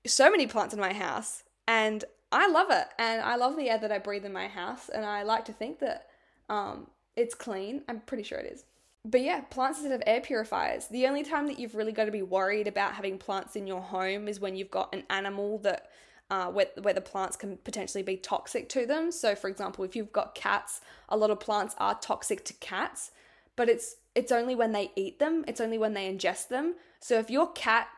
so 0.07 0.31
many 0.31 0.47
plants 0.47 0.75
in 0.75 0.81
my 0.81 0.93
house 0.93 1.45
and 1.69 2.05
I 2.33 2.49
love 2.49 2.69
it. 2.71 2.87
And 2.99 3.23
I 3.23 3.37
love 3.37 3.57
the 3.57 3.71
air 3.71 3.79
that 3.79 3.93
I 3.93 3.99
breathe 3.99 4.25
in 4.25 4.33
my 4.33 4.49
house. 4.49 4.89
And 4.89 5.05
I 5.05 5.23
like 5.23 5.45
to 5.47 5.53
think 5.53 5.79
that 5.81 6.09
um, 6.49 6.89
it's 7.15 7.35
clean. 7.35 7.83
I'm 7.89 8.01
pretty 8.01 8.23
sure 8.23 8.39
it 8.39 8.51
is. 8.51 8.65
But 9.05 9.21
yeah, 9.21 9.41
plants 9.41 9.81
instead 9.81 9.95
of 9.95 10.03
air 10.07 10.21
purifiers. 10.21 10.87
The 10.87 11.07
only 11.07 11.25
time 11.25 11.47
that 11.49 11.59
you've 11.59 11.75
really 11.75 11.93
got 11.93 12.05
to 12.05 12.13
be 12.13 12.23
worried 12.23 12.69
about 12.69 12.95
having 12.95 13.19
plants 13.19 13.57
in 13.57 13.67
your 13.67 13.81
home 13.81 14.29
is 14.29 14.41
when 14.41 14.57
you've 14.57 14.71
got 14.71 14.95
an 14.95 15.03
animal 15.11 15.59
that 15.59 15.91
uh, 16.31 16.47
where, 16.47 16.69
where 16.81 16.95
the 16.95 17.01
plants 17.01 17.37
can 17.37 17.59
potentially 17.59 18.03
be 18.03 18.17
toxic 18.17 18.69
to 18.71 18.87
them. 18.87 19.13
So, 19.13 19.35
for 19.35 19.49
example, 19.49 19.85
if 19.85 19.95
you've 19.95 20.13
got 20.13 20.35
cats, 20.35 20.81
a 21.09 21.17
lot 21.17 21.31
of 21.31 21.41
plants 21.41 21.75
are 21.79 21.95
toxic 21.95 22.45
to 22.47 22.55
cats, 22.55 23.11
but 23.57 23.69
it's 23.69 23.97
it's 24.15 24.33
only 24.33 24.55
when 24.55 24.73
they 24.73 24.93
eat 24.95 25.19
them, 25.19 25.45
it's 25.49 25.61
only 25.61 25.79
when 25.79 25.95
they 25.95 26.13
ingest 26.13 26.49
them. 26.49 26.75
So, 27.01 27.19
if 27.19 27.31
your 27.31 27.51
cat 27.53 27.89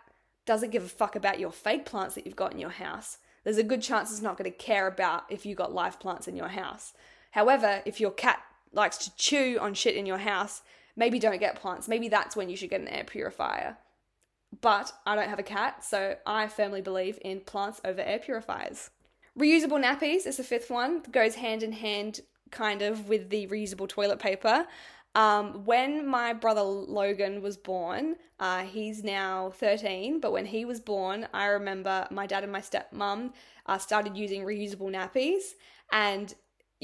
doesn't 0.46 0.70
give 0.70 0.84
a 0.84 0.88
fuck 0.88 1.16
about 1.16 1.40
your 1.40 1.52
fake 1.52 1.87
plants 1.87 2.14
that 2.14 2.26
you've 2.26 2.37
got 2.37 2.52
in 2.52 2.58
your 2.58 2.70
house, 2.70 3.18
there's 3.44 3.58
a 3.58 3.62
good 3.62 3.82
chance 3.82 4.10
it's 4.10 4.20
not 4.20 4.37
going 4.37 4.50
to 4.50 4.56
care 4.56 4.87
about 4.87 5.24
if 5.30 5.46
you've 5.46 5.58
got 5.58 5.72
live 5.72 6.00
plants 6.00 6.26
in 6.26 6.37
your 6.37 6.48
house. 6.48 6.92
However, 7.30 7.82
if 7.84 8.00
your 8.00 8.10
cat 8.10 8.40
likes 8.72 8.98
to 8.98 9.16
chew 9.16 9.58
on 9.60 9.74
shit 9.74 9.96
in 9.96 10.06
your 10.06 10.18
house, 10.18 10.62
maybe 10.96 11.18
don't 11.18 11.38
get 11.38 11.60
plants. 11.60 11.88
Maybe 11.88 12.08
that's 12.08 12.37
when 12.37 12.48
you 12.48 12.56
should 12.56 12.70
get 12.70 12.80
an 12.80 12.88
air 12.88 13.04
purifier. 13.04 13.76
But 14.60 14.92
I 15.06 15.14
don't 15.16 15.28
have 15.28 15.38
a 15.38 15.44
cat, 15.44 15.84
so 15.84 16.16
I 16.26 16.48
firmly 16.48 16.82
believe 16.82 17.18
in 17.22 17.40
plants 17.40 17.80
over 17.84 18.00
air 18.00 18.18
purifiers. 18.18 18.90
Reusable 19.38 19.82
nappies 19.82 20.26
is 20.26 20.36
the 20.36 20.44
fifth 20.44 20.70
one, 20.70 21.02
goes 21.10 21.34
hand 21.34 21.62
in 21.62 21.72
hand 21.72 22.20
kind 22.50 22.82
of 22.82 23.08
with 23.08 23.30
the 23.30 23.46
reusable 23.48 23.88
toilet 23.88 24.18
paper. 24.18 24.66
Um, 25.16 25.64
when 25.64 26.06
my 26.06 26.32
brother 26.32 26.62
Logan 26.62 27.40
was 27.40 27.56
born, 27.56 28.16
uh, 28.40 28.62
he's 28.62 29.04
now 29.04 29.50
13, 29.56 30.20
but 30.20 30.32
when 30.32 30.46
he 30.46 30.64
was 30.64 30.80
born, 30.80 31.28
I 31.32 31.46
remember 31.46 32.06
my 32.10 32.26
dad 32.26 32.42
and 32.42 32.52
my 32.52 32.60
stepmom 32.60 33.32
uh, 33.66 33.78
started 33.78 34.16
using 34.16 34.42
reusable 34.42 34.90
nappies, 34.90 35.54
and 35.92 36.34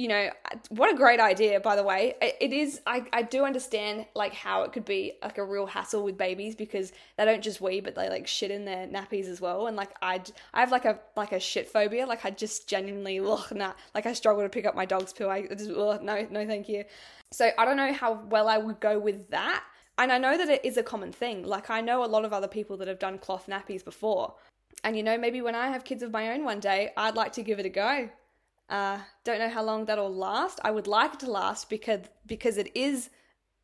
you 0.01 0.09
know 0.09 0.31
what 0.71 0.91
a 0.91 0.97
great 0.97 1.21
idea 1.21 1.61
by 1.61 1.77
the 1.77 1.83
way. 1.83 2.15
It 2.23 2.55
is 2.55 2.81
I, 2.87 3.05
I 3.13 3.21
do 3.21 3.45
understand 3.45 4.07
like 4.15 4.33
how 4.33 4.63
it 4.63 4.73
could 4.73 4.87
be 4.87 5.13
like 5.23 5.37
a 5.37 5.45
real 5.45 5.67
hassle 5.67 6.03
with 6.03 6.17
babies 6.17 6.55
because 6.55 6.93
they 7.19 7.27
don't 7.27 7.43
just 7.43 7.61
wee 7.61 7.81
but 7.81 7.95
they 7.95 8.09
like 8.09 8.27
shit 8.27 8.51
in 8.51 8.65
their 8.65 8.87
nappies 8.87 9.27
as 9.27 9.43
well. 9.43 9.67
And 9.67 9.77
like 9.77 9.91
i 10.01 10.23
i 10.55 10.61
have 10.61 10.73
like 10.73 10.87
a 10.87 10.99
like 11.17 11.33
a 11.33 11.39
shit 11.39 11.69
phobia. 11.69 12.07
Like 12.07 12.25
i 12.25 12.31
just 12.31 12.67
genuinely 12.67 13.21
ugh, 13.25 13.53
nah. 13.55 13.75
Like 13.95 14.07
i 14.07 14.15
struggle 14.15 14.43
to 14.43 14.49
pick 14.49 14.65
up 14.65 14.75
my 14.75 14.87
dog's 14.87 15.13
poo. 15.13 15.29
I 15.29 15.47
just 15.49 15.71
ugh, 15.71 16.03
no 16.03 16.27
no 16.31 16.47
thank 16.47 16.71
you. 16.71 16.85
So 17.33 17.51
i 17.59 17.67
don't 17.67 17.77
know 17.77 17.93
how 17.93 18.23
well 18.31 18.49
i 18.49 18.57
would 18.57 18.81
go 18.81 18.99
with 18.99 19.29
that. 19.31 19.63
And 19.99 20.11
I 20.11 20.17
know 20.17 20.39
that 20.39 20.49
it 20.49 20.65
is 20.65 20.79
a 20.79 20.83
common 20.83 21.13
thing. 21.13 21.43
Like, 21.45 21.69
I 21.69 21.83
know 21.83 22.03
a 22.03 22.07
lot 22.07 22.25
of 22.25 22.33
other 22.33 22.49
people 22.49 22.79
that 22.79 22.89
have 22.89 22.99
done 22.99 23.19
cloth 23.19 23.49
nappies 23.49 23.85
before. 23.85 24.33
And, 24.83 24.97
you 24.97 25.03
know, 25.03 25.19
maybe 25.19 25.43
when 25.43 25.55
I 25.55 25.69
have 25.69 25.85
kids 25.85 26.03
of 26.03 26.11
my 26.11 26.31
own 26.33 26.43
one 26.43 26.59
day, 26.59 26.93
I'd 26.97 27.17
like 27.17 27.33
to 27.35 27.43
give 27.43 27.59
it 27.59 27.67
a 27.67 27.69
go. 27.69 28.09
Uh, 28.71 28.99
don't 29.25 29.41
know 29.41 29.49
how 29.49 29.63
long 29.63 29.85
that'll 29.85 30.15
last. 30.15 30.61
I 30.63 30.71
would 30.71 30.87
like 30.87 31.15
it 31.15 31.21
to 31.21 31.31
last 31.31 31.69
because 31.69 32.01
because 32.27 32.57
it 32.57 32.71
is 32.75 33.11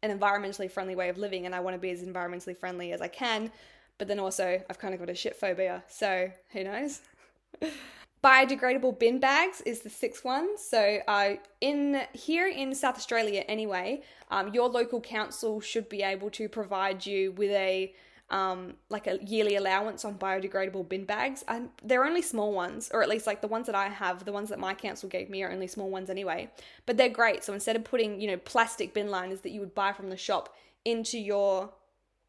an 0.03 0.17
environmentally 0.17 0.71
friendly 0.71 0.97
way 0.97 1.09
of 1.09 1.17
living, 1.17 1.47
and 1.47 1.55
I 1.55 1.61
want 1.61 1.75
to 1.75 1.79
be 1.79 1.91
as 1.91 2.03
environmentally 2.03 2.57
friendly 2.57 2.93
as 2.93 3.01
I 3.01 3.09
can. 3.09 3.53
But 3.99 4.09
then 4.09 4.19
also, 4.19 4.63
I've 4.69 4.79
kind 4.79 4.93
of 4.93 5.01
got 5.01 5.09
a 5.09 5.15
shit 5.15 5.37
phobia, 5.37 5.85
so 5.89 6.31
who 6.53 6.65
knows? 6.65 7.01
Biodegradable 8.25 8.99
bin 8.99 9.21
bags 9.21 9.61
is 9.61 9.81
the 9.81 9.91
sixth 9.91 10.25
one. 10.25 10.59
So, 10.59 10.99
uh, 11.07 11.35
in 11.61 12.03
here 12.13 12.49
in 12.49 12.75
South 12.75 12.97
Australia, 12.97 13.45
anyway, 13.47 14.03
um, 14.31 14.53
your 14.53 14.69
local 14.69 15.01
council 15.01 15.61
should 15.61 15.89
be 15.89 16.03
able 16.03 16.31
to 16.31 16.49
provide 16.49 17.07
you 17.07 17.31
with 17.33 17.53
a 17.53 17.95
um, 18.31 18.75
like 18.89 19.07
a 19.07 19.19
yearly 19.25 19.57
allowance 19.57 20.05
on 20.05 20.19
biodegradable 20.19 20.89
bin 20.89 21.05
bags. 21.05 21.45
And 21.47 21.71
they're 21.83 22.05
only 22.05 22.23
small 22.23 22.53
ones, 22.53 22.91
or 22.93 23.03
at 23.03 23.09
least 23.09 23.27
like 23.27 23.41
the 23.41 23.49
ones 23.49 23.67
that 23.67 23.75
I 23.75 23.89
have, 23.89 24.25
the 24.25 24.33
ones 24.33 24.49
that 24.49 24.59
my 24.59 24.75
council 24.75 25.09
gave 25.09 25.31
me 25.31 25.43
are 25.43 25.51
only 25.51 25.67
small 25.67 25.91
ones 25.91 26.11
anyway. 26.11 26.51
But 26.87 26.97
they're 26.97 27.09
great. 27.09 27.45
So 27.45 27.53
instead 27.53 27.77
of 27.77 27.85
putting, 27.85 28.21
you 28.21 28.29
know, 28.29 28.37
plastic 28.39 28.95
bin 28.95 29.11
liners 29.11 29.41
that 29.41 29.51
you 29.51 29.61
would 29.61 29.75
buy 29.75 29.93
from 29.93 30.11
the 30.11 30.17
shop 30.17 30.55
into 30.85 31.19
your 31.19 31.73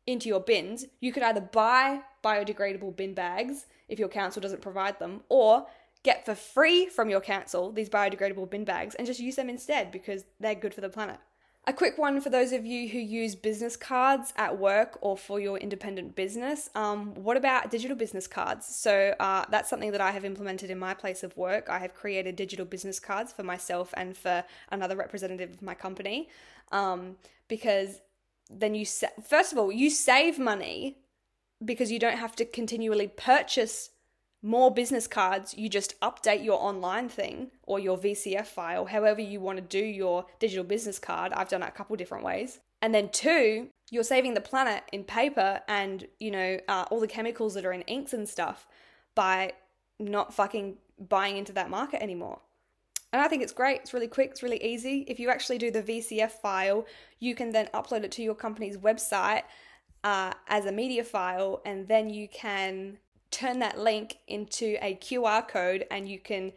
into 0.06 0.30
your 0.30 0.40
bins, 0.40 0.86
you 1.02 1.12
could 1.12 1.24
either 1.24 1.42
buy 1.42 2.02
biodegradable 2.24 2.96
bin 2.96 3.14
bags 3.14 3.66
if 3.90 4.00
your 4.00 4.08
council 4.08 4.42
doesn't 4.42 4.62
provide 4.62 4.98
them, 5.00 5.22
or 5.28 5.68
get 6.04 6.26
for 6.26 6.36
free 6.36 6.86
from 6.88 7.10
your 7.10 7.20
council 7.20 7.72
these 7.72 7.90
biodegradable 7.90 8.50
bin 8.50 8.64
bags 8.64 8.96
and 8.96 9.06
just 9.06 9.20
use 9.20 9.36
them 9.36 9.50
instead 9.50 9.92
because 9.92 10.24
they're 10.40 10.56
good 10.56 10.74
for 10.74 10.80
the 10.80 10.90
planet. 10.90 11.18
A 11.70 11.74
quick 11.74 11.98
one 11.98 12.22
for 12.22 12.30
those 12.30 12.54
of 12.54 12.66
you 12.66 12.88
who 12.88 12.98
use 12.98 13.36
business 13.36 13.76
cards 13.76 14.32
at 14.38 14.58
work 14.58 14.98
or 15.02 15.18
for 15.18 15.38
your 15.38 15.58
independent 15.58 16.16
business. 16.16 16.70
Um, 16.76 17.14
what 17.16 17.36
about 17.36 17.70
digital 17.70 17.98
business 17.98 18.26
cards? 18.26 18.66
So, 18.66 19.14
uh, 19.20 19.44
that's 19.50 19.70
something 19.70 19.92
that 19.92 20.00
I 20.00 20.12
have 20.12 20.24
implemented 20.24 20.70
in 20.70 20.80
my 20.80 20.94
place 20.94 21.24
of 21.24 21.36
work. 21.36 21.68
I 21.70 21.80
have 21.80 21.94
created 21.94 22.38
digital 22.38 22.66
business 22.66 23.02
cards 23.02 23.34
for 23.34 23.44
myself 23.44 23.94
and 23.98 24.16
for 24.16 24.46
another 24.72 24.96
representative 24.96 25.52
of 25.52 25.62
my 25.62 25.74
company 25.74 26.30
um, 26.72 27.18
because 27.50 28.00
then 28.50 28.74
you, 28.74 28.86
sa- 28.86 29.08
first 29.22 29.52
of 29.52 29.58
all, 29.58 29.70
you 29.70 29.90
save 29.90 30.40
money 30.40 31.00
because 31.66 31.92
you 31.92 32.00
don't 32.00 32.18
have 32.18 32.34
to 32.38 32.46
continually 32.46 33.10
purchase 33.10 33.90
more 34.42 34.72
business 34.72 35.08
cards, 35.08 35.56
you 35.58 35.70
just 35.70 36.00
update 36.02 36.44
your 36.44 36.62
online 36.62 37.10
thing 37.10 37.52
or 37.64 37.80
your 37.80 37.98
VCF 37.98 38.46
file, 38.46 38.86
however 38.86 39.22
you 39.22 39.40
want 39.40 39.58
to 39.58 39.64
do 39.64 39.84
your 39.84 40.26
digital 40.40 40.64
business 40.64 41.00
card. 41.00 41.34
I've 41.34 41.50
done 41.50 41.64
it 41.64 41.70
a 41.70 41.72
couple 41.72 41.96
different 41.96 42.24
ways. 42.24 42.60
And 42.82 42.94
then 42.94 43.10
two, 43.10 43.70
you're 43.90 44.04
saving 44.04 44.36
the 44.36 44.42
planet 44.42 44.84
in 44.94 45.04
paper 45.04 45.62
and, 45.68 46.08
you 46.20 46.32
know, 46.32 46.60
uh, 46.68 46.86
all 46.92 47.00
the 47.00 47.08
chemicals 47.08 47.56
that 47.56 47.66
are 47.66 47.74
in 47.74 47.82
inks 47.84 48.14
and 48.14 48.30
stuff 48.30 48.68
by 49.16 49.54
not 50.00 50.34
fucking 50.34 50.78
buying 51.10 51.38
into 51.38 51.54
that 51.54 51.70
market 51.70 52.02
anymore. 52.02 52.40
And 53.14 53.22
I 53.22 53.28
think 53.28 53.42
it's 53.42 53.54
great. 53.54 53.82
It's 53.82 53.94
really 53.94 54.08
quick. 54.08 54.32
It's 54.32 54.44
really 54.44 54.64
easy. 54.64 55.06
If 55.08 55.20
you 55.20 55.30
actually 55.30 55.58
do 55.58 55.72
the 55.72 55.82
VCF 55.82 56.32
file, 56.32 56.86
you 57.20 57.34
can 57.34 57.52
then 57.52 57.68
upload 57.74 58.04
it 58.04 58.12
to 58.14 58.22
your 58.22 58.36
company's 58.36 58.78
website 58.78 59.44
uh, 60.04 60.34
as 60.48 60.66
a 60.66 60.72
media 60.72 61.04
file, 61.04 61.62
and 61.66 61.88
then 61.88 62.10
you 62.10 62.28
can 62.28 62.98
turn 63.32 63.60
that 63.60 63.80
link 63.80 64.18
into 64.28 64.78
a 64.82 64.96
QR 64.96 65.48
code 65.48 65.86
and 65.92 66.08
you 66.08 66.20
can 66.20 66.54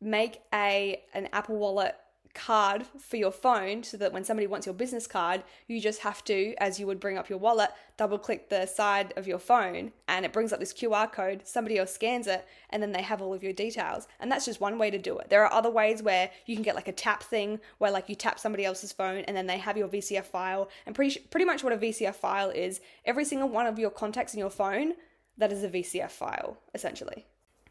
make 0.00 0.42
a 0.52 1.02
an 1.14 1.28
Apple 1.32 1.56
Wallet 1.56 1.96
card 2.34 2.84
for 2.98 3.16
your 3.16 3.30
phone 3.30 3.82
so 3.82 3.96
that 3.96 4.12
when 4.12 4.24
somebody 4.24 4.46
wants 4.46 4.66
your 4.66 4.74
business 4.74 5.06
card, 5.06 5.42
you 5.68 5.80
just 5.80 6.00
have 6.00 6.22
to, 6.24 6.54
as 6.58 6.78
you 6.78 6.86
would 6.86 7.00
bring 7.00 7.16
up 7.16 7.28
your 7.28 7.38
wallet, 7.38 7.70
double 7.96 8.18
click 8.18 8.48
the 8.48 8.66
side 8.66 9.14
of 9.16 9.26
your 9.26 9.38
phone 9.38 9.92
and 10.08 10.24
it 10.24 10.32
brings 10.32 10.52
up 10.52 10.58
this 10.58 10.72
QR 10.72 11.10
code. 11.10 11.42
Somebody 11.44 11.78
else 11.78 11.94
scans 11.94 12.26
it 12.26 12.44
and 12.70 12.82
then 12.82 12.92
they 12.92 13.02
have 13.02 13.22
all 13.22 13.32
of 13.32 13.42
your 13.42 13.52
details. 13.52 14.08
And 14.18 14.30
that's 14.30 14.44
just 14.44 14.60
one 14.60 14.78
way 14.78 14.90
to 14.90 14.98
do 14.98 15.16
it. 15.18 15.30
There 15.30 15.44
are 15.44 15.52
other 15.52 15.70
ways 15.70 16.02
where 16.02 16.30
you 16.46 16.56
can 16.56 16.64
get 16.64 16.74
like 16.74 16.88
a 16.88 16.92
tap 16.92 17.22
thing 17.22 17.60
where 17.78 17.90
like 17.90 18.08
you 18.08 18.16
tap 18.16 18.38
somebody 18.38 18.64
else's 18.64 18.92
phone 18.92 19.20
and 19.20 19.36
then 19.36 19.46
they 19.46 19.58
have 19.58 19.76
your 19.76 19.88
VCF 19.88 20.24
file. 20.24 20.68
And 20.86 20.94
pretty, 20.94 21.20
pretty 21.20 21.46
much 21.46 21.62
what 21.62 21.72
a 21.72 21.78
VCF 21.78 22.16
file 22.16 22.50
is, 22.50 22.80
every 23.04 23.24
single 23.24 23.48
one 23.48 23.66
of 23.66 23.78
your 23.78 23.90
contacts 23.90 24.34
in 24.34 24.40
your 24.40 24.50
phone 24.50 24.94
that 25.38 25.52
is 25.52 25.64
a 25.64 25.68
VCF 25.68 26.10
file, 26.10 26.58
essentially. 26.74 27.26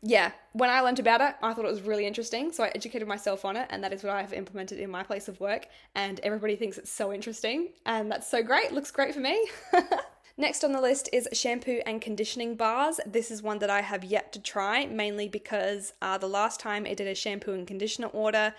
Yeah, 0.06 0.32
when 0.52 0.70
I 0.70 0.82
learned 0.82 1.00
about 1.00 1.22
it, 1.22 1.34
I 1.42 1.54
thought 1.54 1.64
it 1.64 1.72
was 1.72 1.82
really 1.82 2.06
interesting, 2.06 2.52
so 2.52 2.66
I 2.66 2.72
educated 2.76 3.08
myself 3.08 3.46
on 3.46 3.56
it, 3.56 3.68
and 3.70 3.82
that 3.86 3.94
is 3.94 4.04
what 4.04 4.12
I 4.12 4.22
have 4.22 4.34
implemented 4.34 4.80
in 4.80 4.92
my 4.92 5.02
place 5.02 5.30
of 5.30 5.40
work. 5.40 5.68
And 5.96 6.20
everybody 6.24 6.58
thinks 6.58 6.78
it's 6.78 6.92
so 6.92 7.14
interesting, 7.14 7.70
and 7.86 8.12
that's 8.12 8.30
so 8.30 8.44
great. 8.44 8.74
Looks 8.74 8.92
great 8.92 9.14
for 9.14 9.22
me. 9.22 9.48
Next 10.36 10.64
on 10.64 10.74
the 10.74 10.82
list 10.82 11.08
is 11.14 11.30
shampoo 11.32 11.80
and 11.86 12.02
conditioning 12.02 12.56
bars. 12.56 13.00
This 13.06 13.32
is 13.32 13.42
one 13.42 13.60
that 13.60 13.70
I 13.70 13.82
have 13.82 14.04
yet 14.04 14.34
to 14.34 14.42
try, 14.42 14.88
mainly 14.88 15.30
because 15.30 15.94
uh, 16.02 16.18
the 16.18 16.28
last 16.28 16.60
time 16.60 16.86
I 16.86 16.96
did 16.96 17.08
a 17.08 17.16
shampoo 17.16 17.54
and 17.54 17.66
conditioner 17.66 18.08
order, 18.08 18.54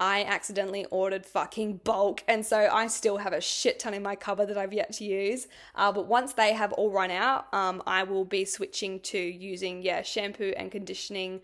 I 0.00 0.24
accidentally 0.24 0.86
ordered 0.86 1.24
fucking 1.24 1.78
bulk, 1.84 2.24
and 2.26 2.44
so 2.44 2.68
I 2.72 2.88
still 2.88 3.18
have 3.18 3.32
a 3.32 3.40
shit 3.40 3.78
ton 3.78 3.94
in 3.94 4.02
my 4.02 4.16
cupboard 4.16 4.48
that 4.48 4.58
I've 4.58 4.72
yet 4.72 4.92
to 4.94 5.04
use. 5.04 5.46
Uh, 5.74 5.92
but 5.92 6.06
once 6.06 6.32
they 6.32 6.52
have 6.52 6.72
all 6.72 6.90
run 6.90 7.12
out, 7.12 7.52
um, 7.54 7.82
I 7.86 8.02
will 8.02 8.24
be 8.24 8.44
switching 8.44 8.98
to 9.00 9.18
using 9.18 9.82
yeah 9.82 10.02
shampoo 10.02 10.52
and 10.56 10.70
conditioning 10.72 11.40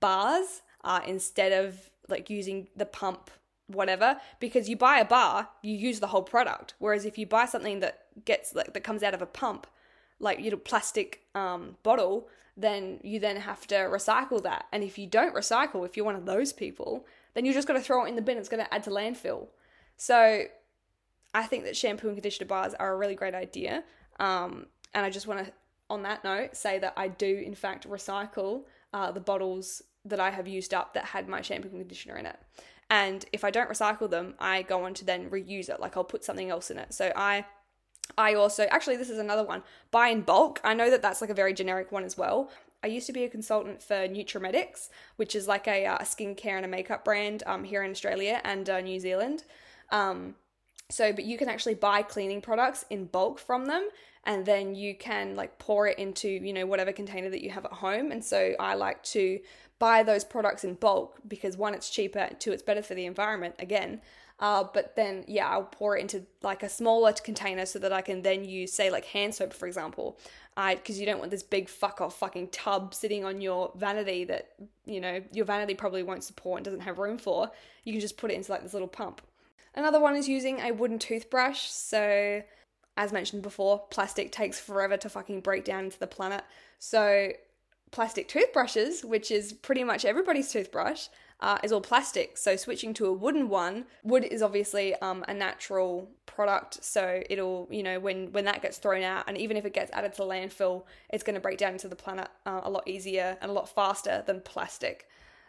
bars 0.00 0.62
uh, 0.84 1.00
instead 1.06 1.52
of 1.52 1.90
like 2.08 2.30
using 2.30 2.68
the 2.76 2.86
pump 2.86 3.30
whatever. 3.66 4.18
Because 4.40 4.68
you 4.68 4.76
buy 4.76 4.98
a 4.98 5.04
bar 5.04 5.48
you 5.62 5.74
use 5.74 6.00
the 6.00 6.06
whole 6.08 6.22
product. 6.22 6.74
Whereas 6.78 7.04
if 7.04 7.18
you 7.18 7.26
buy 7.26 7.46
something 7.46 7.80
that 7.80 8.06
gets 8.24 8.54
like 8.54 8.74
that 8.74 8.84
comes 8.84 9.02
out 9.02 9.14
of 9.14 9.22
a 9.22 9.26
pump 9.26 9.66
like 10.20 10.40
you 10.40 10.50
know 10.50 10.56
plastic 10.56 11.22
um, 11.34 11.76
bottle 11.82 12.28
then 12.56 12.98
you 13.04 13.20
then 13.20 13.36
have 13.36 13.66
to 13.68 13.74
recycle 13.74 14.42
that. 14.42 14.66
And 14.72 14.82
if 14.82 14.98
you 14.98 15.06
don't 15.06 15.34
recycle 15.34 15.84
if 15.84 15.96
you're 15.96 16.06
one 16.06 16.16
of 16.16 16.26
those 16.26 16.52
people 16.52 17.06
then 17.38 17.44
you're 17.44 17.54
just 17.54 17.68
going 17.68 17.80
to 17.80 17.86
throw 17.86 18.04
it 18.04 18.08
in 18.08 18.16
the 18.16 18.22
bin. 18.22 18.36
It's 18.36 18.48
going 18.48 18.64
to 18.64 18.74
add 18.74 18.82
to 18.82 18.90
landfill. 18.90 19.46
So 19.96 20.42
I 21.32 21.42
think 21.44 21.62
that 21.66 21.76
shampoo 21.76 22.08
and 22.08 22.16
conditioner 22.16 22.48
bars 22.48 22.74
are 22.74 22.92
a 22.92 22.96
really 22.96 23.14
great 23.14 23.32
idea. 23.32 23.84
Um, 24.18 24.66
and 24.92 25.06
I 25.06 25.10
just 25.10 25.28
want 25.28 25.46
to, 25.46 25.52
on 25.88 26.02
that 26.02 26.24
note, 26.24 26.56
say 26.56 26.80
that 26.80 26.94
I 26.96 27.06
do, 27.06 27.40
in 27.46 27.54
fact, 27.54 27.88
recycle 27.88 28.64
uh, 28.92 29.12
the 29.12 29.20
bottles 29.20 29.82
that 30.04 30.18
I 30.18 30.30
have 30.30 30.48
used 30.48 30.74
up 30.74 30.94
that 30.94 31.04
had 31.04 31.28
my 31.28 31.40
shampoo 31.40 31.68
and 31.68 31.78
conditioner 31.78 32.16
in 32.16 32.26
it. 32.26 32.40
And 32.90 33.24
if 33.32 33.44
I 33.44 33.52
don't 33.52 33.70
recycle 33.70 34.10
them, 34.10 34.34
I 34.40 34.62
go 34.62 34.84
on 34.84 34.94
to 34.94 35.04
then 35.04 35.30
reuse 35.30 35.68
it. 35.68 35.78
Like 35.78 35.96
I'll 35.96 36.02
put 36.02 36.24
something 36.24 36.50
else 36.50 36.72
in 36.72 36.78
it. 36.78 36.92
So 36.92 37.12
I 37.14 37.44
I 38.16 38.34
also 38.34 38.64
actually 38.64 38.96
this 38.96 39.10
is 39.10 39.18
another 39.18 39.44
one. 39.44 39.62
Buy 39.92 40.08
in 40.08 40.22
bulk. 40.22 40.60
I 40.64 40.74
know 40.74 40.90
that 40.90 41.02
that's 41.02 41.20
like 41.20 41.30
a 41.30 41.34
very 41.34 41.54
generic 41.54 41.92
one 41.92 42.02
as 42.02 42.18
well. 42.18 42.50
I 42.82 42.86
used 42.86 43.06
to 43.08 43.12
be 43.12 43.24
a 43.24 43.28
consultant 43.28 43.82
for 43.82 44.06
Nutrimetics, 44.08 44.88
which 45.16 45.34
is 45.34 45.48
like 45.48 45.66
a, 45.66 45.86
uh, 45.86 45.98
skincare 45.98 46.56
and 46.56 46.64
a 46.64 46.68
makeup 46.68 47.04
brand 47.04 47.42
um, 47.46 47.64
here 47.64 47.82
in 47.82 47.90
Australia 47.90 48.40
and 48.44 48.68
uh, 48.70 48.80
New 48.80 49.00
Zealand. 49.00 49.44
Um, 49.90 50.36
so, 50.90 51.12
but 51.12 51.24
you 51.24 51.36
can 51.36 51.48
actually 51.48 51.74
buy 51.74 52.02
cleaning 52.02 52.40
products 52.40 52.84
in 52.88 53.06
bulk 53.06 53.38
from 53.38 53.66
them, 53.66 53.88
and 54.24 54.46
then 54.46 54.74
you 54.74 54.94
can 54.94 55.36
like 55.36 55.58
pour 55.58 55.86
it 55.86 55.98
into 55.98 56.28
you 56.28 56.52
know 56.52 56.66
whatever 56.66 56.92
container 56.92 57.28
that 57.30 57.42
you 57.42 57.50
have 57.50 57.64
at 57.66 57.72
home. 57.72 58.10
And 58.10 58.24
so 58.24 58.54
I 58.58 58.74
like 58.74 59.02
to 59.04 59.40
buy 59.78 60.02
those 60.02 60.24
products 60.24 60.64
in 60.64 60.74
bulk 60.74 61.18
because 61.28 61.56
one, 61.56 61.74
it's 61.74 61.90
cheaper, 61.90 62.30
two, 62.38 62.52
it's 62.52 62.62
better 62.62 62.82
for 62.82 62.94
the 62.94 63.06
environment. 63.06 63.54
Again, 63.58 64.00
uh, 64.40 64.64
but 64.72 64.94
then, 64.94 65.24
yeah, 65.26 65.48
I'll 65.48 65.64
pour 65.64 65.96
it 65.96 66.00
into 66.00 66.24
like 66.42 66.62
a 66.62 66.68
smaller 66.68 67.12
container 67.12 67.66
so 67.66 67.78
that 67.80 67.92
I 67.92 68.02
can 68.02 68.22
then 68.22 68.44
use, 68.44 68.72
say, 68.72 68.90
like 68.90 69.04
hand 69.04 69.34
soap, 69.34 69.52
for 69.52 69.66
example. 69.66 70.18
Because 70.56 70.98
you 70.98 71.06
don't 71.06 71.18
want 71.18 71.30
this 71.30 71.42
big 71.42 71.68
fuck 71.68 72.00
off 72.00 72.18
fucking 72.18 72.48
tub 72.48 72.92
sitting 72.92 73.24
on 73.24 73.40
your 73.40 73.72
vanity 73.76 74.24
that, 74.24 74.50
you 74.86 75.00
know, 75.00 75.22
your 75.32 75.44
vanity 75.44 75.74
probably 75.74 76.02
won't 76.02 76.24
support 76.24 76.58
and 76.58 76.64
doesn't 76.64 76.80
have 76.80 76.98
room 76.98 77.18
for. 77.18 77.50
You 77.84 77.92
can 77.92 78.00
just 78.00 78.16
put 78.16 78.30
it 78.30 78.34
into 78.34 78.50
like 78.50 78.62
this 78.62 78.72
little 78.72 78.88
pump. 78.88 79.22
Another 79.74 80.00
one 80.00 80.16
is 80.16 80.28
using 80.28 80.60
a 80.60 80.72
wooden 80.72 80.98
toothbrush. 80.98 81.62
So, 81.68 82.42
as 82.96 83.12
mentioned 83.12 83.42
before, 83.42 83.86
plastic 83.90 84.32
takes 84.32 84.58
forever 84.58 84.96
to 84.96 85.08
fucking 85.08 85.40
break 85.40 85.64
down 85.64 85.84
into 85.84 85.98
the 85.98 86.08
planet. 86.08 86.42
So, 86.80 87.32
plastic 87.90 88.28
toothbrushes, 88.28 89.04
which 89.04 89.30
is 89.30 89.52
pretty 89.52 89.84
much 89.84 90.04
everybody's 90.04 90.50
toothbrush, 90.50 91.06
uh, 91.40 91.58
is 91.62 91.72
all 91.72 91.80
plastic. 91.80 92.36
So 92.36 92.56
switching 92.56 92.94
to 92.94 93.06
a 93.06 93.12
wooden 93.12 93.48
one, 93.48 93.84
wood 94.02 94.24
is 94.24 94.42
obviously 94.42 94.94
um, 94.96 95.24
a 95.28 95.34
natural 95.34 96.10
product. 96.26 96.82
So 96.82 97.22
it'll, 97.30 97.68
you 97.70 97.82
know, 97.82 98.00
when 98.00 98.32
when 98.32 98.44
that 98.46 98.62
gets 98.62 98.78
thrown 98.78 99.02
out, 99.02 99.24
and 99.28 99.38
even 99.38 99.56
if 99.56 99.64
it 99.64 99.74
gets 99.74 99.90
added 99.92 100.14
to 100.14 100.22
landfill, 100.22 100.84
it's 101.10 101.22
going 101.22 101.34
to 101.34 101.40
break 101.40 101.58
down 101.58 101.72
into 101.72 101.88
the 101.88 101.96
planet 101.96 102.28
uh, 102.46 102.60
a 102.64 102.70
lot 102.70 102.86
easier 102.88 103.36
and 103.40 103.50
a 103.50 103.54
lot 103.54 103.68
faster 103.68 104.22
than 104.26 104.40
plastic. 104.40 105.06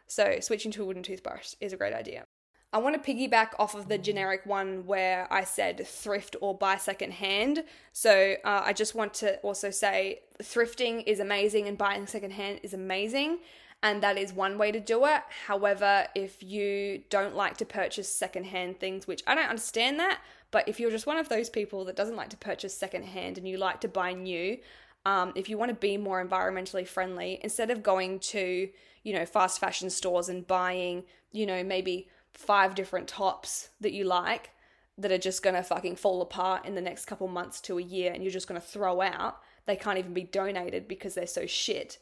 So 0.07 0.37
switching 0.41 0.71
to 0.71 0.83
a 0.83 0.85
wooden 0.85 1.03
toothbrush 1.03 1.53
is 1.59 1.73
a 1.73 1.77
great 1.77 1.93
idea. 1.93 2.25
I 2.71 2.77
want 2.77 3.01
to 3.01 3.13
piggyback 3.13 3.49
off 3.57 3.73
of 3.73 3.87
the 3.87 3.97
generic 3.97 4.45
one 4.45 4.85
where 4.85 5.27
I 5.33 5.43
said 5.43 5.87
thrift 5.87 6.35
or 6.39 6.55
buy 6.55 6.77
second 6.77 7.13
hand. 7.13 7.63
So 7.93 8.35
uh, 8.45 8.61
I 8.63 8.73
just 8.73 8.93
want 8.93 9.15
to 9.15 9.37
also 9.37 9.71
say 9.71 10.19
thrifting 10.41 11.03
is 11.07 11.19
amazing 11.19 11.67
and 11.67 11.79
buying 11.79 12.05
second 12.05 12.31
hand 12.31 12.59
is 12.61 12.75
amazing. 12.75 13.39
And 13.81 14.03
that 14.03 14.17
is 14.17 14.33
one 14.33 14.57
way 14.57 14.71
to 14.71 14.79
do 14.79 15.05
it. 15.05 15.21
However, 15.47 16.07
if 16.13 16.43
you 16.43 17.03
don't 17.09 17.35
like 17.35 17.57
to 17.57 17.65
purchase 17.65 18.13
secondhand 18.13 18.79
things, 18.79 19.07
which 19.07 19.23
I 19.25 19.35
don't 19.35 19.47
understand 19.47 19.99
that, 19.99 20.19
but 20.51 20.67
if 20.67 20.79
you're 20.79 20.91
just 20.91 21.07
one 21.07 21.17
of 21.17 21.29
those 21.29 21.49
people 21.49 21.85
that 21.85 21.95
doesn't 21.95 22.15
like 22.17 22.29
to 22.29 22.37
purchase 22.37 22.75
secondhand 22.75 23.37
and 23.37 23.47
you 23.47 23.57
like 23.57 23.79
to 23.81 23.87
buy 23.87 24.13
new, 24.13 24.57
um, 25.05 25.31
if 25.35 25.47
you 25.47 25.57
want 25.57 25.69
to 25.69 25.75
be 25.75 25.95
more 25.95 26.23
environmentally 26.25 26.85
friendly, 26.85 27.39
instead 27.41 27.71
of 27.71 27.81
going 27.81 28.19
to, 28.19 28.69
you 29.03 29.13
know, 29.13 29.25
fast 29.25 29.59
fashion 29.59 29.89
stores 29.89 30.27
and 30.27 30.45
buying, 30.45 31.03
you 31.31 31.45
know, 31.45 31.63
maybe 31.63 32.09
five 32.33 32.75
different 32.75 33.07
tops 33.07 33.69
that 33.79 33.93
you 33.93 34.03
like 34.03 34.51
that 34.97 35.11
are 35.11 35.17
just 35.17 35.41
gonna 35.41 35.63
fucking 35.63 35.95
fall 35.95 36.21
apart 36.21 36.65
in 36.65 36.75
the 36.75 36.81
next 36.81 37.05
couple 37.05 37.27
months 37.27 37.61
to 37.61 37.77
a 37.77 37.81
year 37.81 38.11
and 38.11 38.23
you're 38.23 38.31
just 38.31 38.47
gonna 38.47 38.59
throw 38.59 39.01
out, 39.01 39.39
they 39.65 39.75
can't 39.75 39.97
even 39.97 40.13
be 40.13 40.23
donated 40.23 40.87
because 40.87 41.13
they're 41.13 41.27
so 41.27 41.45
shit. 41.45 41.97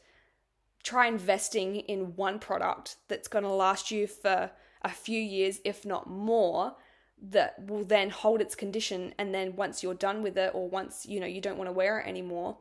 Try 0.88 1.06
investing 1.06 1.76
in 1.76 2.16
one 2.16 2.38
product 2.38 2.96
that's 3.08 3.28
gonna 3.28 3.52
last 3.52 3.90
you 3.90 4.06
for 4.06 4.50
a 4.80 4.88
few 4.88 5.20
years, 5.20 5.60
if 5.62 5.84
not 5.84 6.08
more, 6.08 6.76
that 7.20 7.66
will 7.68 7.84
then 7.84 8.08
hold 8.08 8.40
its 8.40 8.54
condition 8.54 9.12
and 9.18 9.34
then 9.34 9.56
once 9.56 9.82
you're 9.82 9.92
done 9.92 10.22
with 10.22 10.38
it 10.38 10.52
or 10.54 10.68
once 10.68 11.04
you 11.04 11.18
know 11.18 11.26
you 11.26 11.40
don't 11.40 11.58
want 11.58 11.68
to 11.68 11.72
wear 11.72 11.98
it 11.98 12.06
anymore 12.06 12.56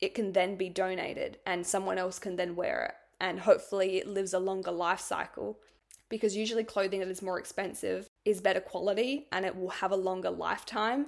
it 0.00 0.12
can 0.12 0.32
then 0.32 0.56
be 0.56 0.68
donated 0.68 1.38
and 1.46 1.64
someone 1.64 1.96
else 1.96 2.18
can 2.18 2.34
then 2.34 2.56
wear 2.56 2.86
it 2.86 2.94
and 3.20 3.38
hopefully 3.38 3.98
it 3.98 4.08
lives 4.08 4.34
a 4.34 4.40
longer 4.40 4.72
life 4.72 4.98
cycle 4.98 5.60
because 6.08 6.36
usually 6.36 6.64
clothing 6.64 7.00
that 7.00 7.08
is 7.08 7.22
more 7.22 7.38
expensive 7.38 8.08
is 8.24 8.40
better 8.40 8.60
quality 8.60 9.26
and 9.32 9.44
it 9.44 9.56
will 9.56 9.70
have 9.70 9.92
a 9.92 9.96
longer 9.96 10.30
lifetime. 10.30 11.06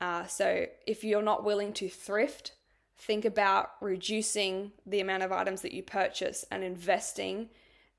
Uh, 0.00 0.26
so 0.26 0.66
if 0.86 1.04
you're 1.04 1.22
not 1.22 1.44
willing 1.44 1.72
to 1.72 1.88
thrift, 1.88 2.52
think 2.98 3.24
about 3.24 3.72
reducing 3.80 4.72
the 4.86 5.00
amount 5.00 5.22
of 5.22 5.32
items 5.32 5.62
that 5.62 5.72
you 5.72 5.82
purchase 5.82 6.44
and 6.50 6.62
investing 6.62 7.48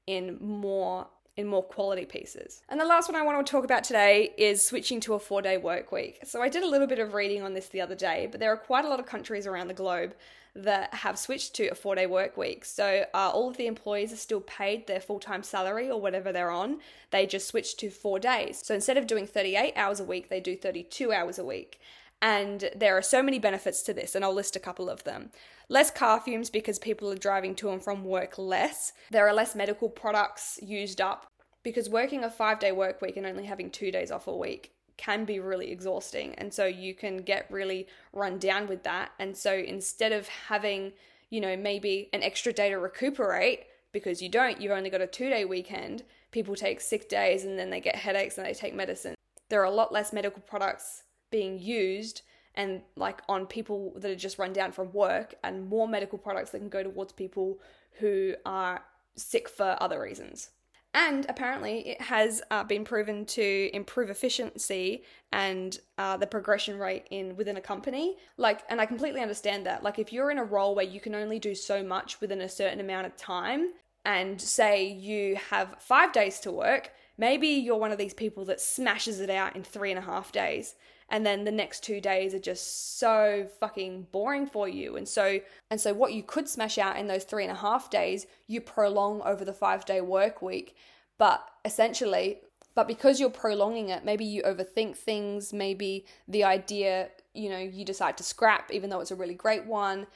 in 0.07 0.37
more 0.39 1.07
in 1.37 1.47
more 1.47 1.63
quality 1.63 2.05
pieces. 2.05 2.61
And 2.69 2.79
the 2.79 2.85
last 2.85 3.09
one 3.09 3.19
I 3.19 3.21
want 3.21 3.45
to 3.45 3.51
talk 3.51 3.65
about 3.65 3.83
today 3.83 4.33
is 4.37 4.65
switching 4.65 5.01
to 5.01 5.15
a 5.15 5.19
four 5.19 5.41
day 5.41 5.57
work 5.57 5.91
week. 5.91 6.19
So 6.23 6.41
I 6.41 6.49
did 6.49 6.63
a 6.63 6.67
little 6.67 6.87
bit 6.87 6.99
of 6.99 7.13
reading 7.13 7.41
on 7.41 7.53
this 7.53 7.67
the 7.67 7.81
other 7.81 7.95
day, 7.95 8.27
but 8.31 8.39
there 8.39 8.51
are 8.53 8.57
quite 8.57 8.85
a 8.85 8.87
lot 8.87 8.99
of 8.99 9.05
countries 9.05 9.45
around 9.45 9.67
the 9.67 9.73
globe 9.73 10.15
that 10.55 10.93
have 10.93 11.19
switched 11.19 11.53
to 11.55 11.67
a 11.67 11.75
four 11.75 11.95
day 11.95 12.05
work 12.05 12.37
week. 12.37 12.63
So 12.63 13.05
uh, 13.13 13.29
all 13.33 13.49
of 13.49 13.57
the 13.57 13.67
employees 13.67 14.13
are 14.13 14.17
still 14.17 14.39
paid 14.41 14.87
their 14.87 15.01
full 15.01 15.19
time 15.19 15.43
salary 15.43 15.89
or 15.89 15.99
whatever 15.99 16.31
they're 16.31 16.51
on. 16.51 16.79
They 17.11 17.25
just 17.25 17.47
switch 17.47 17.75
to 17.77 17.89
four 17.89 18.19
days. 18.19 18.61
So 18.63 18.73
instead 18.73 18.97
of 18.97 19.05
doing 19.05 19.27
38 19.27 19.73
hours 19.75 19.99
a 19.99 20.05
week, 20.05 20.29
they 20.29 20.39
do 20.39 20.55
32 20.55 21.11
hours 21.11 21.37
a 21.37 21.43
week. 21.43 21.81
And 22.25 22.71
there 22.75 22.97
are 22.97 23.03
so 23.03 23.21
many 23.21 23.37
benefits 23.37 23.83
to 23.83 23.93
this, 23.93 24.15
and 24.15 24.25
I'll 24.25 24.33
list 24.33 24.55
a 24.55 24.59
couple 24.59 24.89
of 24.89 25.03
them. 25.03 25.29
Less 25.69 25.91
car 25.91 26.19
fumes 26.19 26.49
because 26.49 26.79
people 26.79 27.11
are 27.11 27.15
driving 27.15 27.53
to 27.57 27.69
and 27.69 27.83
from 27.83 28.03
work 28.03 28.39
less. 28.39 28.93
There 29.11 29.27
are 29.27 29.33
less 29.33 29.53
medical 29.53 29.89
products 29.89 30.57
used 30.59 30.99
up 30.99 31.27
because 31.61 31.87
working 31.87 32.23
a 32.23 32.31
five 32.31 32.57
day 32.57 32.71
work 32.71 32.99
week 32.99 33.15
and 33.15 33.27
only 33.27 33.45
having 33.45 33.69
two 33.69 33.91
days 33.91 34.09
off 34.09 34.25
a 34.25 34.35
week 34.35 34.71
can 34.97 35.23
be 35.23 35.39
really 35.39 35.69
exhausting. 35.69 36.33
And 36.39 36.51
so 36.51 36.65
you 36.65 36.95
can 36.95 37.17
get 37.17 37.45
really 37.51 37.85
run 38.11 38.39
down 38.39 38.65
with 38.65 38.81
that. 38.85 39.11
And 39.19 39.37
so 39.37 39.53
instead 39.53 40.11
of 40.11 40.27
having, 40.27 40.93
you 41.29 41.39
know, 41.39 41.55
maybe 41.55 42.09
an 42.11 42.23
extra 42.23 42.51
day 42.51 42.71
to 42.71 42.79
recuperate, 42.79 43.65
because 43.91 44.19
you 44.19 44.29
don't, 44.29 44.59
you've 44.59 44.71
only 44.71 44.89
got 44.89 44.99
a 44.99 45.05
two 45.05 45.29
day 45.29 45.45
weekend, 45.45 46.01
people 46.31 46.55
take 46.55 46.81
sick 46.81 47.07
days 47.07 47.45
and 47.45 47.59
then 47.59 47.69
they 47.69 47.81
get 47.81 47.97
headaches 47.97 48.39
and 48.39 48.47
they 48.47 48.53
take 48.55 48.73
medicine. 48.73 49.13
There 49.49 49.61
are 49.61 49.65
a 49.65 49.69
lot 49.69 49.93
less 49.93 50.11
medical 50.11 50.41
products 50.41 51.03
being 51.31 51.59
used 51.59 52.21
and 52.55 52.81
like 52.95 53.21
on 53.27 53.45
people 53.45 53.93
that 53.97 54.09
are 54.09 54.15
just 54.15 54.39
run 54.39 54.53
down 54.53 54.71
from 54.71 54.91
work 54.93 55.35
and 55.43 55.67
more 55.67 55.87
medical 55.87 56.17
products 56.17 56.51
that 56.51 56.59
can 56.59 56.69
go 56.69 56.83
towards 56.83 57.13
people 57.13 57.59
who 57.99 58.33
are 58.45 58.83
sick 59.15 59.49
for 59.49 59.75
other 59.81 59.99
reasons. 60.01 60.51
And 60.93 61.25
apparently, 61.27 61.89
it 61.89 62.01
has 62.01 62.41
uh, 62.51 62.63
been 62.63 62.85
proven 62.85 63.25
to 63.25 63.69
improve 63.73 64.09
efficiency 64.09 65.03
and 65.33 65.77
uh, 65.97 66.15
the 66.15 66.25
progression 66.25 66.79
rate 66.79 67.05
in 67.11 67.35
within 67.35 67.57
a 67.57 67.61
company. 67.61 68.15
Like, 68.37 68.61
and 68.69 68.79
I 68.79 68.85
completely 68.85 69.19
understand 69.19 69.65
that. 69.65 69.83
Like, 69.83 69.99
if 69.99 70.13
you're 70.13 70.31
in 70.31 70.37
a 70.37 70.45
role 70.45 70.73
where 70.73 70.85
you 70.85 71.01
can 71.01 71.13
only 71.13 71.37
do 71.37 71.53
so 71.53 71.83
much 71.83 72.21
within 72.21 72.39
a 72.39 72.47
certain 72.47 72.79
amount 72.79 73.07
of 73.07 73.17
time, 73.17 73.73
and 74.05 74.39
say 74.39 74.85
you 74.87 75.35
have 75.49 75.75
five 75.79 76.13
days 76.13 76.39
to 76.41 76.51
work, 76.51 76.91
maybe 77.17 77.47
you're 77.47 77.75
one 77.75 77.91
of 77.91 77.97
these 77.97 78.13
people 78.13 78.45
that 78.45 78.61
smashes 78.61 79.19
it 79.19 79.29
out 79.29 79.55
in 79.55 79.63
three 79.63 79.91
and 79.91 79.99
a 79.99 80.03
half 80.03 80.31
days 80.31 80.75
and 81.09 81.25
then 81.25 81.43
the 81.43 81.51
next 81.51 81.83
two 81.83 82.01
days 82.01 82.33
are 82.33 82.39
just 82.39 82.97
so 82.97 83.47
fucking 83.59 84.07
boring 84.11 84.47
for 84.47 84.67
you. 84.67 84.95
And 84.97 85.07
so 85.07 85.39
and 85.69 85.79
so 85.79 85.93
what 85.93 86.13
you 86.13 86.23
could 86.23 86.49
smash 86.49 86.77
out 86.77 86.97
in 86.97 87.07
those 87.07 87.23
three 87.23 87.43
and 87.43 87.51
a 87.51 87.59
half 87.59 87.89
days 87.89 88.25
you 88.47 88.61
prolong 88.61 89.21
over 89.21 89.45
the 89.45 89.53
five 89.53 89.85
day 89.85 90.01
work 90.01 90.41
week. 90.41 90.75
But 91.17 91.47
essentially 91.63 92.39
but 92.73 92.87
because 92.87 93.19
you're 93.19 93.29
prolonging 93.29 93.89
it 93.89 94.03
maybe 94.03 94.25
you 94.25 94.41
overthink 94.43 94.95
things. 94.95 95.53
Maybe 95.53 96.05
the 96.27 96.43
idea 96.43 97.09
you 97.33 97.49
know 97.49 97.59
you 97.59 97.85
decide 97.85 98.17
to 98.17 98.23
scrap 98.23 98.71
even 98.71 98.89
though 98.89 98.99
it's 98.99 99.11
a 99.11 99.15
really 99.15 99.35
great 99.35 99.65
one. 99.65 100.07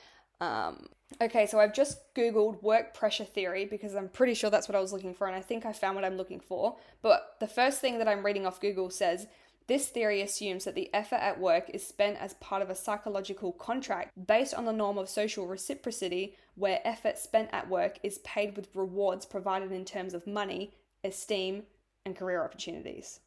Um, 0.41 0.87
okay 1.21 1.47
so 1.47 1.59
i've 1.59 1.73
just 1.73 2.13
googled 2.13 2.61
work 2.61 2.93
pressure 2.93 3.25
theory 3.25 3.65
because 3.65 3.95
i'm 3.95 4.07
pretty 4.07 4.33
sure 4.33 4.49
that's 4.49 4.69
what 4.69 4.75
i 4.75 4.79
was 4.79 4.93
looking 4.93 5.13
for 5.13 5.25
and 5.25 5.35
i 5.35 5.41
think 5.41 5.65
i 5.65 5.73
found 5.73 5.95
what 5.95 6.05
i'm 6.05 6.17
looking 6.17 6.39
for. 6.39 6.77
But 7.01 7.35
the 7.39 7.47
first 7.47 7.81
thing 7.81 7.97
that 7.97 8.07
i'm 8.07 8.25
reading 8.25 8.45
off 8.45 8.61
google 8.61 8.89
says 8.89 9.27
this 9.69 9.87
theory 9.87 10.21
assumes 10.21 10.65
that 10.65 10.75
the 10.75 10.93
effort 10.93 11.21
at 11.21 11.39
work 11.39 11.69
is 11.73 11.87
spent 11.87 12.17
as 12.19 12.33
part 12.35 12.61
of 12.61 12.69
a 12.69 12.75
psychological 12.75 13.53
contract 13.53 14.11
based 14.27 14.53
on 14.53 14.65
the 14.65 14.73
norm 14.73 14.97
of 14.97 15.07
social 15.07 15.47
reciprocity, 15.47 16.35
where 16.55 16.81
effort 16.83 17.17
spent 17.17 17.49
at 17.53 17.69
work 17.69 17.97
is 18.03 18.17
paid 18.19 18.57
with 18.57 18.75
rewards 18.75 19.25
provided 19.25 19.71
in 19.71 19.85
terms 19.85 20.13
of 20.13 20.27
money, 20.27 20.73
esteem, 21.05 21.63
and 22.05 22.17
career 22.17 22.43
opportunities. 22.43 23.21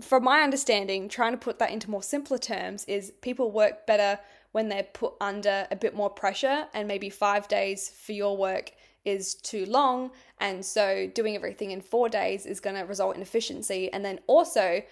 From 0.00 0.24
my 0.24 0.40
understanding, 0.40 1.08
trying 1.08 1.32
to 1.32 1.38
put 1.38 1.58
that 1.58 1.72
into 1.72 1.90
more 1.90 2.02
simpler 2.02 2.38
terms 2.38 2.84
is 2.86 3.12
people 3.20 3.50
work 3.50 3.86
better 3.86 4.18
when 4.52 4.68
they're 4.68 4.84
put 4.84 5.14
under 5.20 5.66
a 5.70 5.76
bit 5.76 5.94
more 5.94 6.08
pressure, 6.08 6.66
and 6.72 6.88
maybe 6.88 7.10
five 7.10 7.48
days 7.48 7.90
for 7.90 8.12
your 8.12 8.36
work 8.36 8.72
is 9.04 9.34
too 9.34 9.64
long, 9.66 10.10
and 10.38 10.64
so 10.64 11.10
doing 11.14 11.34
everything 11.34 11.70
in 11.70 11.80
four 11.80 12.08
days 12.08 12.46
is 12.46 12.60
going 12.60 12.76
to 12.76 12.82
result 12.82 13.16
in 13.16 13.22
efficiency. 13.22 13.90
And 13.92 14.04
then 14.04 14.20
also, 14.26 14.82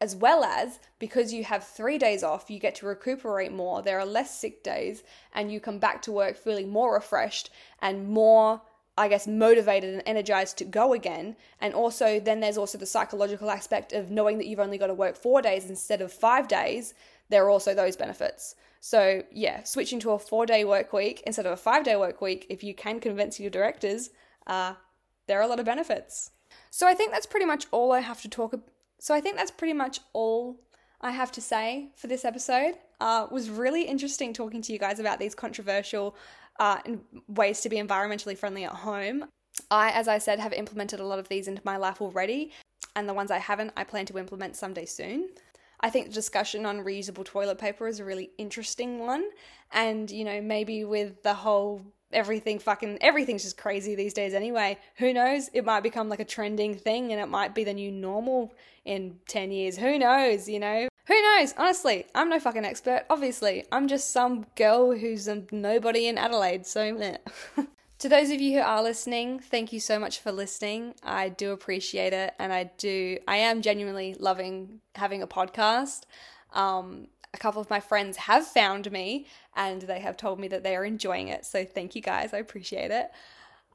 as 0.00 0.14
well 0.14 0.44
as 0.44 0.78
because 0.98 1.32
you 1.32 1.44
have 1.44 1.64
three 1.64 1.98
days 1.98 2.22
off, 2.22 2.50
you 2.50 2.58
get 2.58 2.74
to 2.76 2.86
recuperate 2.86 3.52
more. 3.52 3.82
There 3.82 3.98
are 3.98 4.06
less 4.06 4.38
sick 4.38 4.62
days, 4.62 5.02
and 5.34 5.50
you 5.50 5.60
come 5.60 5.78
back 5.78 6.02
to 6.02 6.12
work 6.12 6.36
feeling 6.36 6.68
more 6.68 6.94
refreshed 6.94 7.50
and 7.82 8.08
more, 8.08 8.62
I 8.96 9.08
guess, 9.08 9.26
motivated 9.26 9.94
and 9.94 10.02
energized 10.06 10.56
to 10.58 10.64
go 10.64 10.92
again. 10.92 11.36
And 11.60 11.74
also, 11.74 12.20
then 12.20 12.40
there's 12.40 12.58
also 12.58 12.78
the 12.78 12.86
psychological 12.86 13.50
aspect 13.50 13.92
of 13.92 14.10
knowing 14.10 14.38
that 14.38 14.46
you've 14.46 14.60
only 14.60 14.78
got 14.78 14.86
to 14.86 14.94
work 14.94 15.16
four 15.16 15.42
days 15.42 15.68
instead 15.68 16.00
of 16.00 16.12
five 16.12 16.46
days. 16.46 16.94
There 17.28 17.44
are 17.44 17.50
also 17.50 17.74
those 17.74 17.96
benefits. 17.96 18.54
So, 18.80 19.24
yeah, 19.32 19.64
switching 19.64 19.98
to 20.00 20.12
a 20.12 20.18
four 20.18 20.46
day 20.46 20.64
work 20.64 20.92
week 20.92 21.22
instead 21.26 21.46
of 21.46 21.52
a 21.52 21.56
five 21.56 21.82
day 21.82 21.96
work 21.96 22.20
week, 22.20 22.46
if 22.48 22.62
you 22.62 22.72
can 22.72 23.00
convince 23.00 23.40
your 23.40 23.50
directors, 23.50 24.10
uh, 24.46 24.74
there 25.26 25.40
are 25.40 25.42
a 25.42 25.48
lot 25.48 25.58
of 25.58 25.66
benefits. 25.66 26.30
So, 26.70 26.86
I 26.86 26.94
think 26.94 27.10
that's 27.10 27.26
pretty 27.26 27.46
much 27.46 27.66
all 27.72 27.90
I 27.90 28.00
have 28.00 28.22
to 28.22 28.28
talk 28.28 28.52
about 28.52 28.70
so 28.98 29.14
I 29.14 29.20
think 29.20 29.36
that's 29.36 29.50
pretty 29.50 29.74
much 29.74 30.00
all 30.12 30.60
I 31.00 31.12
have 31.12 31.32
to 31.32 31.40
say 31.40 31.90
for 31.96 32.06
this 32.06 32.24
episode. 32.24 32.74
Uh, 33.00 33.28
was 33.30 33.48
really 33.48 33.82
interesting 33.82 34.32
talking 34.32 34.60
to 34.62 34.72
you 34.72 34.78
guys 34.78 34.98
about 34.98 35.20
these 35.20 35.34
controversial 35.34 36.16
uh, 36.58 36.78
ways 37.28 37.60
to 37.60 37.68
be 37.68 37.76
environmentally 37.76 38.36
friendly 38.36 38.64
at 38.64 38.72
home. 38.72 39.26
I, 39.70 39.90
as 39.90 40.08
I 40.08 40.18
said, 40.18 40.40
have 40.40 40.52
implemented 40.52 41.00
a 41.00 41.06
lot 41.06 41.18
of 41.18 41.28
these 41.28 41.46
into 41.46 41.62
my 41.64 41.76
life 41.76 42.00
already, 42.00 42.52
and 42.96 43.08
the 43.08 43.14
ones 43.14 43.30
I 43.30 43.38
haven't, 43.38 43.72
I 43.76 43.84
plan 43.84 44.06
to 44.06 44.18
implement 44.18 44.56
someday 44.56 44.86
soon. 44.86 45.28
I 45.80 45.90
think 45.90 46.06
the 46.06 46.12
discussion 46.12 46.66
on 46.66 46.84
reusable 46.84 47.24
toilet 47.24 47.58
paper 47.58 47.86
is 47.86 48.00
a 48.00 48.04
really 48.04 48.30
interesting 48.38 48.98
one, 48.98 49.28
and 49.72 50.10
you 50.10 50.24
know, 50.24 50.40
maybe 50.40 50.84
with 50.84 51.22
the 51.22 51.34
whole 51.34 51.82
everything 52.12 52.58
fucking 52.58 52.98
everything's 53.00 53.42
just 53.42 53.58
crazy 53.58 53.94
these 53.94 54.14
days 54.14 54.34
anyway. 54.34 54.78
Who 54.96 55.12
knows? 55.12 55.50
It 55.52 55.64
might 55.64 55.82
become 55.82 56.08
like 56.08 56.20
a 56.20 56.24
trending 56.24 56.74
thing 56.74 57.12
and 57.12 57.20
it 57.20 57.28
might 57.28 57.54
be 57.54 57.64
the 57.64 57.74
new 57.74 57.90
normal 57.90 58.54
in 58.84 59.18
10 59.28 59.50
years. 59.50 59.76
Who 59.76 59.98
knows, 59.98 60.48
you 60.48 60.58
know? 60.58 60.88
Who 61.06 61.22
knows? 61.22 61.54
Honestly, 61.56 62.06
I'm 62.14 62.28
no 62.28 62.38
fucking 62.38 62.64
expert. 62.64 63.04
Obviously, 63.08 63.64
I'm 63.72 63.88
just 63.88 64.10
some 64.10 64.46
girl 64.56 64.96
who's 64.96 65.26
a 65.28 65.42
nobody 65.50 66.06
in 66.06 66.18
Adelaide, 66.18 66.66
so 66.66 67.16
To 67.98 68.08
those 68.08 68.30
of 68.30 68.40
you 68.40 68.52
who 68.58 68.60
are 68.60 68.80
listening, 68.80 69.40
thank 69.40 69.72
you 69.72 69.80
so 69.80 69.98
much 69.98 70.20
for 70.20 70.30
listening. 70.30 70.94
I 71.02 71.30
do 71.30 71.50
appreciate 71.50 72.12
it 72.12 72.32
and 72.38 72.52
I 72.52 72.70
do 72.78 73.18
I 73.26 73.38
am 73.38 73.60
genuinely 73.60 74.14
loving 74.14 74.80
having 74.94 75.20
a 75.20 75.26
podcast. 75.26 76.02
Um 76.52 77.08
a 77.34 77.38
couple 77.38 77.60
of 77.60 77.70
my 77.70 77.80
friends 77.80 78.16
have 78.16 78.46
found 78.46 78.90
me 78.90 79.26
and 79.54 79.82
they 79.82 80.00
have 80.00 80.16
told 80.16 80.40
me 80.40 80.48
that 80.48 80.62
they 80.62 80.76
are 80.76 80.84
enjoying 80.84 81.28
it. 81.28 81.44
So 81.44 81.64
thank 81.64 81.94
you 81.94 82.02
guys. 82.02 82.32
I 82.32 82.38
appreciate 82.38 82.90
it. 82.90 83.10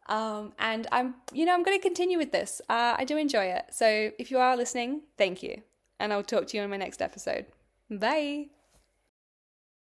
Um, 0.07 0.53
and 0.59 0.87
I'm, 0.91 1.15
you 1.31 1.45
know, 1.45 1.53
I'm 1.53 1.63
going 1.63 1.77
to 1.77 1.81
continue 1.81 2.17
with 2.17 2.31
this. 2.31 2.61
Uh, 2.69 2.95
I 2.97 3.05
do 3.05 3.17
enjoy 3.17 3.45
it. 3.45 3.65
So 3.71 4.11
if 4.19 4.31
you 4.31 4.37
are 4.39 4.57
listening, 4.57 5.01
thank 5.17 5.43
you. 5.43 5.61
And 5.99 6.11
I'll 6.11 6.23
talk 6.23 6.47
to 6.47 6.57
you 6.57 6.63
in 6.63 6.69
my 6.69 6.77
next 6.77 7.01
episode. 7.01 7.45
Bye. 7.89 8.47